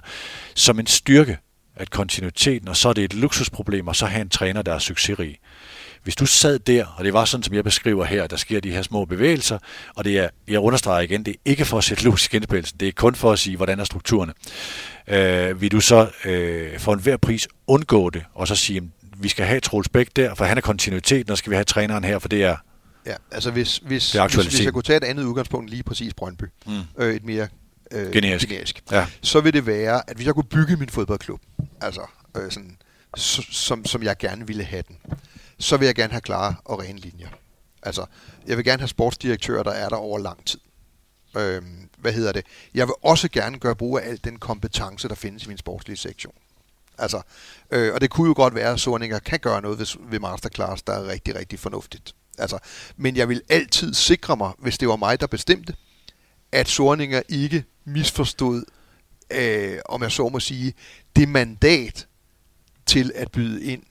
[0.54, 1.38] som en styrke
[1.76, 4.78] at kontinuiteten, og så er det et luksusproblem, og så have en træner, der er
[4.78, 5.38] succesrig.
[6.06, 8.70] Hvis du sad der, og det var sådan, som jeg beskriver her, der sker de
[8.70, 9.58] her små bevægelser,
[9.96, 12.80] og det er, jeg understreger igen, det er ikke for at sætte lus i genspilsen,
[12.80, 14.32] det er kun for at sige, hvordan er strukturerne.
[15.08, 19.46] Øh, vil du så øh, for enhver pris undgå det, og så sige, vi skal
[19.46, 22.28] have Troels Bæk der, for han er kontinuiteten, og skal vi have træneren her, for
[22.28, 22.56] det er
[23.06, 26.44] Ja, altså hvis, hvis, hvis, hvis jeg kunne tage et andet udgangspunkt, lige præcis Brøndby,
[26.66, 26.72] mm.
[26.98, 27.48] øh, et mere
[27.90, 29.06] øh, generisk, generisk ja.
[29.22, 31.40] så vil det være, at hvis jeg kunne bygge min fodboldklub,
[31.80, 32.00] altså
[32.36, 32.76] øh, sådan,
[33.16, 34.96] som, som jeg gerne ville have den,
[35.58, 37.28] så vil jeg gerne have klare og rene linjer.
[37.82, 38.06] Altså,
[38.46, 40.60] jeg vil gerne have sportsdirektører, der er der over lang tid.
[41.36, 42.46] Øhm, hvad hedder det?
[42.74, 45.96] Jeg vil også gerne gøre brug af al den kompetence, der findes i min sportslige
[45.96, 46.34] sektion.
[46.98, 47.22] Altså,
[47.70, 50.82] øh, og det kunne jo godt være, at Sorninger kan gøre noget ved, ved Masterclass,
[50.82, 52.14] der er rigtig, rigtig fornuftigt.
[52.38, 52.58] Altså,
[52.96, 55.74] men jeg vil altid sikre mig, hvis det var mig, der bestemte,
[56.52, 58.64] at Sorninger ikke misforstod,
[59.30, 60.74] øh, om jeg så må sige,
[61.16, 62.06] det mandat
[62.86, 63.82] til at byde ind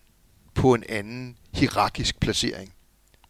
[0.56, 2.73] på en anden hierarkisk placering.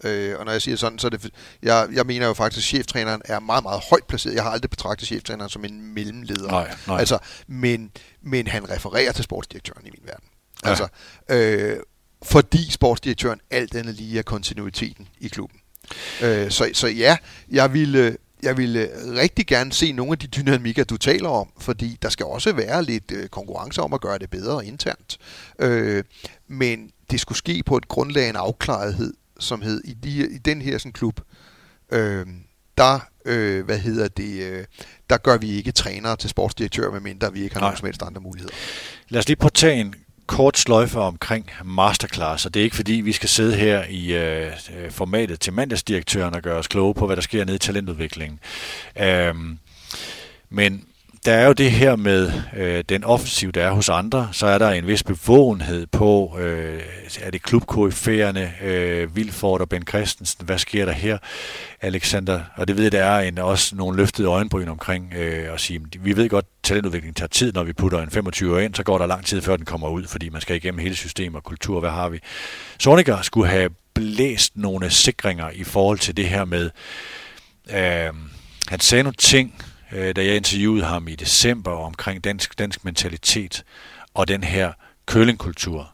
[0.03, 1.29] Øh, og når jeg siger sådan, så er det...
[1.61, 4.35] Jeg, jeg mener jo faktisk, at cheftræneren er meget, meget højt placeret.
[4.35, 6.49] Jeg har aldrig betragtet cheftræneren som en mellemleder.
[6.49, 6.99] Nej, nej.
[6.99, 7.91] Altså, men,
[8.21, 10.29] men han refererer til sportsdirektøren i min verden.
[10.63, 10.69] Ja.
[10.69, 10.87] Altså,
[11.29, 11.77] øh,
[12.23, 15.59] fordi sportsdirektøren alt andet lige er kontinuiteten i klubben.
[16.21, 17.17] Øh, så, så ja,
[17.51, 21.97] jeg ville, jeg vil rigtig gerne se nogle af de dynamikker, du taler om, fordi
[22.01, 25.17] der skal også være lidt øh, konkurrence om at gøre det bedre internt.
[25.59, 26.03] Øh,
[26.47, 30.37] men det skulle ske på et grundlag af en afklarethed, som hed i, de, i
[30.37, 31.21] den her sådan, klub,
[31.91, 32.25] øh,
[32.77, 34.65] der, øh, hvad hedder det, øh,
[35.09, 37.69] der gør vi ikke trænere til sportsdirektør, medmindre vi ikke har Nej.
[37.69, 38.53] nogen som helst andre muligheder.
[39.09, 39.95] Lad os lige prøve at tage en
[40.27, 44.51] kort sløjfe omkring masterclass, og det er ikke fordi, vi skal sidde her i øh,
[44.89, 48.39] formatet til mandagsdirektøren og gøre os kloge på, hvad der sker nede i talentudviklingen.
[49.01, 49.57] Øhm,
[50.49, 50.83] men
[51.25, 54.57] der er jo det her med øh, den offensiv, der er hos andre, så er
[54.57, 56.81] der en vis bevågenhed på, øh,
[57.21, 61.17] er det klubkoryfærerne, øh, Vilford og Ben Christensen, hvad sker der her,
[61.81, 62.41] Alexander?
[62.55, 65.81] Og det ved jeg, der er en, også nogle løftede øjenbryn omkring øh, at sige,
[65.99, 69.05] vi ved godt, talentudvikling tager tid, når vi putter en 25 ind, så går der
[69.05, 71.89] lang tid, før den kommer ud, fordi man skal igennem hele systemet og kultur, hvad
[71.89, 72.19] har vi?
[72.79, 76.69] Sorniger skulle have blæst nogle sikringer i forhold til det her med,
[77.69, 78.13] øh,
[78.67, 79.53] han sagde nogle ting,
[79.95, 83.63] øh, da jeg interviewede ham i december omkring dansk, dansk mentalitet
[84.13, 84.71] og den her
[85.05, 85.91] kølingkultur,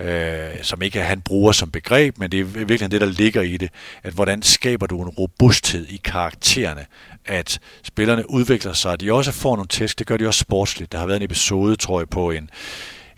[0.00, 3.56] øh, som ikke han bruger som begreb, men det er virkelig det, der ligger i
[3.56, 3.70] det,
[4.02, 6.86] at hvordan skaber du en robusthed i karaktererne,
[7.24, 10.92] at spillerne udvikler sig, at de også får nogle tæsk, det gør de også sportsligt.
[10.92, 12.50] Der har været en episode, tror jeg, på en,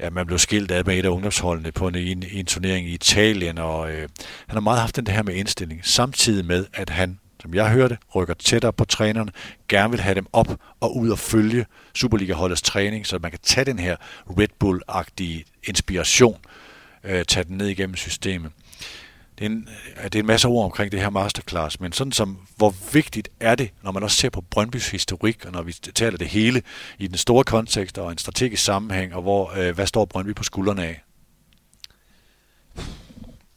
[0.01, 2.95] ja, man blev skilt af med et af ungdomsholdene på en, en, en turnering i
[2.95, 4.09] Italien, og øh,
[4.47, 7.99] han har meget haft den her med indstilling, samtidig med, at han som jeg hørte,
[8.15, 9.33] rykker tættere på trænerne,
[9.69, 13.65] gerne vil have dem op og ud og følge Superliga-holdets træning, så man kan tage
[13.65, 13.97] den her
[14.27, 16.39] Red Bull-agtige inspiration,
[17.05, 18.53] øh, tage den ned igennem systemet.
[19.39, 22.13] Det er, en, øh, det er en masse ord omkring det her masterclass, men sådan
[22.13, 25.73] som, hvor vigtigt er det, når man også ser på Brøndbys historik, og når vi
[25.73, 26.63] taler det hele
[26.99, 30.43] i den store kontekst og en strategisk sammenhæng, og hvor, øh, hvad står Brøndby på
[30.43, 31.03] skuldrene af?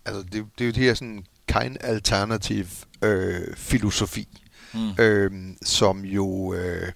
[0.06, 2.68] Altså, det, det er jo det her sådan kind alternative
[3.02, 4.28] øh, filosofi,
[4.74, 4.92] mm.
[5.00, 5.32] øh,
[5.64, 6.92] som jo, øh,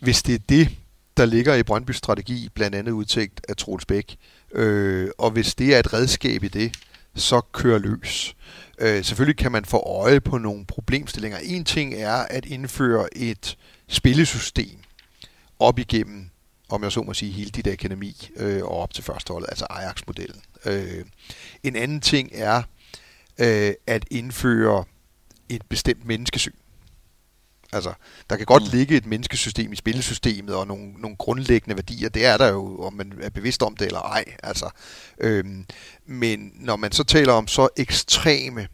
[0.00, 0.68] hvis det er det,
[1.16, 4.16] der ligger i Brøndby strategi, blandt andet udtænkt af Troels Bæk,
[4.52, 6.76] øh, og hvis det er et redskab i det,
[7.14, 8.36] så kører løs.
[8.78, 11.38] Øh, selvfølgelig kan man få øje på nogle problemstillinger.
[11.38, 13.56] En ting er at indføre et
[13.88, 14.78] spillesystem
[15.58, 16.30] op igennem,
[16.68, 20.42] om jeg så må sige, hele dit akademi øh, og op til førsteholdet, altså Ajax-modellen.
[20.64, 21.04] Øh,
[21.62, 22.62] en anden ting er
[23.38, 24.84] øh, at indføre
[25.50, 26.52] et bestemt menneskesyn.
[27.72, 27.92] Altså,
[28.30, 28.68] der kan godt mm.
[28.72, 32.08] ligge et menneskesystem i spillesystemet og nogle, nogle grundlæggende værdier.
[32.08, 34.24] Det er der jo, om man er bevidst om det eller ej.
[34.42, 34.70] Altså,
[35.20, 35.66] øhm,
[36.06, 38.68] men når man så taler om så ekstreme,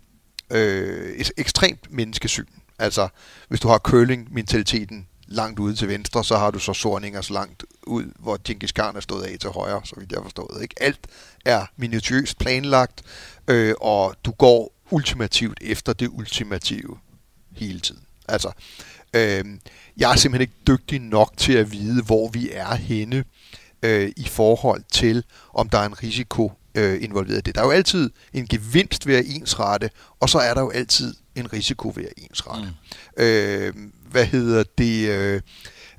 [0.52, 2.46] øh, ekstremt menneskesyn,
[2.78, 3.08] altså
[3.48, 7.64] hvis du har curling-mentaliteten langt ude til venstre, så har du så Sorninger så langt
[7.86, 10.62] ud, hvor Genghis Khan er stået af til højre, så vidt jeg forstået.
[10.62, 10.74] Ikke?
[10.80, 11.00] Alt
[11.44, 13.02] er minutiøst planlagt,
[13.48, 16.98] øh, og du går ultimativt efter det ultimative
[17.52, 18.02] hele tiden.
[18.28, 18.52] Altså,
[19.14, 19.44] øh,
[19.96, 23.24] jeg er simpelthen ikke dygtig nok til at vide, hvor vi er henne
[23.82, 27.54] øh, i forhold til, om der er en risiko øh, involveret i det.
[27.54, 29.90] Der er jo altid en gevinst ved at ensrette,
[30.20, 32.68] og så er der jo altid en risiko ved at ensrette.
[33.16, 33.22] Mm.
[33.22, 33.74] Øh,
[34.10, 35.08] hvad hedder det?
[35.08, 35.40] Øh,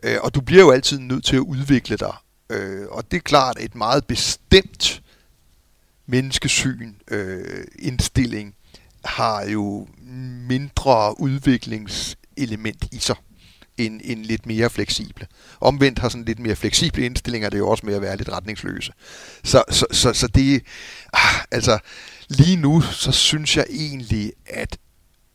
[0.03, 2.15] øh, og du bliver jo altid nødt til at udvikle dig.
[2.49, 5.01] Øh, og det er klart et meget bestemt
[6.05, 8.55] menneskesyn, øh, indstilling,
[9.07, 9.87] har jo
[10.47, 13.15] mindre udviklingselement i sig
[13.77, 15.27] end, end lidt mere fleksible.
[15.59, 18.29] Omvendt har sådan lidt mere fleksible indstillinger, det er jo også med at være lidt
[18.29, 18.91] retningsløse.
[19.43, 20.63] Så, så, så, så det,
[21.13, 21.79] ah, altså
[22.27, 24.77] lige nu, så synes jeg egentlig, at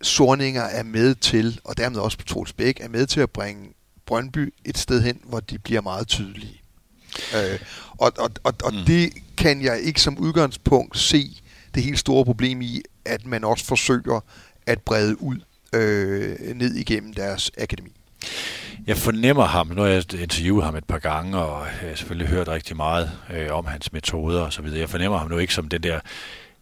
[0.03, 3.69] Sorninger er med til, og dermed også på Troels Bæk, er med til at bringe
[4.07, 6.61] Brøndby et sted hen, hvor de bliver meget tydelige.
[7.37, 7.61] Øh,
[7.99, 8.85] og og, og, og mm.
[8.87, 11.42] det kan jeg ikke som udgangspunkt se
[11.75, 14.25] det helt store problem i, at man også forsøger
[14.67, 15.37] at brede ud
[15.75, 17.93] øh, ned igennem deres akademi.
[18.87, 22.49] Jeg fornemmer ham, når jeg interviewet ham et par gange, og jeg har selvfølgelig hørt
[22.49, 24.81] rigtig meget øh, om hans metoder og så videre.
[24.81, 26.01] Jeg fornemmer ham nu ikke som den der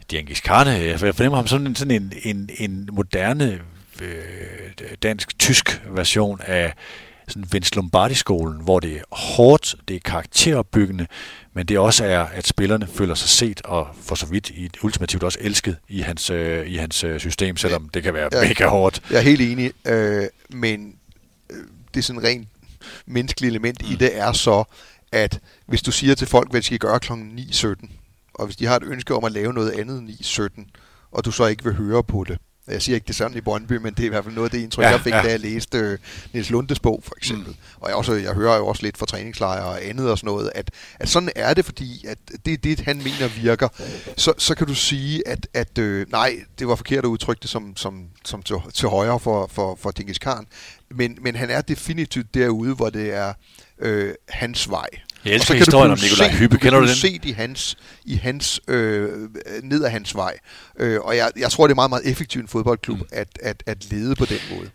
[0.08, 0.66] Genghis Khan.
[0.66, 3.60] Jeg fornemmer ham som sådan en, en, en moderne
[4.02, 6.74] øh, dansk-tysk version af
[7.30, 11.06] sådan Vince Lombardi-skolen, hvor det er hårdt, det er karakteropbyggende,
[11.54, 15.22] men det også er, at spillerne føler sig set og for så vidt i, ultimativt
[15.22, 18.66] også elsket i hans, øh, i hans øh, system, selvom det kan være ja, mega
[18.66, 19.02] hårdt.
[19.10, 20.94] Jeg er helt enig, øh, men
[21.50, 21.56] øh,
[21.94, 22.48] det er sådan rent
[23.06, 23.92] menneskeligt element mm.
[23.92, 24.64] i det er så,
[25.12, 27.12] at hvis du siger til folk, hvad de skal gøre kl.
[27.12, 27.90] 9.17,
[28.34, 30.64] og hvis de har et ønske om at lave noget andet 9.17,
[31.12, 32.38] og du så ikke vil høre på det,
[32.70, 34.50] Jeg siger ikke det sådan i Brøndby, men det er i hvert fald noget af
[34.50, 35.22] det indtryk, Ja, jeg fik, ja.
[35.22, 35.98] da jeg læste øh,
[36.32, 37.48] Niels Lundes bog, for eksempel.
[37.48, 37.56] Mm.
[37.80, 40.52] Og jeg, også, jeg hører jo også lidt fra træningslejre og andet og sådan noget,
[40.54, 43.68] at, at sådan er det, fordi at det er det, han mener virker.
[44.16, 47.50] Så, så kan du sige, at, at øh, nej, det var forkert at udtrykke det
[47.50, 50.46] som, som, som til, til højre for, for, for Genghis Khan,
[50.90, 53.32] men, men han er definitivt derude, hvor det er
[53.78, 54.88] øh, hans vej.
[55.24, 56.58] Jeg elsker Og så kan historien om Nikolaj Hyppe.
[56.58, 56.94] Kender du den?
[56.94, 59.08] se det i hans, i hans øh,
[59.62, 60.34] ned ad hans vej.
[60.78, 63.06] Øh, og jeg, jeg tror, det er meget, meget effektivt en fodboldklub mm.
[63.12, 64.70] at, at, at lede på den måde.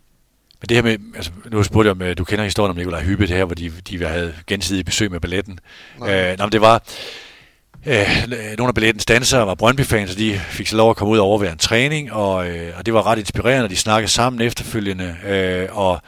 [0.62, 3.04] Men det her med, altså, nu spurgte jeg om, øh, du kender historien om Nikolaj
[3.04, 5.60] Hyppe, det her, hvor de, de havde gensidig besøg med balletten.
[6.00, 6.32] Nej.
[6.32, 6.84] Øh, men det var,
[7.86, 8.08] øh,
[8.58, 11.26] nogle af ballettens dansere var Brøndby-fans, og de fik så lov at komme ud og
[11.26, 15.16] overvære en træning, og, øh, og det var ret inspirerende, og de snakkede sammen efterfølgende,
[15.28, 16.02] øh, og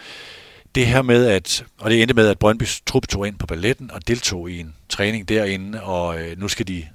[0.78, 3.91] det her med, at, og det endte med, at Brøndbys trup tog ind på balletten
[3.91, 6.88] og deltog i en træning derinde, og øh, nu skal de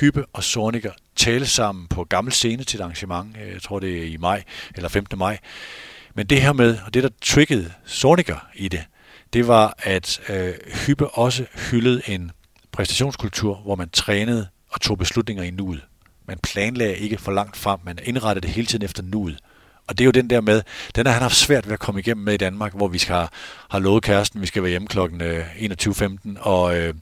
[0.00, 3.98] Hyppe og Sorniger tale sammen på gammel scene til et arrangement, øh, jeg tror det
[3.98, 4.42] er i maj,
[4.74, 5.18] eller 15.
[5.18, 5.38] maj.
[6.14, 8.84] Men det her med, og det der triggede Sorniger i det,
[9.32, 10.54] det var, at øh,
[10.86, 12.30] Hyppe også hyldede en
[12.72, 15.80] præstationskultur, hvor man trænede og tog beslutninger i nuet.
[16.26, 19.38] Man planlagde ikke for langt frem, man indrettede det hele tiden efter nuet.
[19.90, 20.62] Og det er jo den der med,
[20.94, 23.14] den har han haft svært ved at komme igennem med i Danmark, hvor vi skal
[23.14, 23.28] have,
[23.70, 26.94] have lovet kæresten, vi skal være hjemme klokken øh, 21.15, og, øh,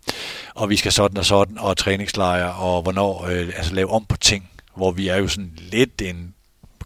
[0.55, 4.17] og vi skal sådan og sådan, og træningslejre, og hvornår, øh, altså lave om på
[4.17, 6.35] ting, hvor vi er jo sådan lidt en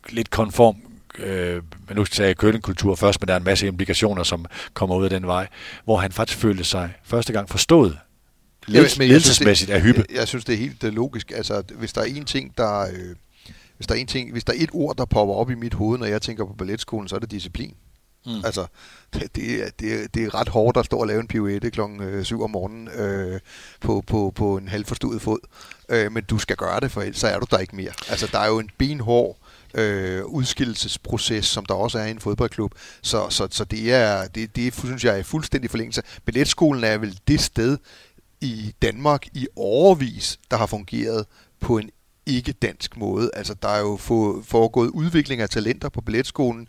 [0.09, 0.77] lidt konform,
[1.19, 4.97] øh, men nu sagde jeg køllingkultur først, men der er en masse implikationer, som kommer
[4.97, 5.47] ud af den vej,
[5.85, 7.99] hvor han faktisk følte sig første gang forstået,
[8.69, 10.05] synes, ledelsesmæssigt af Hyppe.
[10.09, 11.33] Jeg, jeg synes, det er helt øh, logisk.
[11.37, 12.81] Altså, hvis der er en ting, der...
[12.81, 13.15] Øh,
[13.83, 15.75] hvis der, er en ting, hvis der er et ord, der popper op i mit
[15.75, 17.75] hoved, når jeg tænker på balletskolen, så er det disciplin.
[18.27, 18.45] Mm.
[18.45, 18.67] Altså,
[19.15, 21.71] det, det, er, det, er, det er ret hårdt at stå og lave en pirouette
[21.71, 23.41] klokken 7 om morgenen øh,
[23.81, 25.39] på, på, på en halvforstuet fod.
[25.89, 27.93] Øh, men du skal gøre det, for ellers så er du der ikke mere.
[28.09, 29.39] Altså, der er jo en benhård
[29.75, 32.75] øh, udskillelsesproces, som der også er i en fodboldklub.
[33.03, 36.03] Så, så, så det er, det, det synes jeg er fuldstændig forlængelse.
[36.25, 37.79] Balletskolen er vel det sted
[38.41, 41.27] i Danmark i overvis, der har fungeret
[41.61, 41.91] på en
[42.27, 43.31] ikke dansk måde.
[43.35, 43.97] Altså, der er jo
[44.45, 46.69] foregået udvikling af talenter på balletskolen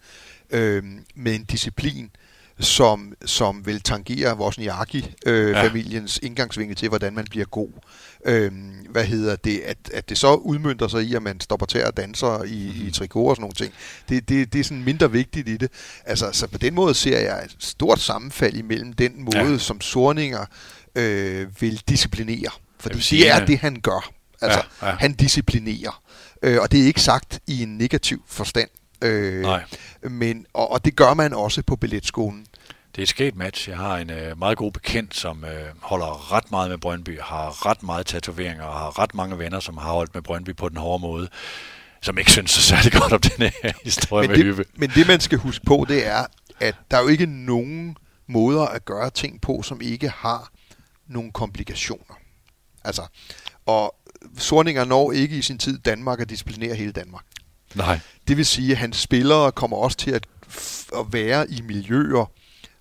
[0.50, 0.84] øh,
[1.16, 2.10] med en disciplin,
[2.60, 6.28] som, som vil tangere Wozniacki-familiens øh, ja.
[6.28, 7.70] indgangsvinkel til, hvordan man bliver god.
[8.26, 8.52] Øh,
[8.90, 9.60] hvad hedder det?
[9.60, 12.88] At, at det så udmyndter sig i, at man stopper til og danser i, mm.
[12.88, 13.74] i trikot og sådan nogle ting.
[14.10, 15.72] Det, det, det er sådan mindre vigtigt i det.
[16.06, 19.58] Altså, så på den måde ser jeg et stort sammenfald imellem den måde, ja.
[19.58, 20.46] som Sorninger
[20.96, 22.52] øh, vil disciplinere.
[23.00, 23.46] Sige, det er ja.
[23.46, 24.14] det, han gør.
[24.44, 24.96] Altså, ja, ja.
[24.96, 26.02] han disciplinerer.
[26.44, 28.70] Øh, og det er ikke sagt i en negativ forstand.
[29.02, 29.64] Øh, Nej.
[30.04, 32.46] Men, og, og det gør man også på billetskolen.
[32.96, 33.70] Det er et sket match.
[33.70, 37.66] Jeg har en øh, meget god bekendt, som øh, holder ret meget med Brøndby, har
[37.66, 40.78] ret meget tatoveringer og har ret mange venner, som har holdt med Brøndby på den
[40.78, 41.28] hårde måde,
[42.02, 44.66] som ikke synes så særlig godt om den her historie men med Hyppe.
[44.76, 46.26] Men det, man skal huske på, det er,
[46.60, 47.98] at der er jo ikke nogen
[48.28, 50.50] måder at gøre ting på, som ikke har
[51.08, 52.16] nogle komplikationer.
[52.84, 53.02] Altså,
[53.66, 53.96] og
[54.38, 57.24] Sorninger når ikke i sin tid Danmark at disciplinere hele Danmark.
[57.76, 58.00] Nej.
[58.28, 60.28] Det vil sige, at hans spillere kommer også til at,
[60.98, 62.32] at være i miljøer,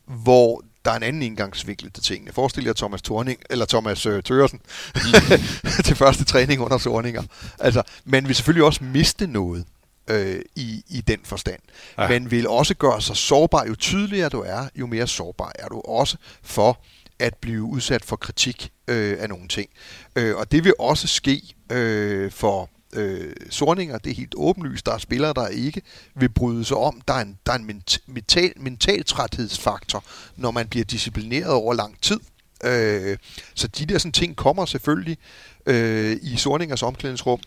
[0.07, 2.33] hvor der er en anden indgangsvinkel til tingene.
[2.33, 4.61] Forestil jer Thomas Thorning, eller Thomas øh, Tøresen
[5.85, 7.23] til første træning under Sorninger.
[7.59, 9.65] Altså, man vil selvfølgelig også miste noget
[10.11, 11.59] øh, i, i den forstand.
[11.99, 12.09] Ja.
[12.09, 13.65] Man vil også gøre sig sårbar.
[13.65, 16.81] Jo tydeligere du er, jo mere sårbar er du også for
[17.23, 19.71] at blive udsat for kritik øh, af nogle ting.
[20.17, 23.99] Øh, og det vil også ske øh, for øh, sorninger.
[23.99, 24.87] Det er helt åbenlyst.
[24.87, 25.83] Der er spillere, der ikke
[26.17, 27.01] vil bryde sig om.
[27.09, 30.05] Der er en, der er en mental, mental træthedsfaktor,
[30.37, 32.21] når man bliver disciplineret over lang tid.
[32.65, 33.19] Øh,
[33.55, 35.19] så de der sådan ting kommer selvfølgelig
[35.67, 37.41] øh, i Sorningers omklædningsrum.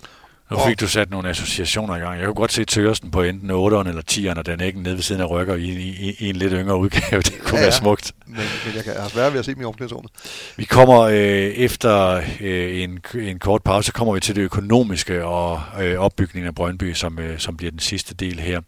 [0.52, 2.18] Nu fik du sat nogle associationer i gang.
[2.18, 5.02] Jeg kunne godt se Tørsten på enten 8'eren eller 10'eren, og den ikke nede ved
[5.04, 7.22] siden af rykker i, i, i en lidt yngre udgave.
[7.32, 8.12] Det kunne ja, være smukt.
[8.26, 10.12] Men, men jeg kan have svært ved at se dem i omklædningsrummet.
[10.58, 15.62] Vi kommer øh, efter øh, en, en kort pause, kommer vi til det økonomiske og
[15.82, 18.62] øh, opbygningen af Brøndby, som, øh, som bliver den sidste del her.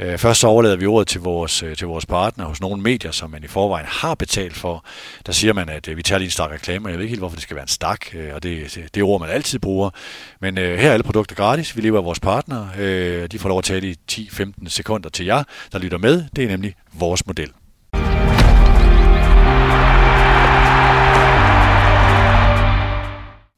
[0.00, 3.10] Øh, først så overlader vi ordet til vores, øh, til vores partner hos nogle medier,
[3.10, 4.84] som man i forvejen har betalt for.
[5.26, 6.88] Der siger man, at øh, vi tager lige en stak reklamer.
[6.88, 9.02] Jeg ved ikke helt, hvorfor det skal være en stak, øh, og det, det, det
[9.02, 9.90] ord, man altid bruger.
[10.40, 11.76] Men øh, her er alle produkter gratis.
[11.76, 12.68] Vi lever af vores partnere.
[12.78, 15.42] Øh, de får lov at tale i 10-15 sekunder til jer,
[15.72, 16.24] der lytter med.
[16.36, 17.52] Det er nemlig vores model.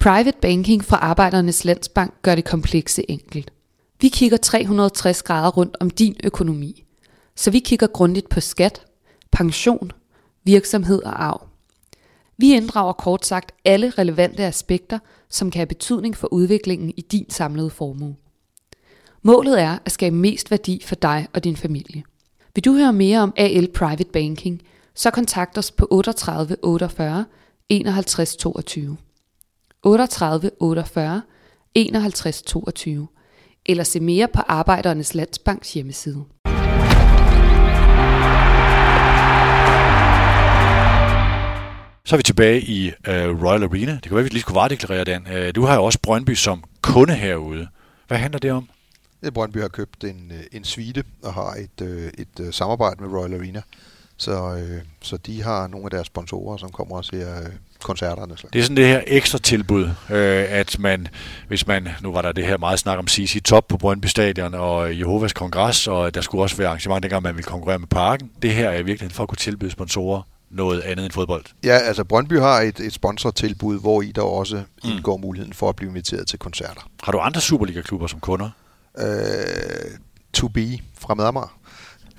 [0.00, 3.52] Private banking fra Arbejdernes Landsbank gør det komplekse enkelt.
[4.00, 6.84] Vi kigger 360 grader rundt om din økonomi.
[7.36, 8.80] Så vi kigger grundigt på skat,
[9.32, 9.90] pension,
[10.44, 11.53] virksomhed og arv.
[12.36, 14.98] Vi inddrager kort sagt alle relevante aspekter,
[15.28, 18.16] som kan have betydning for udviklingen i din samlede formue.
[19.22, 22.02] Målet er at skabe mest værdi for dig og din familie.
[22.54, 24.62] Vil du høre mere om AL Private Banking,
[24.94, 27.24] så kontakt os på 38 48
[27.68, 28.96] 51 22.
[29.82, 31.22] 38 48
[31.74, 33.08] 51 22
[33.66, 36.24] eller se mere på Arbejdernes Landsbanks hjemmeside.
[42.06, 43.92] Så er vi tilbage i uh, Royal Arena.
[43.92, 45.26] Det kan være, at vi lige skulle varedeklarere den.
[45.26, 47.68] Uh, du har jo også Brøndby som kunde herude.
[48.08, 48.68] Hvad handler det om?
[49.34, 53.34] Brøndby har købt en, øh, en suite og har et, et, et samarbejde med Royal
[53.34, 53.62] Arena.
[54.16, 57.50] Så, øh, så de har nogle af deres sponsorer, som kommer og ser øh,
[57.82, 58.36] koncerterne.
[58.52, 61.08] Det er sådan det her ekstra tilbud, øh, at man,
[61.48, 64.54] hvis man, nu var der det her meget snak om CC Top på Brøndby Stadion
[64.54, 68.30] og Jehovas Kongres, og der skulle også være arrangement, dengang man ville konkurrere med parken.
[68.42, 70.22] Det her er i virkeligheden for at kunne tilbyde sponsorer
[70.54, 71.44] noget andet end fodbold.
[71.64, 74.90] Ja, altså Brøndby har et, et sponsortilbud, hvor i der også mm.
[74.90, 76.90] indgår muligheden for at blive inviteret til koncerter.
[77.02, 78.50] Har du andre Superliga-klubber som kunder?
[78.98, 79.04] Øh,
[80.32, 81.52] to be fra Madamar.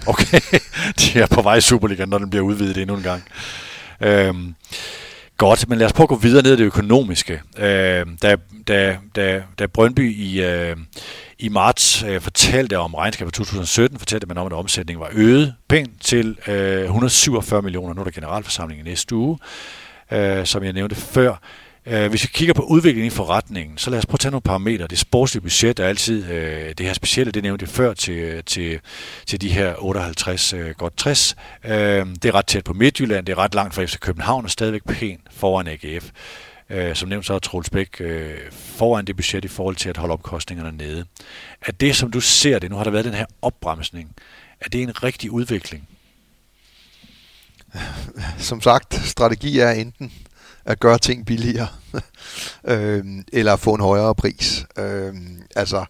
[0.07, 0.39] Okay,
[0.99, 3.23] de er på vej i Superligaen, når den bliver udvidet endnu en gang.
[4.01, 4.55] Øhm,
[5.37, 7.41] godt, men lad os prøve at gå videre ned i det økonomiske.
[7.57, 8.35] Øhm, da,
[8.67, 10.75] da, da, da Brøndby i, øh,
[11.39, 16.01] i marts øh, fortalte om regnskabet 2017, fortalte man om, at omsætningen var øget pænt
[16.01, 17.93] til øh, 147 millioner.
[17.93, 19.37] Nu er der generalforsamling i næste uge,
[20.11, 21.35] øh, som jeg nævnte før.
[21.87, 24.41] Øh, hvis vi kigger på udviklingen i forretningen, så lad os prøve at tage nogle
[24.41, 24.87] parametre.
[24.87, 28.79] Det sportslige budget er altid øh, det her specielle, det nævnte jeg før, til, til,
[29.25, 31.35] til de her 58, øh, godt 60.
[31.65, 34.51] Øh, det er ret tæt på Midtjylland, det er ret langt fra FC København og
[34.51, 36.05] stadigvæk pænt foran AGF.
[36.69, 39.97] Øh, som nævnt så er Troels Bæk øh, foran det budget i forhold til at
[39.97, 41.05] holde omkostningerne nede.
[41.61, 44.15] Er det, som du ser det, nu har der været den her opbremsning,
[44.61, 45.87] er det en rigtig udvikling?
[48.37, 50.13] Som sagt, strategi er enten
[50.65, 51.67] at gøre ting billigere,
[52.73, 54.65] øh, eller få en højere pris.
[54.77, 55.13] Øh,
[55.55, 55.85] altså,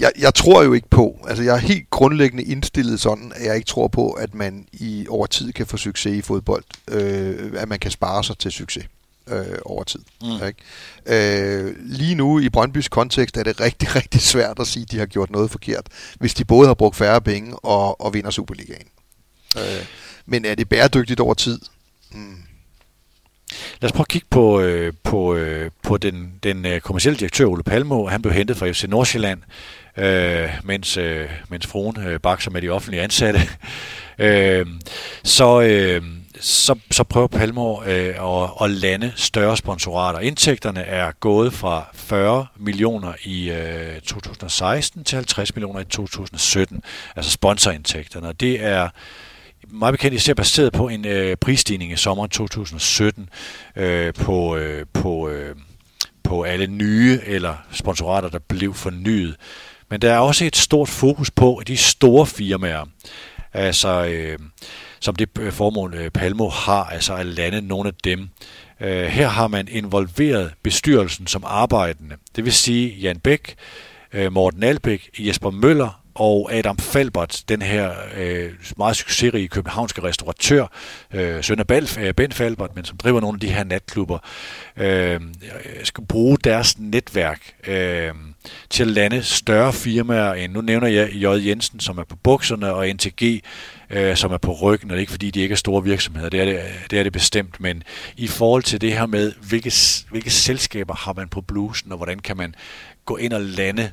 [0.00, 3.56] jeg, jeg tror jo ikke på, altså jeg er helt grundlæggende indstillet sådan, at jeg
[3.56, 7.68] ikke tror på, at man i over tid kan få succes i fodbold, øh, at
[7.68, 8.86] man kan spare sig til succes
[9.28, 10.00] øh, over tid.
[10.22, 10.46] Mm.
[10.46, 11.66] Ikke?
[11.66, 14.98] Øh, lige nu i Brøndbys kontekst er det rigtig, rigtig svært at sige, at de
[14.98, 15.86] har gjort noget forkert,
[16.18, 18.86] hvis de både har brugt færre penge og, og vinder Superligaen.
[19.56, 19.86] Øh,
[20.26, 21.60] men er det bæredygtigt over tid?
[22.12, 22.36] Mm.
[23.80, 27.46] Lad os prøve at kigge på, øh, på, øh, på den, den øh, kommercielle direktør
[27.46, 28.06] Ole Palmo.
[28.06, 29.40] Han blev hentet fra FC Nordsjælland,
[29.96, 33.40] øh, mens, øh, mens fruen øh, bakser med de offentlige ansatte.
[34.18, 34.66] øh,
[35.24, 36.02] så, øh,
[36.40, 40.20] så, så prøver Palmor øh, at, at lande større sponsorater.
[40.20, 46.82] Indtægterne er gået fra 40 millioner i øh, 2016 til 50 millioner i 2017,
[47.16, 48.28] altså sponsorindtægterne.
[48.28, 48.88] Og Det er
[49.68, 53.28] meget bekendt især baseret på en øh, prisstigning i sommeren 2017
[53.76, 55.56] øh, på, øh, på, øh,
[56.22, 59.36] på alle nye eller sponsorater, der blev fornyet.
[59.90, 62.84] Men der er også et stort fokus på de store firmaer,
[63.52, 64.38] altså øh,
[65.04, 68.28] som det øh, formål øh, Palmo har, altså at lande nogle af dem.
[68.80, 73.54] Øh, her har man involveret bestyrelsen som arbejdende, det vil sige Jan Bæk,
[74.30, 80.66] Morten Albæk, Jesper Møller og Adam Falbert, den her øh, meget succesrige københavnske restauratør,
[81.12, 84.18] øh, søn af Balf, øh, Ben Falbert, men som driver nogle af de her natklubber,
[84.76, 85.20] øh,
[85.84, 88.10] skal bruge deres netværk øh,
[88.70, 91.46] til at lande større firmaer end, nu nævner jeg J.
[91.46, 93.42] Jensen, som er på bukserne, og NTG,
[93.90, 96.28] øh, som er på ryggen, og det er ikke fordi, de ikke er store virksomheder,
[96.28, 97.82] det er det, det er det bestemt, men
[98.16, 99.72] i forhold til det her med, hvilke,
[100.10, 102.54] hvilke selskaber har man på blusen, og hvordan kan man
[103.04, 103.90] gå ind og lande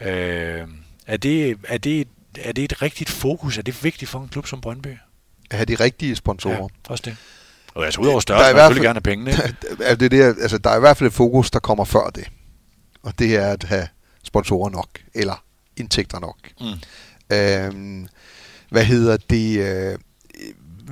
[0.00, 0.62] øh,
[1.06, 3.58] er det, er, det, er det et rigtigt fokus?
[3.58, 4.96] Er det vigtigt for en klub som Brøndby?
[5.50, 6.54] At have de rigtige sponsorer.
[6.54, 7.16] Ja, også det.
[7.74, 9.32] Og altså udover størrelse, man selvfølgelig gerne have pengene.
[9.90, 12.28] Er det det, altså, der er i hvert fald et fokus, der kommer før det.
[13.02, 13.88] Og det er at have
[14.24, 15.44] sponsorer nok, eller
[15.76, 16.36] indtægter nok.
[16.60, 17.36] Mm.
[17.36, 18.08] Øhm,
[18.72, 19.58] hvad hedder det?
[19.58, 19.98] Øh,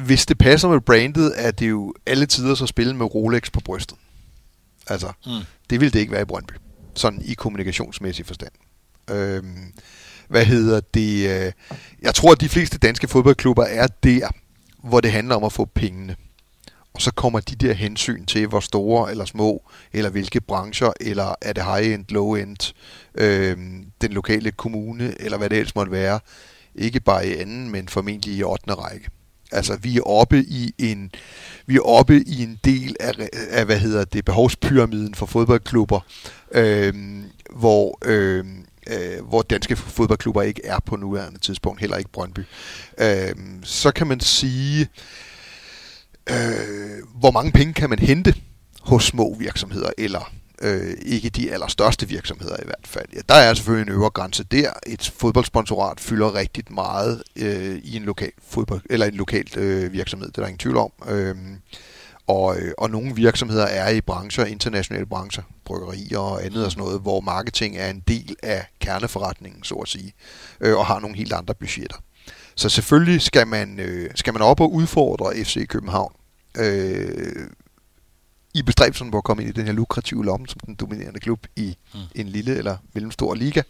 [0.05, 3.61] hvis det passer med brandet, er det jo alle tider så spille med Rolex på
[3.61, 3.99] brystet.
[4.87, 5.33] Altså, mm.
[5.71, 6.53] det vil det ikke være i Brøndby.
[6.95, 8.53] Sådan i kommunikationsmæssig forstand.
[9.11, 9.73] Øhm,
[10.29, 11.31] hvad hedder det?
[11.31, 11.53] Øh,
[12.03, 14.29] jeg tror, at de fleste danske fodboldklubber er der,
[14.83, 16.17] hvor det handler om at få pengene.
[16.95, 21.35] Og så kommer de der hensyn til, hvor store eller små, eller hvilke brancher, eller
[21.43, 22.73] er det high-end, low-end,
[23.15, 23.57] øh,
[24.01, 26.21] den lokale kommune, eller hvad det ellers måtte være.
[26.75, 28.75] Ikke bare i anden, men formentlig i 8.
[28.75, 29.09] række.
[29.53, 31.11] Altså, vi er oppe i en,
[31.67, 36.01] vi er oppe i en del af, af hvad hedder det, behovspyramiden for fodboldklubber,
[36.53, 36.95] øh,
[37.51, 38.45] hvor øh,
[38.87, 42.41] øh, hvor danske fodboldklubber ikke er på nuværende tidspunkt, heller ikke Brøndby.
[42.99, 44.89] Øh, så kan man sige,
[46.31, 46.37] øh,
[47.15, 48.35] hvor mange penge kan man hente
[48.81, 53.07] hos små virksomheder, eller Øh, ikke de allerstørste virksomheder i hvert fald.
[53.15, 54.71] Ja, der er selvfølgelig en øvre grænse der.
[54.87, 60.29] Et fodboldsponsorat fylder rigtig meget øh, i en lokal fodbold eller en lokal øh, virksomhed.
[60.29, 60.93] Det er der ingen tvivl om.
[61.09, 61.57] Øhm, øh,
[62.27, 67.01] og, og nogle virksomheder er i brancher, internationale brancher, bryggerier og andet og sådan noget,
[67.01, 70.15] hvor marketing er en del af kerneforretningen, så at sige,
[70.61, 71.97] øh, og har nogle helt andre budgetter.
[72.55, 76.13] Så selvfølgelig skal man, øh, skal man op og udfordre FC København
[76.59, 77.47] øh,
[78.55, 81.47] i bestræbelsen på at komme ind i den her lukrative lomme som den dominerende klub
[81.57, 82.01] i mm.
[82.15, 83.63] en lille eller mellemstor liga.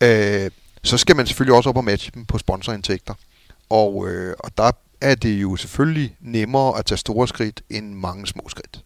[0.00, 0.50] Øh,
[0.82, 3.14] så skal man selvfølgelig også op og matche dem på sponsorindtægter.
[3.70, 4.70] Og, øh, og der
[5.00, 8.84] er det jo selvfølgelig nemmere at tage store skridt end mange små skridt.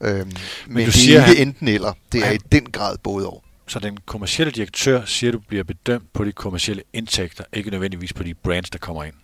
[0.00, 0.34] Øhm, men,
[0.66, 1.92] men du det siger, er ikke enten eller.
[2.12, 2.32] Det er ja.
[2.32, 3.42] i den grad både og.
[3.68, 8.22] Så den kommercielle direktør siger, du bliver bedømt på de kommercielle indtægter, ikke nødvendigvis på
[8.22, 9.14] de brands, der kommer ind?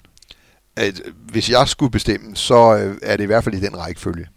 [0.77, 4.29] At, hvis jeg skulle bestemme, så øh, er det i hvert fald i den rækkefølge.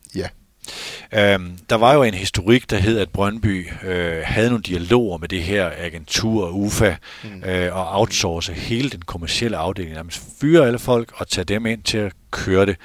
[1.14, 5.28] Øhm, der var jo en historik, der hed, at Brøndby øh, havde nogle dialoger med
[5.28, 7.44] det her agentur, UFA, mm.
[7.44, 9.96] øh, og outsource hele den kommercielle afdeling.
[9.96, 10.12] Jamen,
[10.42, 12.78] fyre alle folk og tage dem ind til at køre det.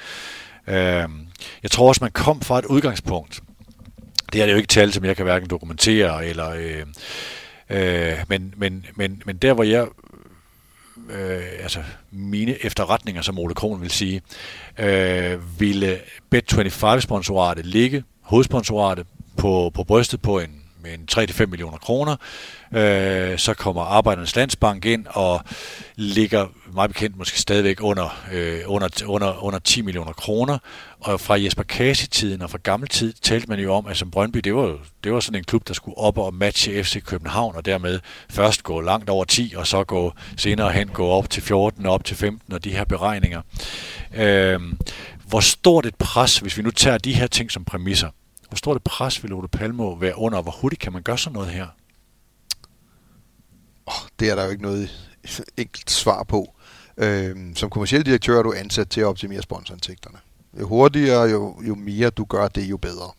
[0.67, 1.27] Øhm,
[1.63, 3.41] jeg tror også, man kom fra et udgangspunkt.
[4.33, 6.85] Det er det jo ikke tal, som jeg kan hverken dokumentere, eller, øh,
[7.69, 9.87] øh, men, men, men, men der, hvor jeg
[11.11, 14.21] øh, altså mine efterretninger, som Ole Krohn vil sige,
[14.79, 15.99] øh, ville
[16.35, 19.07] Bet25-sponsoratet ligge, hovedsponsoratet,
[19.37, 22.15] på, på brystet på en, med en 3-5 millioner kroner.
[22.73, 25.41] Øh, så kommer Arbejdernes Landsbank ind og
[25.95, 30.57] ligger meget bekendt måske stadigvæk under, øh, under, under, under 10 millioner kroner.
[30.99, 34.39] Og fra Jesper Kasi-tiden og fra gammel tid talte man jo om, at som Brøndby,
[34.39, 37.65] det var, det var sådan en klub, der skulle op og matche FC København, og
[37.65, 37.99] dermed
[38.29, 41.93] først gå langt over 10, og så gå senere hen gå op til 14 og
[41.93, 43.41] op til 15, og de her beregninger.
[44.15, 44.59] Øh,
[45.27, 48.09] hvor stort et pres, hvis vi nu tager de her ting som præmisser,
[48.51, 51.17] hvor stort et pres vil Ole Palmo være under, og hvor hurtigt kan man gøre
[51.17, 51.67] sådan noget her?
[53.85, 55.11] Oh, det er der jo ikke noget
[55.57, 56.55] enkelt svar på.
[56.97, 60.17] Øhm, som kommersiel direktør er du ansat til at optimere sponsorindtægterne.
[60.59, 63.11] Jo hurtigere, jo, jo mere du gør det, jo bedre.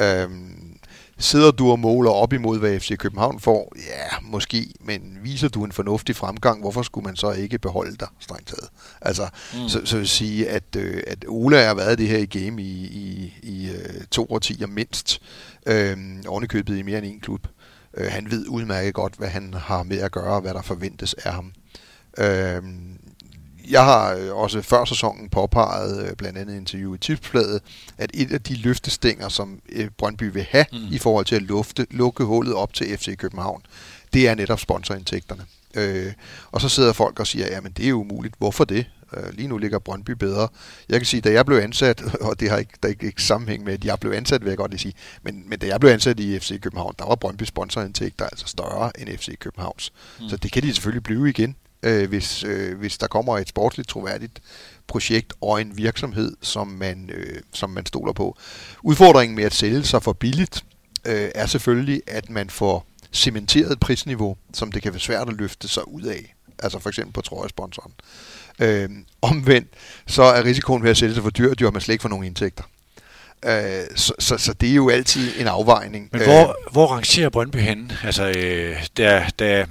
[0.00, 0.75] Øhm,
[1.18, 3.72] sidder du og måler op imod, hvad FC København får?
[3.76, 8.08] Ja, måske, men viser du en fornuftig fremgang, hvorfor skulle man så ikke beholde dig,
[8.20, 8.68] strengt taget?
[9.00, 9.68] Altså, mm.
[9.68, 12.86] så, så vil sige, at, øh, at Ola har været det her i game i,
[12.86, 15.22] i, i øh, to årtier mindst,
[15.66, 17.46] øh, ovenikøbet i mere end en klub.
[17.96, 21.14] Øh, han ved udmærket godt, hvad han har med at gøre, og hvad der forventes
[21.14, 21.52] af ham.
[22.18, 22.62] Øh,
[23.70, 27.62] jeg har øh, også før sæsonen påpeget, øh, blandt andet interview i tipsbladet,
[27.98, 30.78] at et af de løftestænger, som øh, Brøndby vil have mm.
[30.90, 33.62] i forhold til at lufte, lukke hullet op til FC København,
[34.12, 35.46] det er netop sponsorindtægterne.
[35.74, 36.12] Øh,
[36.52, 38.34] og så sidder folk og siger, jamen det er jo umuligt.
[38.38, 38.86] Hvorfor det?
[39.16, 40.48] Øh, lige nu ligger Brøndby bedre.
[40.88, 43.22] Jeg kan sige, da jeg blev ansat, og det har ikke, der er ikke, ikke
[43.22, 45.80] sammenhæng med, at jeg blev ansat, vil jeg godt lige sige, men, men da jeg
[45.80, 49.92] blev ansat i FC København, der var Brøndby sponsorindtægter altså større end FC Københavns.
[50.20, 50.28] Mm.
[50.28, 51.56] Så det kan de selvfølgelig blive igen
[51.86, 54.40] øh, hvis, øh, hvis der kommer et sportsligt troværdigt
[54.86, 58.36] projekt og en virksomhed, som man, øh, som man stoler på.
[58.82, 60.64] Udfordringen med at sælge sig for billigt
[61.04, 65.34] øh, er selvfølgelig, at man får cementeret et prisniveau, som det kan være svært at
[65.34, 66.34] løfte sig ud af.
[66.58, 67.92] Altså for eksempel på trøjesponsoren.
[68.58, 68.90] Øh,
[69.22, 69.68] omvendt,
[70.06, 72.08] så er risikoen ved at sælge sig for dyrt, jo at man slet ikke får
[72.08, 72.64] nogen indtægter.
[73.44, 76.08] Øh, så, så, så det er jo altid en afvejning.
[76.12, 77.98] Men hvor, øh, hvor rangerer Brøndby henne?
[78.04, 79.66] Altså, øh, da, da,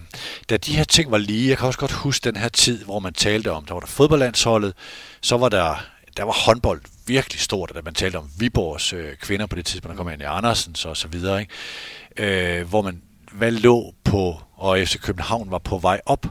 [0.50, 3.00] da de her ting var lige, jeg kan også godt huske den her tid, hvor
[3.00, 4.74] man talte om, der var der fodboldlandsholdet,
[5.22, 5.86] så var der,
[6.18, 9.98] der var håndbold virkelig stort, da man talte om Viborgs øh, kvinder på det tidspunkt,
[9.98, 12.60] der kom ind i Andersen og så videre, ikke?
[12.60, 13.02] Øh, hvor man,
[13.32, 16.26] hvad lå på, og FC København var på vej op.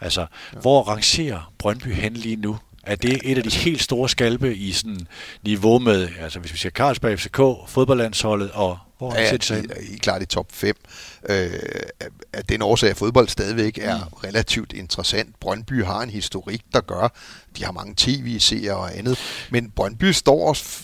[0.00, 0.58] Altså, ja.
[0.58, 2.58] hvor rangerer Brøndby hen lige nu?
[2.88, 5.06] Er det et af de helt store skalpe i sådan
[5.42, 9.94] niveau med, altså hvis vi siger Carlsberg, FCK, fodboldlandsholdet og hvor ja, det sig I,
[9.94, 10.76] I klart i top 5.
[11.28, 11.50] Øh,
[12.32, 14.12] at den årsag, at fodbold stadigvæk er mm.
[14.24, 15.40] relativt interessant.
[15.40, 17.08] Brøndby har en historik, der gør,
[17.56, 19.18] de har mange tv-serier og andet,
[19.50, 20.80] men Brøndby står også,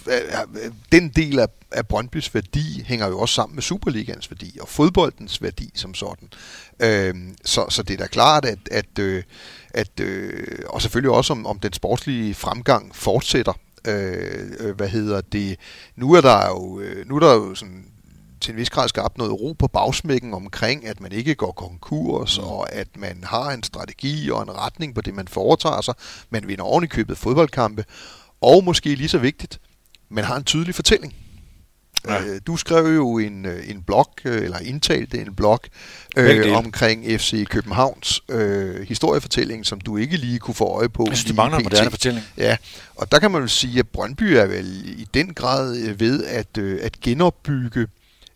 [0.93, 5.43] den del af, af Brøndbys værdi hænger jo også sammen med Superligans værdi og fodboldens
[5.43, 6.28] værdi som sådan.
[6.81, 7.14] Øh,
[7.44, 9.22] så, så det er da klart, at, at, øh,
[9.74, 13.52] at øh, og selvfølgelig også om, om den sportslige fremgang fortsætter.
[13.86, 15.56] Øh, øh, hvad hedder det?
[15.96, 17.84] Nu er der jo, øh, nu er der jo sådan
[18.40, 22.38] til en vis grad skabt noget ro på bagsmækken omkring, at man ikke går konkurs,
[22.38, 22.44] mm.
[22.44, 25.94] og at man har en strategi og en retning på det, man foretager sig.
[26.30, 27.84] Man vinder ordentligt købet fodboldkampe,
[28.40, 29.60] og måske lige så vigtigt,
[30.09, 31.14] man har en tydelig fortælling.
[32.09, 32.22] Ja.
[32.22, 35.60] Øh, du skrev jo en, øh, en blog, øh, eller indtalte en blog,
[36.16, 41.06] øh, omkring FC Københavns øh, historiefortælling, som du ikke lige kunne få øje på.
[41.09, 42.24] Jeg synes, det mangler en moderne fortælling.
[42.39, 42.56] Ja,
[42.94, 46.59] og der kan man jo sige, at Brøndby er vel i den grad ved at,
[46.59, 47.86] øh, at genopbygge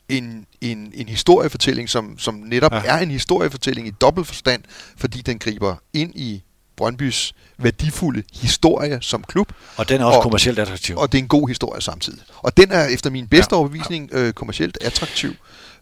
[0.08, 2.82] en, en, en historiefortælling, som, som netop ja.
[2.84, 4.62] er en historiefortælling i dobbelt forstand,
[4.96, 6.42] fordi den griber ind i
[6.78, 9.52] Brøndbys værdifulde historie som klub.
[9.76, 10.96] Og den er også og, kommercielt attraktiv.
[10.96, 12.20] Og det er en god historie samtidig.
[12.36, 13.58] Og den er efter min bedste ja.
[13.58, 15.34] overbevisning øh, kommercielt attraktiv.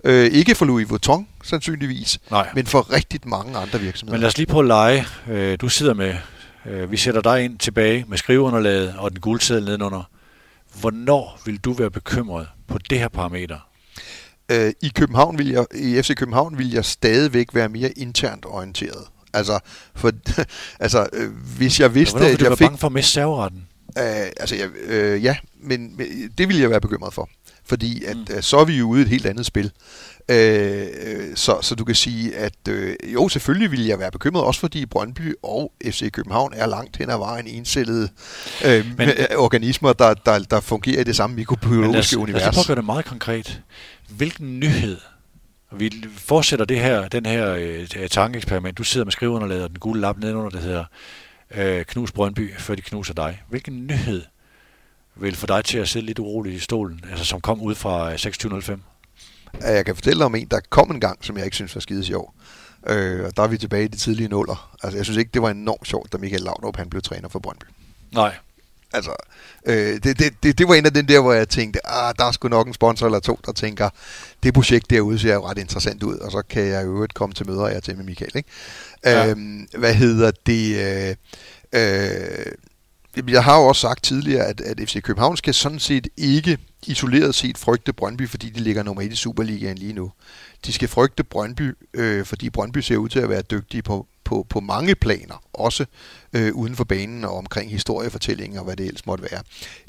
[0.05, 2.48] Øh, ikke for Louis Vuitton, sandsynligvis, Nej.
[2.55, 4.14] men for rigtig mange andre virksomheder.
[4.14, 5.06] Men lad os lige på at lege.
[5.28, 6.14] Øh, du sidder med,
[6.66, 10.10] øh, vi sætter dig ind tilbage med skriveunderlaget og den guldseddel nedenunder.
[10.81, 13.59] Hvornår vil du være bekymret på det her parameter?
[14.48, 19.05] Øh, I København vil jeg, i FC København vil jeg stadigvæk være mere internt orienteret.
[19.32, 19.59] Altså,
[19.94, 20.12] for,
[20.85, 22.66] altså øh, hvis jeg vidste, at jeg fik...
[22.66, 23.66] bange for at miste serveretten?
[23.98, 26.07] Øh, altså, jeg, øh, ja, men, men
[26.39, 27.28] det ville jeg være bekymret for.
[27.65, 28.27] Fordi at, mm.
[28.31, 29.73] at så er vi jo ude i et helt andet spil.
[30.28, 30.86] Øh,
[31.35, 34.86] så, så du kan sige, at øh, jo, selvfølgelig ville jeg være bekymret, også fordi
[34.86, 38.09] Brøndby og FC København er langt hen ad vejen encellede
[38.65, 42.40] øh, men, organismer, der, der, der fungerer i det samme mikrobiologiske univers.
[42.40, 43.61] Lad os prøve at gøre det meget konkret.
[44.09, 44.98] Hvilken nyhed
[45.78, 48.78] vi fortsætter det her, den her øh, tankeeksperiment.
[48.78, 50.85] Du sidder med skriveunderlaget og den gule lap nedenunder, der hedder
[51.55, 53.43] øh, Knus Brøndby, før de knuser dig.
[53.48, 54.23] Hvilken nyhed
[55.16, 58.11] vil få dig til at sidde lidt uroligt i stolen, altså som kom ud fra
[58.11, 58.82] 2605?
[59.55, 61.74] Øh, jeg kan fortælle dig om en, der kom en gang, som jeg ikke synes
[61.74, 62.35] var skide sjov.
[62.86, 64.77] Øh, og der er vi tilbage i de tidlige nuller.
[64.82, 67.39] Altså, jeg synes ikke, det var enormt sjovt, da Michael Laudrup han blev træner for
[67.39, 67.65] Brøndby.
[68.12, 68.35] Nej.
[68.92, 69.10] Altså,
[69.66, 72.24] øh, det, det, det, det var en af den der, hvor jeg tænkte, ah, der
[72.24, 73.90] er sgu nok en sponsor eller to, der tænker,
[74.42, 77.34] det projekt derude ser jo ret interessant ud, og så kan jeg jo øvrigt komme
[77.34, 78.36] til møder jeg til med Michael.
[78.36, 78.48] Ikke?
[79.04, 79.30] Ja.
[79.30, 80.76] Øhm, hvad hedder det?
[80.76, 81.16] Øh,
[81.72, 82.52] øh,
[83.28, 87.34] jeg har jo også sagt tidligere, at, at FC København skal sådan set ikke isoleret
[87.34, 90.12] set frygte Brøndby, fordi de ligger nummer 1 i Superligaen lige nu.
[90.64, 94.46] De skal frygte Brøndby, øh, fordi Brøndby ser ud til at være dygtige på, på,
[94.48, 95.84] på mange planer, også
[96.32, 99.42] øh, uden for banen og omkring historiefortællingen og hvad det ellers måtte være.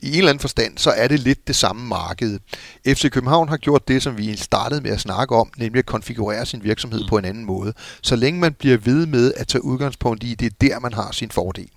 [0.03, 2.39] I en eller anden forstand, så er det lidt det samme marked.
[2.87, 6.45] FC København har gjort det, som vi startede med at snakke om, nemlig at konfigurere
[6.45, 7.73] sin virksomhed på en anden måde.
[8.01, 11.11] Så længe man bliver ved med at tage udgangspunkt i, det er der, man har
[11.11, 11.69] sin fordel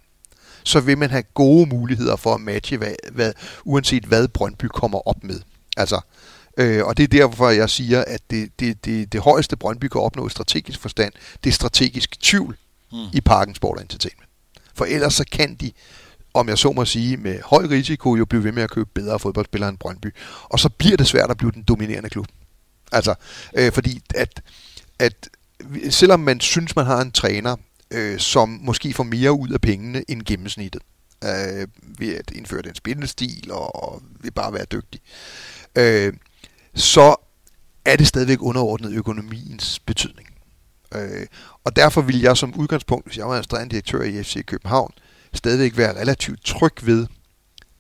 [0.65, 3.33] så vil man have gode muligheder for at matche, hvad, hvad,
[3.65, 5.41] uanset hvad Brøndby kommer op med.
[5.77, 6.01] Altså,
[6.61, 10.01] øh, og det er derfor, jeg siger, at det, det, det, det højeste Brøndby kan
[10.01, 11.13] opnå i strategisk forstand,
[11.45, 12.57] det er strategisk tvivl
[12.93, 12.99] mm.
[13.13, 14.31] i Parken Sport Entertainment.
[14.75, 15.73] For ellers så kan de,
[16.35, 19.19] om jeg så må sige, med høj risiko jo blive ved med at købe bedre
[19.19, 20.15] fodboldspillere end Brøndby.
[20.43, 22.27] Og så bliver det svært at blive den dominerende klub.
[22.93, 23.15] Altså,
[23.57, 24.43] øh, fordi at,
[24.99, 25.29] at
[25.91, 27.57] selvom man synes, man har en træner,
[27.91, 30.83] øh, som måske får mere ud af pengene end gennemsnittet
[31.25, 31.69] øh,
[31.99, 35.01] ved at indføre den spillestil og, og vil bare være dygtig,
[35.77, 36.13] øh,
[36.75, 37.17] så
[37.85, 40.29] er det stadigvæk underordnet økonomiens betydning.
[40.95, 41.27] Øh,
[41.65, 44.93] og derfor vil jeg som udgangspunkt, hvis jeg var administrerende direktør i FC København,
[45.35, 47.07] stadigvæk være relativt tryg ved,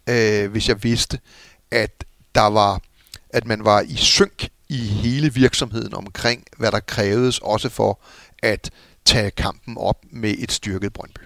[0.08, 1.18] øh, hvis jeg vidste,
[1.70, 2.04] at
[2.34, 2.80] der var,
[3.30, 8.00] at man var i synk i hele virksomheden omkring, hvad der krævedes også for
[8.42, 8.70] at
[9.04, 11.20] tage kampen op med et styrket Brøndby.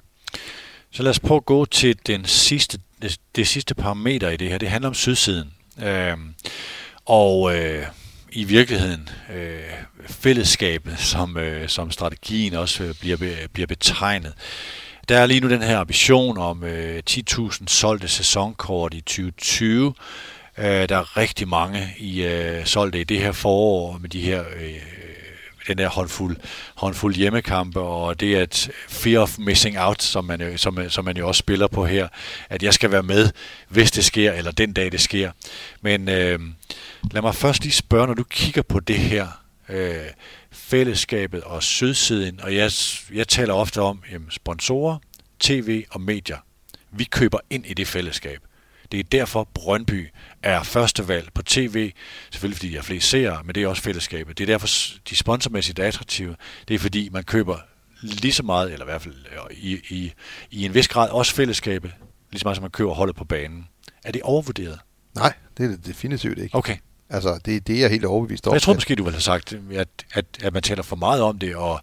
[0.91, 4.49] Så lad os prøve at gå til den sidste, det, det sidste parameter i det
[4.49, 4.59] her.
[4.59, 5.55] Det handler om sydsiden.
[5.82, 6.16] Øh,
[7.07, 7.87] og øh,
[8.33, 9.61] i virkeligheden øh,
[10.07, 14.33] fællesskabet, som, øh, som strategien også øh, bliver, bliver betegnet.
[15.09, 19.95] Der er lige nu den her ambition om øh, 10.000 solgte sæsonkort i 2020.
[20.59, 24.45] Øh, der er rigtig mange i øh, solgte i det her forår med de her
[24.57, 24.81] øh,
[25.69, 26.37] den der håndfuld,
[26.75, 31.17] håndfuld hjemmekampe, og det at fear of missing out, som man, øh, som, som man
[31.17, 32.09] jo også spiller på her,
[32.49, 33.31] at jeg skal være med,
[33.69, 35.31] hvis det sker, eller den dag det sker.
[35.81, 36.39] Men øh,
[37.13, 39.29] lad mig først lige spørge, når du kigger på det her,
[39.69, 40.07] øh,
[40.53, 42.71] fællesskabet og sydsiden, og jeg,
[43.13, 44.99] jeg taler ofte om jamen, sponsorer,
[45.41, 46.39] tv og medier.
[46.91, 48.39] Vi køber ind i det fællesskab.
[48.93, 50.09] Det er derfor Brøndby
[50.43, 51.93] er førstevalg på tv,
[52.31, 54.39] selvfølgelig fordi jeg er flest seere, men det er også fællesskabet.
[54.39, 54.69] Det er derfor
[55.11, 56.37] de sponsormæssigt er attraktive.
[56.69, 57.59] Det er fordi man køber
[58.03, 60.13] lige så meget, eller i hvert fald øh, i, i,
[60.51, 61.93] i en vis grad også fællesskabet,
[62.31, 63.69] lige så meget som man køber holdet på banen.
[64.05, 64.79] Er det overvurderet?
[65.15, 66.57] Nej, det er det definitivt ikke.
[66.57, 66.77] Okay.
[67.11, 68.55] Altså, det, det er jeg helt overbevist om.
[68.55, 71.39] Jeg tror måske, du ville have sagt, at, at, at man taler for meget om
[71.39, 71.81] det, og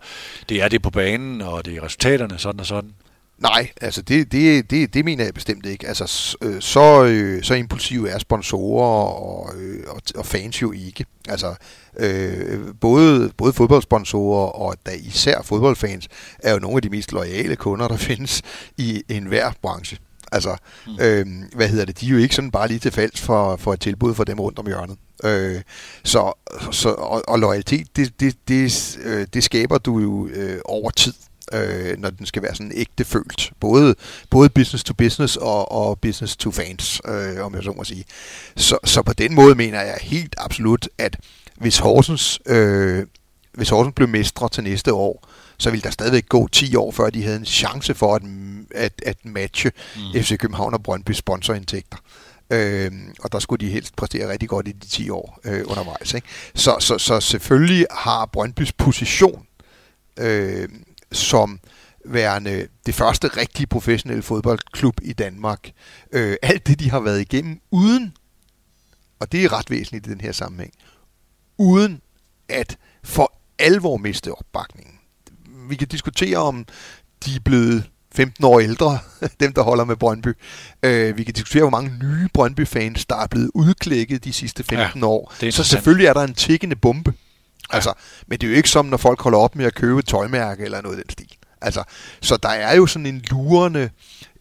[0.49, 2.93] det er det på banen, og det er resultaterne, sådan og sådan.
[3.41, 5.87] Nej, altså det, det, det, det mener jeg bestemt ikke.
[5.87, 11.05] Altså øh, så, øh, så impulsive er sponsorer og, øh, og, og fans jo ikke.
[11.27, 11.55] Altså
[11.99, 16.07] øh, både, både fodboldsponsorer og da især fodboldfans
[16.39, 18.41] er jo nogle af de mest loyale kunder, der findes
[18.77, 19.97] i enhver branche.
[20.31, 20.55] Altså,
[20.87, 20.97] mm.
[21.01, 21.25] øh,
[21.55, 23.79] hvad hedder det, de er jo ikke sådan bare lige til fælles for, for et
[23.79, 24.97] tilbud for dem rundt om hjørnet.
[25.23, 25.61] Øh,
[26.03, 26.33] så,
[26.71, 31.13] så, og, og loyalitet, det, det, det, øh, det skaber du jo øh, over tid
[31.53, 33.51] øh, når den skal være sådan ægte følt.
[33.59, 33.95] Både,
[34.29, 38.05] både business to business og, og business to fans, øh, om jeg så må sige.
[38.55, 41.17] Så, så på den måde mener jeg helt absolut, at
[41.57, 43.05] hvis Horsens, øh,
[43.53, 45.27] hvis Horsens blev mestre til næste år,
[45.61, 48.21] så ville der stadigvæk gå 10 år, før de havde en chance for at,
[48.75, 50.21] at, at matche mm.
[50.23, 51.97] FC København og Brøndby sponsorindtægter.
[52.49, 56.13] Øh, og der skulle de helst præstere rigtig godt i de 10 år øh, undervejs.
[56.13, 56.27] Ikke?
[56.55, 59.47] Så, så, så selvfølgelig har Brøndbys position
[60.19, 60.69] øh,
[61.11, 61.59] som
[62.05, 65.71] værende det første rigtige professionelle fodboldklub i Danmark.
[66.11, 68.13] Øh, alt det, de har været igennem, uden,
[69.19, 70.73] og det er ret væsentligt i den her sammenhæng,
[71.57, 72.01] uden
[72.49, 75.00] at for alvor miste opbakningen.
[75.71, 76.65] Vi kan diskutere, om
[77.25, 77.83] de er blevet
[78.15, 78.99] 15 år ældre,
[79.39, 80.33] dem der holder med Brøndby.
[80.83, 84.99] Øh, vi kan diskutere, hvor mange nye Brøndby-fans, der er blevet udklækket de sidste 15
[85.01, 85.33] ja, år.
[85.51, 87.13] Så selvfølgelig er der en tikkende bombe.
[87.71, 87.75] Ja.
[87.75, 87.93] Altså,
[88.27, 90.63] men det er jo ikke som, når folk holder op med at købe et tøjmærke
[90.63, 91.37] eller noget af den stil.
[91.61, 91.83] Altså,
[92.21, 93.89] så der er jo sådan en lurende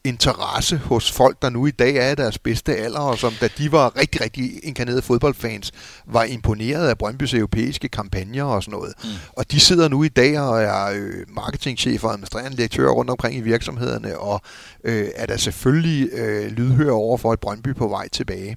[0.04, 3.48] interesse hos folk, der nu i dag er i deres bedste alder, og som da
[3.58, 5.72] de var rigtig, rigtig inkarnerede fodboldfans,
[6.06, 8.94] var imponeret af Brøndbys europæiske kampagner og sådan noget.
[9.04, 9.10] Mm.
[9.32, 13.36] Og de sidder nu i dag og er øh, marketingchefer og administrerende direktører rundt omkring
[13.36, 14.40] i virksomhederne, og
[14.84, 18.56] øh, er der selvfølgelig øh, lydhør over for et Brøndby på vej tilbage.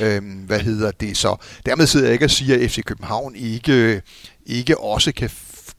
[0.00, 1.36] Øh, hvad hedder det så?
[1.66, 4.02] Dermed sidder jeg ikke og siger, at FC København ikke,
[4.46, 5.30] ikke også kan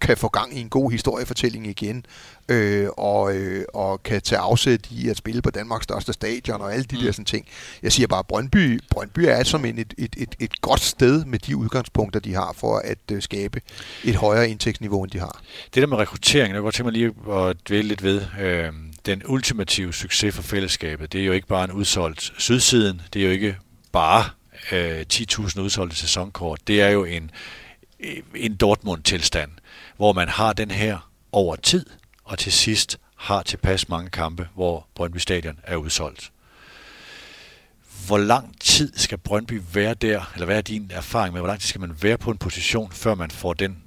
[0.02, 2.06] kan få gang i en god historiefortælling igen,
[2.50, 6.74] øh, og, øh, og kan tage afsæt i at spille på Danmarks største stadion og
[6.74, 7.02] alle de mm.
[7.02, 7.48] der sådan ting.
[7.84, 11.40] Jeg siger bare, Brøndby, Brøndby er som en, et, et, et, et godt sted med
[11.40, 13.62] de udgangspunkter, de har for at øh, skabe
[14.04, 15.42] et højere indtægtsniveau, end de har.
[15.74, 18.22] Det der med rekruttering, jeg godt tænke mig lige at dvæle lidt ved.
[18.42, 18.74] Øh,
[19.06, 23.26] den ultimative succes for fællesskabet, det er jo ikke bare en udsolgt sydsiden, det er
[23.26, 23.58] jo ikke
[23.92, 24.24] bare
[24.72, 27.32] øh, 10.000 udsolgte sæsonkort, det er jo en,
[28.36, 29.52] en Dortmund-tilstand
[29.98, 31.86] hvor man har den her over tid,
[32.24, 36.32] og til sidst har tilpas mange kampe, hvor Brøndby Stadion er udsolgt.
[38.06, 41.60] Hvor lang tid skal Brøndby være der, eller hvad er din erfaring med, hvor lang
[41.60, 43.84] tid skal man være på en position, før man får den?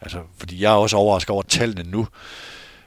[0.00, 2.08] Altså, fordi jeg er også overrasket over tallene nu,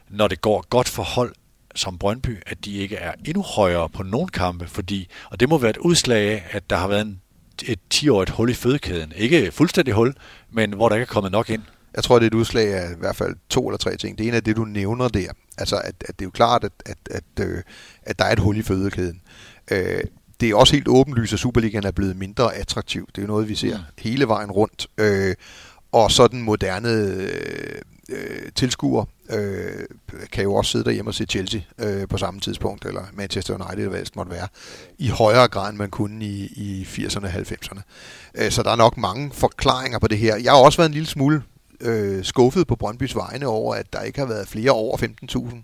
[0.10, 1.36] når det går godt for hold
[1.76, 5.58] som Brøndby, at de ikke er endnu højere på nogle kampe, fordi, og det må
[5.58, 7.22] være et udslag af, at der har været en,
[7.66, 9.14] et 10-årigt hul i fødekæden.
[9.16, 10.16] Ikke fuldstændig hul,
[10.50, 11.64] men hvor der ikke er kommet nok ind.
[11.96, 14.18] Jeg tror, det er et udslag af i hvert fald to eller tre ting.
[14.18, 15.32] Det ene er det, du nævner der.
[15.58, 17.62] Altså, at, at det er jo klart, at, at, at, øh,
[18.04, 19.22] at der er et hul i fødekæden.
[19.72, 20.02] Øh,
[20.40, 23.08] det er også helt åbenlyst, at Superligaen er blevet mindre attraktiv.
[23.08, 23.84] Det er jo noget, vi ser mm.
[23.98, 24.88] hele vejen rundt.
[24.98, 25.36] Øh,
[25.92, 29.86] og så den moderne øh, øh, tilskuer øh,
[30.32, 33.78] kan jo også sidde derhjemme og se Chelsea øh, på samme tidspunkt, eller Manchester United,
[33.78, 34.48] eller hvad det måtte være,
[34.98, 37.82] i højere grad, end man kunne i, i 80'erne og 90'erne.
[38.36, 40.36] Øh, så der er nok mange forklaringer på det her.
[40.36, 41.44] Jeg har også været en lille smule
[41.82, 45.56] øh, skuffet på Brøndbys vegne over, at der ikke har været flere over 15.000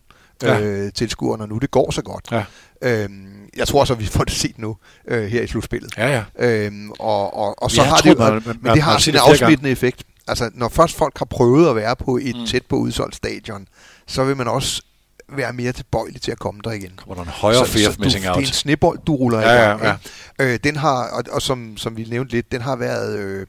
[0.43, 0.59] ja.
[0.59, 2.31] øh, tilskuere, når nu det går så godt.
[2.31, 2.43] Ja.
[2.81, 4.77] Øhm, jeg tror så, vi får det set nu
[5.07, 5.97] øh, her i slutspillet.
[5.97, 6.23] Ja, ja.
[6.47, 9.71] Øhm, og, og, og så har det, man, man, men det har sådan en afsmittende
[9.71, 10.03] effekt.
[10.27, 12.45] Altså, når først folk har prøvet at være på et mm.
[12.45, 13.67] tæt på udsolgt stadion,
[14.07, 14.81] så vil man også
[15.29, 16.91] være mere tilbøjelig til at komme der igen.
[16.97, 18.37] Kommer der en højere fear of missing out?
[18.37, 19.81] Det er en snebold, du ruller ja, i gang.
[19.81, 19.95] Ja,
[20.39, 20.53] ja.
[20.53, 23.19] Øh, den har, og, og som, som vi nævnte lidt, den har været...
[23.19, 23.47] Øh,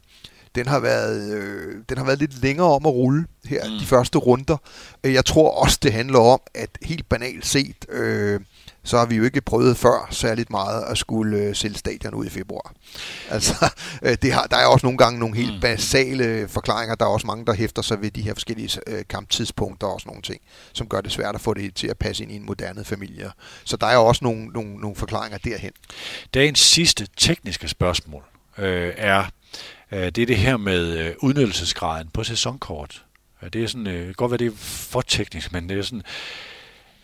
[0.57, 3.79] den har været, øh, den har været lidt længere om at rulle her mm.
[3.79, 4.57] de første runder.
[5.05, 8.41] Øh, jeg tror også, det handler om, at helt banalt set, øh,
[8.85, 12.27] så har vi jo ikke prøvet før særligt meget at skulle øh, sælge stadion ud
[12.27, 12.73] i februar.
[13.31, 13.71] Altså,
[14.03, 15.61] øh, det har, der er også nogle gange nogle helt mm.
[15.61, 16.95] basale forklaringer.
[16.95, 20.11] Der er også mange, der hæfter sig ved de her forskellige øh, kamptidspunkter og sådan
[20.11, 20.41] nogle ting,
[20.73, 23.31] som gør det svært at få det til at passe ind i en moderne familie.
[23.65, 25.73] Så der er også nogle, nogle, nogle forklaringer derhen.
[26.35, 28.23] Dagens sidste tekniske spørgsmål
[28.59, 29.25] øh, er,
[29.91, 33.05] det er det her med øh, udnyttelsesgraden på sæsonkort.
[33.53, 36.03] Det er sådan, øh, godt være det er for teknisk, men det er sådan,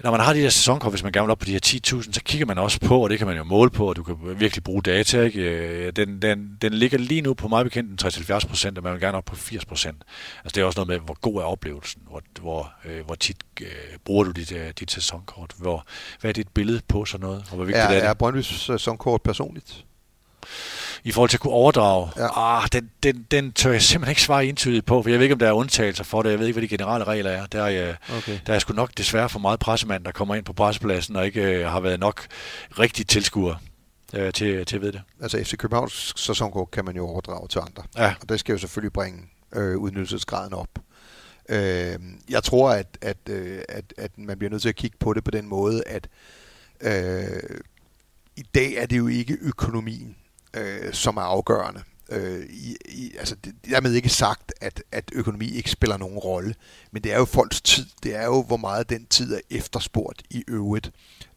[0.02, 2.12] når man har de der sæsonkort, hvis man gerne vil op på de her 10.000,
[2.12, 4.16] så kigger man også på, og det kan man jo måle på, og du kan
[4.36, 5.22] virkelig bruge data.
[5.22, 5.40] Ikke?
[5.40, 9.00] Øh, den, den, den ligger lige nu på meget bekendt 60-70 procent, og man vil
[9.00, 9.96] gerne op på 80 procent.
[10.44, 13.36] Altså det er også noget med, hvor god er oplevelsen, hvor, hvor, øh, hvor tit
[13.60, 13.66] øh,
[14.04, 15.84] bruger du dit, øh, dit sæsonkort, hvor,
[16.20, 18.04] hvad er dit billede på sådan noget, og hvor vigtigt er, er det?
[18.04, 19.84] Er Brøndby's sæsonkort personligt?
[21.04, 22.10] I forhold til at kunne overdrage.
[22.16, 22.58] Ja.
[22.58, 25.32] Ah, den, den, den tør jeg simpelthen ikke svare entydigt på, for jeg ved ikke,
[25.32, 26.30] om der er undtagelser for det.
[26.30, 27.46] Jeg ved ikke, hvad de generelle regler er.
[27.46, 28.38] Der er, jeg, okay.
[28.46, 31.42] der er sgu nok desværre for meget pressemand, der kommer ind på pressepladsen og ikke
[31.42, 32.26] øh, har været nok
[32.78, 33.54] rigtig tilskuer
[34.14, 35.02] øh, til, til at vide det.
[35.22, 37.82] Altså FC Københavns sæsonkort kan man jo overdrage til andre.
[37.96, 38.14] Ja.
[38.20, 39.18] Og det skal jo selvfølgelig bringe
[39.54, 40.68] øh, udnyttelsesgraden op.
[41.48, 41.98] Øh,
[42.30, 45.24] jeg tror, at, at, øh, at, at man bliver nødt til at kigge på det
[45.24, 46.08] på den måde, at
[46.80, 47.60] øh,
[48.36, 50.16] i dag er det jo ikke økonomien,
[50.54, 51.82] øh, som er afgørende.
[52.08, 56.54] Øh, i, i, altså, det, dermed ikke sagt, at, at økonomi ikke spiller nogen rolle,
[56.90, 57.86] men det er jo folks tid.
[58.02, 60.92] Det er jo, hvor meget den tid er efterspurgt i øvrigt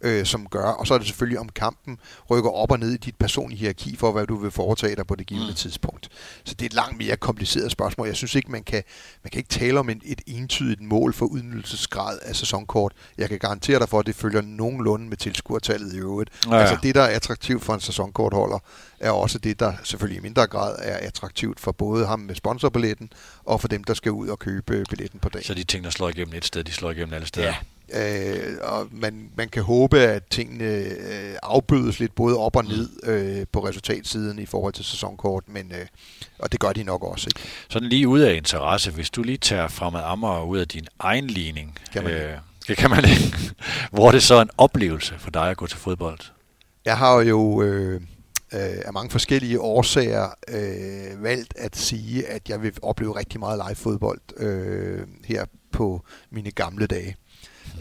[0.05, 1.99] øh, som gør, og så er det selvfølgelig om kampen
[2.29, 5.15] rykker op og ned i dit personlige hierarki for, hvad du vil foretage dig på
[5.15, 5.55] det givende mm.
[5.55, 6.09] tidspunkt.
[6.43, 8.07] Så det er et langt mere kompliceret spørgsmål.
[8.07, 8.83] Jeg synes ikke, man kan,
[9.23, 12.93] man kan ikke tale om et, et entydigt mål for udnyttelsesgrad af sæsonkort.
[13.17, 16.29] Jeg kan garantere dig for, at det følger nogenlunde med tilskuertallet i øvrigt.
[16.45, 16.61] Ja, ja.
[16.61, 18.59] Altså det, der er attraktivt for en sæsonkortholder,
[18.99, 23.09] er også det, der selvfølgelig i mindre grad er attraktivt for både ham med sponsorbilletten
[23.43, 25.45] og for dem, der skal ud og købe billetten på dagen.
[25.45, 27.47] Så de ting, der slår igennem et sted, de slår igennem alle steder?
[27.47, 27.55] Ja.
[27.93, 32.69] Øh, og man, man kan håbe, at tingene øh, afbødes lidt både op og mm.
[32.69, 35.85] ned øh, på resultatsiden i forhold til sæsonkort, men øh,
[36.39, 37.27] og det gør de nok også.
[37.29, 37.49] Ikke?
[37.69, 41.27] Sådan lige ud af interesse, hvis du lige tager fremad Amager ud af din egen
[41.27, 42.37] ligning, kan man øh,
[42.67, 43.37] det kan man ikke.
[43.91, 46.19] Hvor er det så en oplevelse for dig at gå til fodbold?
[46.85, 48.01] Jeg har jo øh,
[48.53, 53.61] øh, af mange forskellige årsager øh, valgt at sige, at jeg vil opleve rigtig meget
[53.67, 57.15] live fodbold øh, her på mine gamle dage.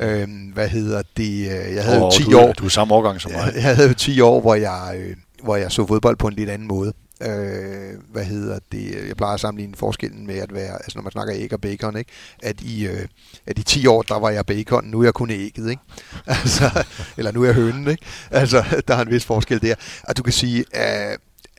[0.01, 1.47] Øh, hvad hedder det?
[1.75, 2.53] Jeg havde oh, jo 10 du, år.
[2.53, 3.41] Du er samme årgang som mig.
[3.41, 6.35] Jeg, jeg havde jo 10 år, hvor jeg, øh, hvor jeg så fodbold på en
[6.35, 6.93] lidt anden måde.
[7.23, 9.07] Øh, hvad hedder det?
[9.09, 11.97] Jeg plejer at sammenligne forskellen med at være, altså når man snakker æg og bacon,
[11.97, 12.11] ikke?
[12.43, 13.07] At i, øh,
[13.47, 15.83] at i 10 år, der var jeg bacon, nu er jeg kun ægget, ikke?
[16.27, 16.85] Altså,
[17.17, 18.03] eller nu er jeg hønen, ikke?
[18.31, 19.75] Altså, der er en vis forskel der.
[20.03, 21.19] Og du kan sige, øh,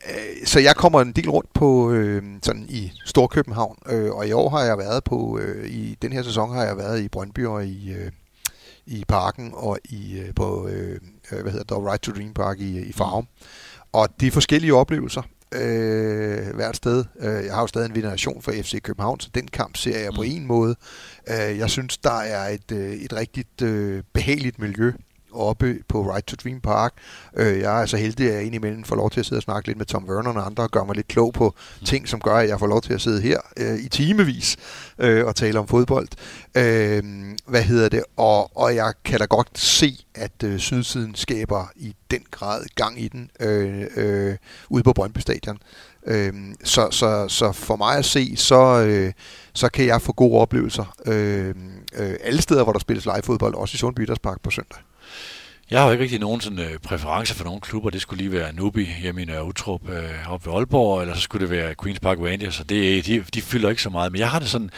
[0.09, 4.31] øh, så jeg kommer en del rundt på øh, sådan i Storkøbenhavn, øh, og i
[4.31, 7.45] år har jeg været på, øh, i den her sæson har jeg været i Brøndby
[7.45, 8.11] og i, øh,
[8.87, 10.99] i Parken og i, øh, på, øh,
[11.41, 13.27] hvad hedder det, Right to Dream Park i, i Farum.
[13.91, 15.21] Og de forskellige oplevelser,
[15.55, 17.05] øh, hvert sted.
[17.19, 20.13] Øh, jeg har jo stadig en veneration for FC København, så den kamp ser jeg
[20.15, 20.27] på mm.
[20.27, 20.75] en måde.
[21.29, 24.93] Øh, jeg synes, der er et, øh, et rigtigt øh, behageligt miljø
[25.35, 26.93] oppe på Right to Dream Park.
[27.37, 29.67] Øh, jeg er så heldig, at jeg indimellem får lov til at sidde og snakke
[29.67, 31.85] lidt med Tom Vernon og andre og gøre mig lidt klog på mm.
[31.85, 34.57] ting, som gør, at jeg får lov til at sidde her øh, i timevis
[34.99, 36.07] øh, og tale om fodbold.
[36.57, 37.03] Øh,
[37.47, 38.03] hvad hedder det?
[38.17, 43.01] Og, og jeg kan da godt se, at øh, Sydsiden skaber i den grad gang
[43.01, 44.35] i den øh, øh,
[44.69, 45.57] ude på Brøndby Stadion.
[46.07, 46.33] Øh,
[46.63, 49.13] så, så, så for mig at se, så, øh,
[49.53, 51.55] så kan jeg få gode oplevelser øh,
[51.95, 54.79] øh, alle steder, hvor der spilles live fodbold, også i Sundby Park på søndag.
[55.69, 57.89] Jeg har jo ikke rigtig nogen sådan, øh, præferencer for nogen klubber.
[57.89, 61.21] Det skulle lige være Nubi hjemme i Nørre Utrup øh, oppe ved Aalborg, eller så
[61.21, 64.11] skulle det være Queen's Park Rangers, så det, øh, de, de fylder ikke så meget.
[64.11, 64.69] Men jeg har det sådan,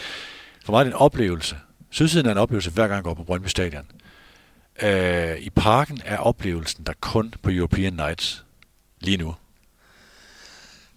[0.66, 1.56] for mig er det en oplevelse.
[1.90, 3.86] Sydsiden er en oplevelse, hver gang jeg går på Brøndby Stadion.
[4.82, 8.46] Øh, I parken er oplevelsen der kun på European Nights
[9.00, 9.36] lige nu.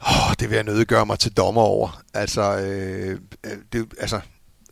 [0.01, 2.03] Oh, det vil jeg nødt gøre mig til dommer over.
[2.15, 4.21] Altså, øh, øh, det, altså,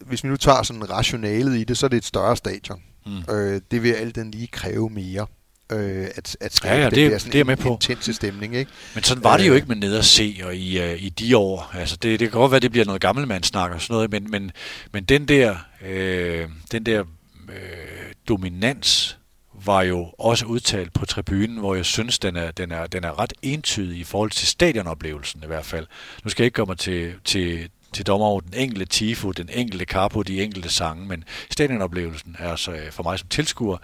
[0.00, 2.82] hvis vi nu tager sådan rationalet i det, så er det et større stadion.
[3.08, 3.34] Mm.
[3.34, 5.26] Øh, det vil alt den lige kræve mere.
[5.72, 7.68] Øh, at, at skabe ja, ja, det, det, det er med på.
[7.68, 8.56] intense stemning.
[8.56, 8.70] Ikke?
[8.94, 9.56] Men sådan var det jo øh.
[9.56, 11.70] ikke med ned og se og i, uh, i de år.
[11.74, 14.30] Altså, det, det kan godt være, at det bliver noget gammelmandssnak og sådan noget, men,
[14.30, 14.50] men,
[14.92, 15.56] men den der,
[15.86, 17.04] øh, den der
[17.48, 19.18] øh, dominans
[19.64, 23.18] var jo også udtalt på tribunen, hvor jeg synes, den er, den er, den er
[23.18, 25.86] ret entydig i forhold til stadionoplevelsen i hvert fald.
[26.24, 29.84] Nu skal jeg ikke komme til, til, til dommer over den enkelte tifo, den enkelte
[29.84, 33.78] kapo, de enkelte sange, men stadionoplevelsen er altså øh, for mig som tilskuer,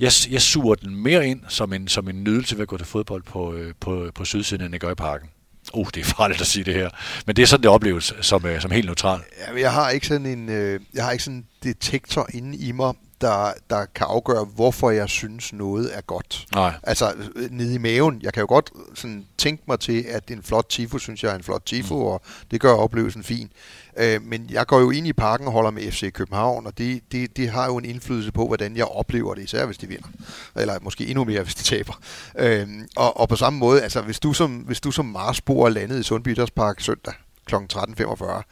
[0.00, 2.86] jeg, jeg suger den mere ind som en, som en nydelse ved at gå til
[2.86, 5.28] fodbold på, øh, på, på sydsiden, end jeg gør i parken.
[5.74, 6.90] Uh, det er farligt at sige det her.
[7.26, 9.20] Men det er sådan, det opleves som, øh, som helt neutral.
[9.38, 10.48] Ja, jeg har ikke sådan en,
[10.94, 15.08] jeg har ikke sådan en detektor inde i mig, der, der kan afgøre, hvorfor jeg
[15.08, 16.46] synes noget er godt.
[16.54, 16.74] Nej.
[16.82, 17.12] Altså
[17.50, 18.20] nede i maven.
[18.22, 21.34] Jeg kan jo godt sådan, tænke mig til, at en flot tifo, synes jeg er
[21.34, 22.02] en flot tifo, mm.
[22.02, 23.50] og det gør oplevelsen fin.
[23.96, 27.12] Øh, men jeg går jo ind i parken og holder med FC København, og det,
[27.12, 30.08] det, det har jo en indflydelse på, hvordan jeg oplever det, især hvis de vinder.
[30.56, 32.00] Eller måske endnu mere, hvis de taber.
[32.38, 35.68] Øh, og, og på samme måde, altså hvis du som, hvis du som Marsbo er
[35.68, 37.14] landet i Sundby Park søndag
[37.46, 37.54] kl.
[37.54, 38.42] 13.45,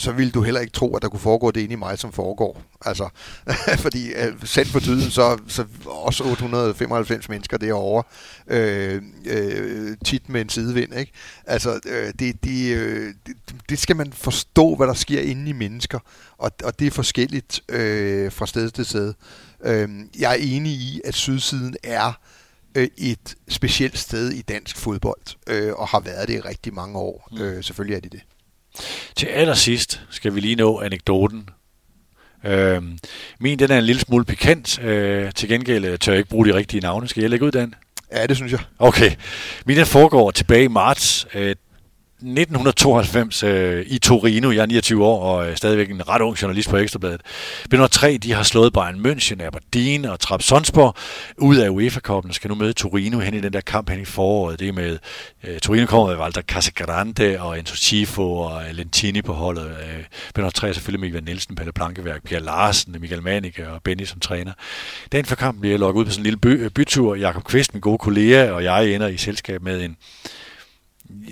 [0.00, 2.12] så ville du heller ikke tro, at der kunne foregå det inde i mig, som
[2.12, 2.62] foregår.
[2.84, 3.08] Altså,
[3.84, 8.02] fordi øh, sendt på tyden, så, så også 895 mennesker derovre,
[8.46, 11.12] øh, øh, tit med en sidevind, ikke?
[11.46, 13.36] Altså, øh, det, de, øh, det,
[13.68, 15.98] det skal man forstå, hvad der sker inde i mennesker,
[16.38, 19.14] og, og det er forskelligt øh, fra sted til sted.
[19.64, 22.12] Øh, jeg er enig i, at sydsiden er
[22.74, 26.98] øh, et specielt sted i dansk fodbold, øh, og har været det i rigtig mange
[26.98, 27.28] år.
[27.32, 27.38] Mm.
[27.38, 28.20] Øh, selvfølgelig er det det.
[29.16, 31.48] Til allersidst skal vi lige nå anekdoten.
[32.44, 32.82] Øh,
[33.40, 34.82] min den er en lille smule pikant.
[34.82, 37.08] Øh, til gengæld øh, tør jeg ikke bruge de rigtige navne.
[37.08, 37.74] Skal jeg lægge ud den?
[38.12, 38.60] Ja, det synes jeg.
[38.78, 39.10] Okay.
[39.66, 41.26] Min den foregår tilbage i marts.
[41.34, 41.56] Øh,
[42.22, 44.50] 1992 øh, i Torino.
[44.50, 47.20] Jeg er 29 år og er stadigvæk en ret ung journalist på Ekstrabladet.
[47.74, 50.96] B3 de har slået Bayern München, Aberdeen og Trabzonspor
[51.38, 54.04] ud af UEFA-koppen og skal nu møde Torino hen i den der kamp hen i
[54.04, 54.60] foråret.
[54.60, 54.98] Det er med
[55.44, 59.66] øh, Torino kommer med Walter Casagrande og Enzo Schifo og øh, Lentini på holdet.
[59.66, 60.04] Øh,
[60.38, 64.52] B3 er selvfølgelig Michael Nielsen, Pelle Plankeværk, Pierre Larsen, Michael Manike og Benny som træner.
[65.12, 67.14] Dagen for kampen bliver jeg lukket ud på sådan en lille by, bytur.
[67.14, 69.96] Jakob Kvist, min gode kollega, og jeg ender i selskab med en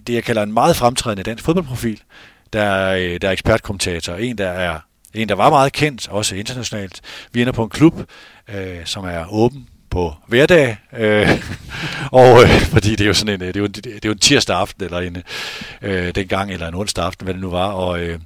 [0.06, 2.02] det, jeg kalder en meget fremtrædende dansk fodboldprofil.
[2.52, 4.80] Der øh, der er ekspertkommentator, en der er
[5.14, 7.00] en, der var meget kendt, også internationalt.
[7.32, 8.00] Vi ender på en klub,
[8.48, 11.44] øh, som er åben på hverdag, øh,
[12.12, 14.12] og øh, fordi det er jo sådan en, øh, det er jo, det er jo
[14.12, 15.22] en tirsdag aften, eller en
[15.82, 18.18] øh, dengang, eller en onsdag aften, hvad det nu var, og øh,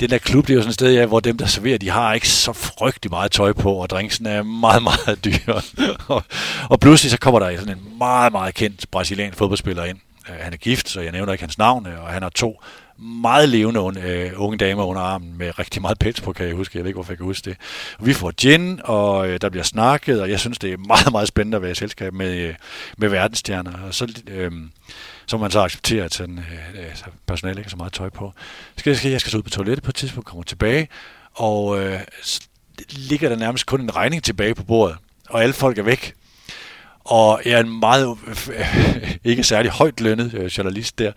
[0.00, 1.90] den der klub, det er jo sådan et sted, ja, hvor dem, der serverer, de
[1.90, 5.60] har ikke så frygtelig meget tøj på, og drinksen er meget, meget dyr.
[6.08, 6.22] og,
[6.70, 9.98] og pludselig så kommer der sådan en meget, meget kendt brasiliansk fodboldspiller ind,
[10.30, 12.60] Øh, han er gift, så jeg nævner ikke hans navn, øh, og han har to
[12.98, 16.78] meget levende uh, unge damer under armen med rigtig meget pels på, kan jeg huske.
[16.78, 17.56] Jeg ved ikke, hvorfor jeg kan huske det.
[18.00, 21.28] Vi får gin, og uh, der bliver snakket, og jeg synes, det er meget, meget
[21.28, 22.54] spændende at være i selskab med, uh,
[22.98, 23.72] med verdensstjerner.
[23.86, 24.52] Og så, uh,
[25.26, 28.32] så må man så acceptere, at sådan, uh, personalet ikke har så meget tøj på.
[28.76, 30.88] Skal, skal, jeg skal så ud på toilettet på et tidspunkt, kommer tilbage,
[31.34, 32.00] og uh,
[32.88, 34.96] ligger der nærmest kun en regning tilbage på bordet,
[35.28, 36.14] og alle folk er væk.
[37.08, 38.18] Og jeg er en meget,
[39.24, 41.12] ikke særlig højt lønnet øh, journalist der,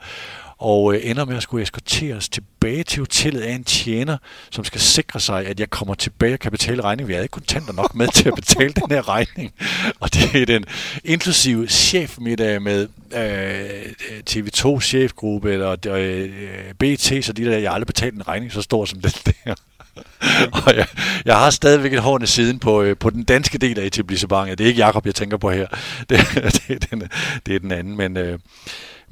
[0.57, 4.18] og øh, ender med at skulle eskorteres tilbage til hotellet af en tjener,
[4.51, 7.07] som skal sikre sig, at jeg kommer tilbage og kan betale regningen.
[7.07, 9.53] Vi havde ikke kontanter nok med til at betale den her regning.
[9.99, 10.65] Og det er den
[11.03, 13.91] inklusive chefmiddag med øh,
[14.30, 18.85] TV2 chefgruppe eller øh, BT, så de der, jeg aldrig betalt en regning så stor
[18.85, 19.11] som den
[19.45, 19.55] der.
[20.65, 20.88] og jeg,
[21.26, 24.57] jeg har stadigvæk et hårdt siden på, øh, på den danske del af etablissementet.
[24.57, 25.68] Det er ikke Jakob jeg tænker på her.
[26.09, 27.09] Det, det, er, den,
[27.45, 28.18] det er den anden, men...
[28.18, 28.39] Øh,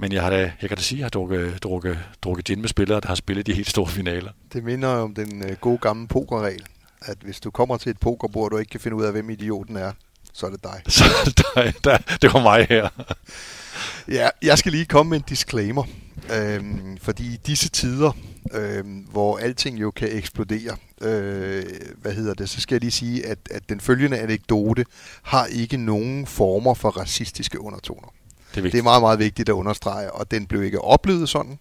[0.01, 2.61] men jeg, har da, jeg kan da sige, at jeg har drukket, drukket, drukket gin
[2.61, 4.31] med spillere, der har spillet de helt store finaler.
[4.53, 6.63] Det minder om den øh, gode gamle pokerregel,
[7.01, 9.29] at hvis du kommer til et pokerbord, og du ikke kan finde ud af, hvem
[9.29, 9.91] idioten er,
[10.33, 10.81] så er det dig.
[10.93, 11.73] Så er det dig.
[11.83, 12.89] Der, det var mig her.
[14.11, 15.83] Ja, jeg skal lige komme med en disclaimer.
[16.33, 18.11] Øhm, fordi i disse tider,
[18.53, 21.63] øhm, hvor alting jo kan eksplodere, øh,
[22.01, 24.85] hvad hedder det, så skal jeg lige sige, at, at den følgende anekdote
[25.21, 28.13] har ikke nogen former for racistiske undertoner.
[28.55, 31.59] Det er, det er meget, meget vigtigt at understrege, og den blev ikke oplevet sådan.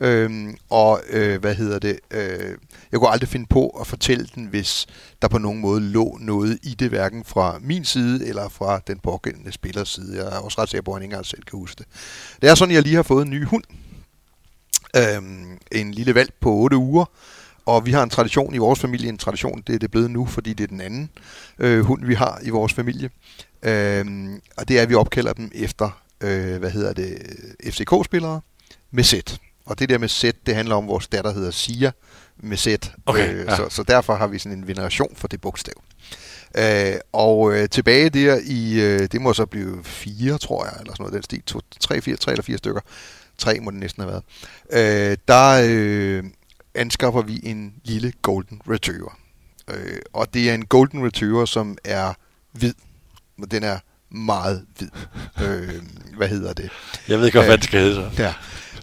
[0.00, 1.98] Øhm, og øh, hvad hedder det?
[2.10, 2.58] Øh,
[2.92, 4.86] jeg kunne aldrig finde på at fortælle den, hvis
[5.22, 8.98] der på nogen måde lå noget i det, hverken fra min side eller fra den
[8.98, 10.16] pågældende spillers side.
[10.16, 11.86] Jeg er også ret sikker på, at han ikke engang selv kan huske det.
[12.42, 13.64] Det er sådan, at jeg lige har fået en ny hund.
[14.96, 17.04] Øhm, en lille valg på 8 uger.
[17.66, 20.26] Og vi har en tradition i vores familie, en tradition, det er det blevet nu,
[20.26, 21.10] fordi det er den anden
[21.58, 23.10] øh, hund, vi har i vores familie.
[23.62, 27.18] Øhm, og det er, at vi opkalder dem efter, øh, hvad hedder det,
[27.64, 28.40] FCK-spillere
[28.90, 29.40] med sæt.
[29.66, 31.92] Og det der med sæt, det handler om, vores datter hedder Sia
[32.36, 32.92] med sæt.
[33.06, 33.56] Okay, øh, ja.
[33.56, 35.74] så, så derfor har vi sådan en veneration for det bogstav.
[36.58, 40.92] Øh, og øh, tilbage der i, øh, det må så blive fire, tror jeg, eller
[40.92, 42.80] sådan noget, den stil, to, tre, fire, tre eller fire stykker,
[43.38, 44.22] tre må det næsten have
[44.70, 46.24] været, øh, der øh,
[46.74, 49.18] anskaffer vi en lille Golden Retriever.
[49.70, 52.14] Øh, og det er en Golden Retriever, som er
[52.52, 52.74] hvid.
[53.50, 53.78] Den er
[54.10, 54.88] meget hvid.
[55.42, 55.82] øh,
[56.16, 56.70] hvad hedder det?
[57.08, 58.22] Jeg ved ikke, hvad øh, det skal hedde så.
[58.22, 58.34] Ja.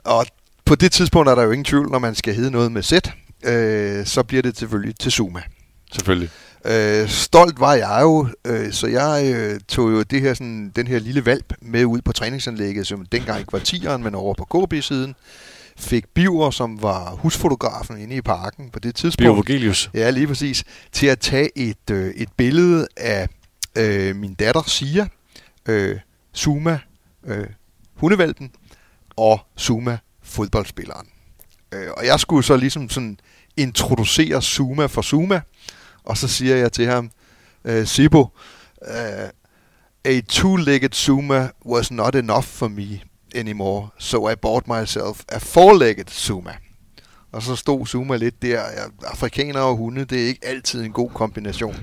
[0.04, 0.26] Og
[0.66, 2.94] på det tidspunkt er der jo ingen tvivl, når man skal hedde noget med Z,
[3.46, 5.42] øh, så bliver det selvfølgelig til Zuma.
[5.92, 6.30] Selvfølgelig.
[6.66, 10.88] Øh, stolt var jeg jo, øh, så jeg øh, tog jo det her, sådan, den
[10.88, 14.46] her lille valp med ud på træningsanlægget, som dengang ikke var tieren, men over på
[14.46, 15.16] KB-siden.
[15.78, 19.18] Fik Biver, som var husfotografen inde i parken på det tidspunkt.
[19.18, 19.90] Biver Vogelius.
[19.94, 20.64] Ja, lige præcis.
[20.92, 23.28] Til at tage et, øh, et billede af
[23.78, 25.08] øh, min datter Sia,
[25.66, 26.00] øh,
[26.34, 26.80] Suma,
[27.26, 27.48] øh,
[27.96, 28.52] hundevalpen,
[29.16, 29.98] og Suma,
[30.34, 31.08] fodboldspilleren.
[31.72, 33.20] Øh, og jeg skulle så ligesom sådan
[33.58, 35.42] introducere Zuma for Zuma,
[36.04, 37.12] og så siger jeg til ham,
[37.66, 38.28] øh, Sibo,
[38.88, 39.30] øh,
[40.06, 43.00] a two-legged Zuma was not enough for me
[43.36, 46.56] anymore, so I bought myself a four-legged Zuma.
[47.34, 48.64] Og så stod Zuma lidt der.
[49.04, 51.76] Afrikanere og hunde, det er ikke altid en god kombination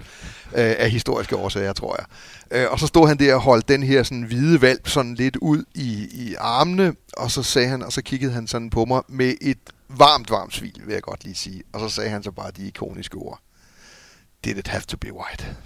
[0.53, 2.07] øh, af historiske årsager, tror jeg.
[2.61, 5.37] Øh, og så stod han der og holdt den her sådan hvide valp sådan lidt
[5.37, 9.03] ud i, i armene, og så sagde han, og så kiggede han sådan på mig
[9.09, 9.59] med et
[9.89, 11.63] varmt, varmt svil, vil jeg godt lige sige.
[11.73, 13.41] Og så sagde han så bare de ikoniske ord.
[14.45, 15.57] Did it have to be white?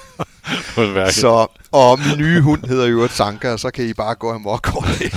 [1.10, 4.32] så, og min nye hund hedder jo et Sanka, og så kan I bare gå
[4.32, 5.12] amok over det.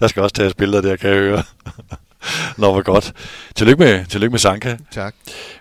[0.00, 1.42] der skal også tages billeder der, kan jeg høre.
[2.56, 3.12] Nå, hvor godt.
[3.54, 4.76] Tillykke med, tillykke med Sanka.
[4.90, 5.14] Tak.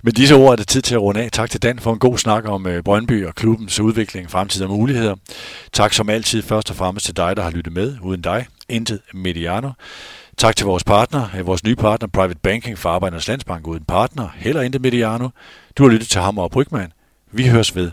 [0.03, 1.31] Med disse ord er det tid til at runde af.
[1.31, 4.69] Tak til Dan for en god snak om uh, Brøndby og klubbens udvikling, fremtid og
[4.69, 5.15] muligheder.
[5.73, 7.97] Tak som altid først og fremmest til dig, der har lyttet med.
[8.01, 9.69] Uden dig intet Mediano.
[10.37, 14.29] Tak til vores partner, øh, vores nye partner, Private Banking for Arbejdernes Landsbank uden partner,
[14.35, 15.29] heller intet Mediano.
[15.77, 16.91] Du har lyttet til Hammer og Brygman.
[17.31, 17.91] Vi høres ved.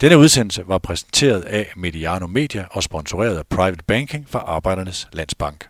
[0.00, 5.66] Denne udsendelse var præsenteret af Mediano Media og sponsoreret af Private Banking for Arbejdernes Landsbank.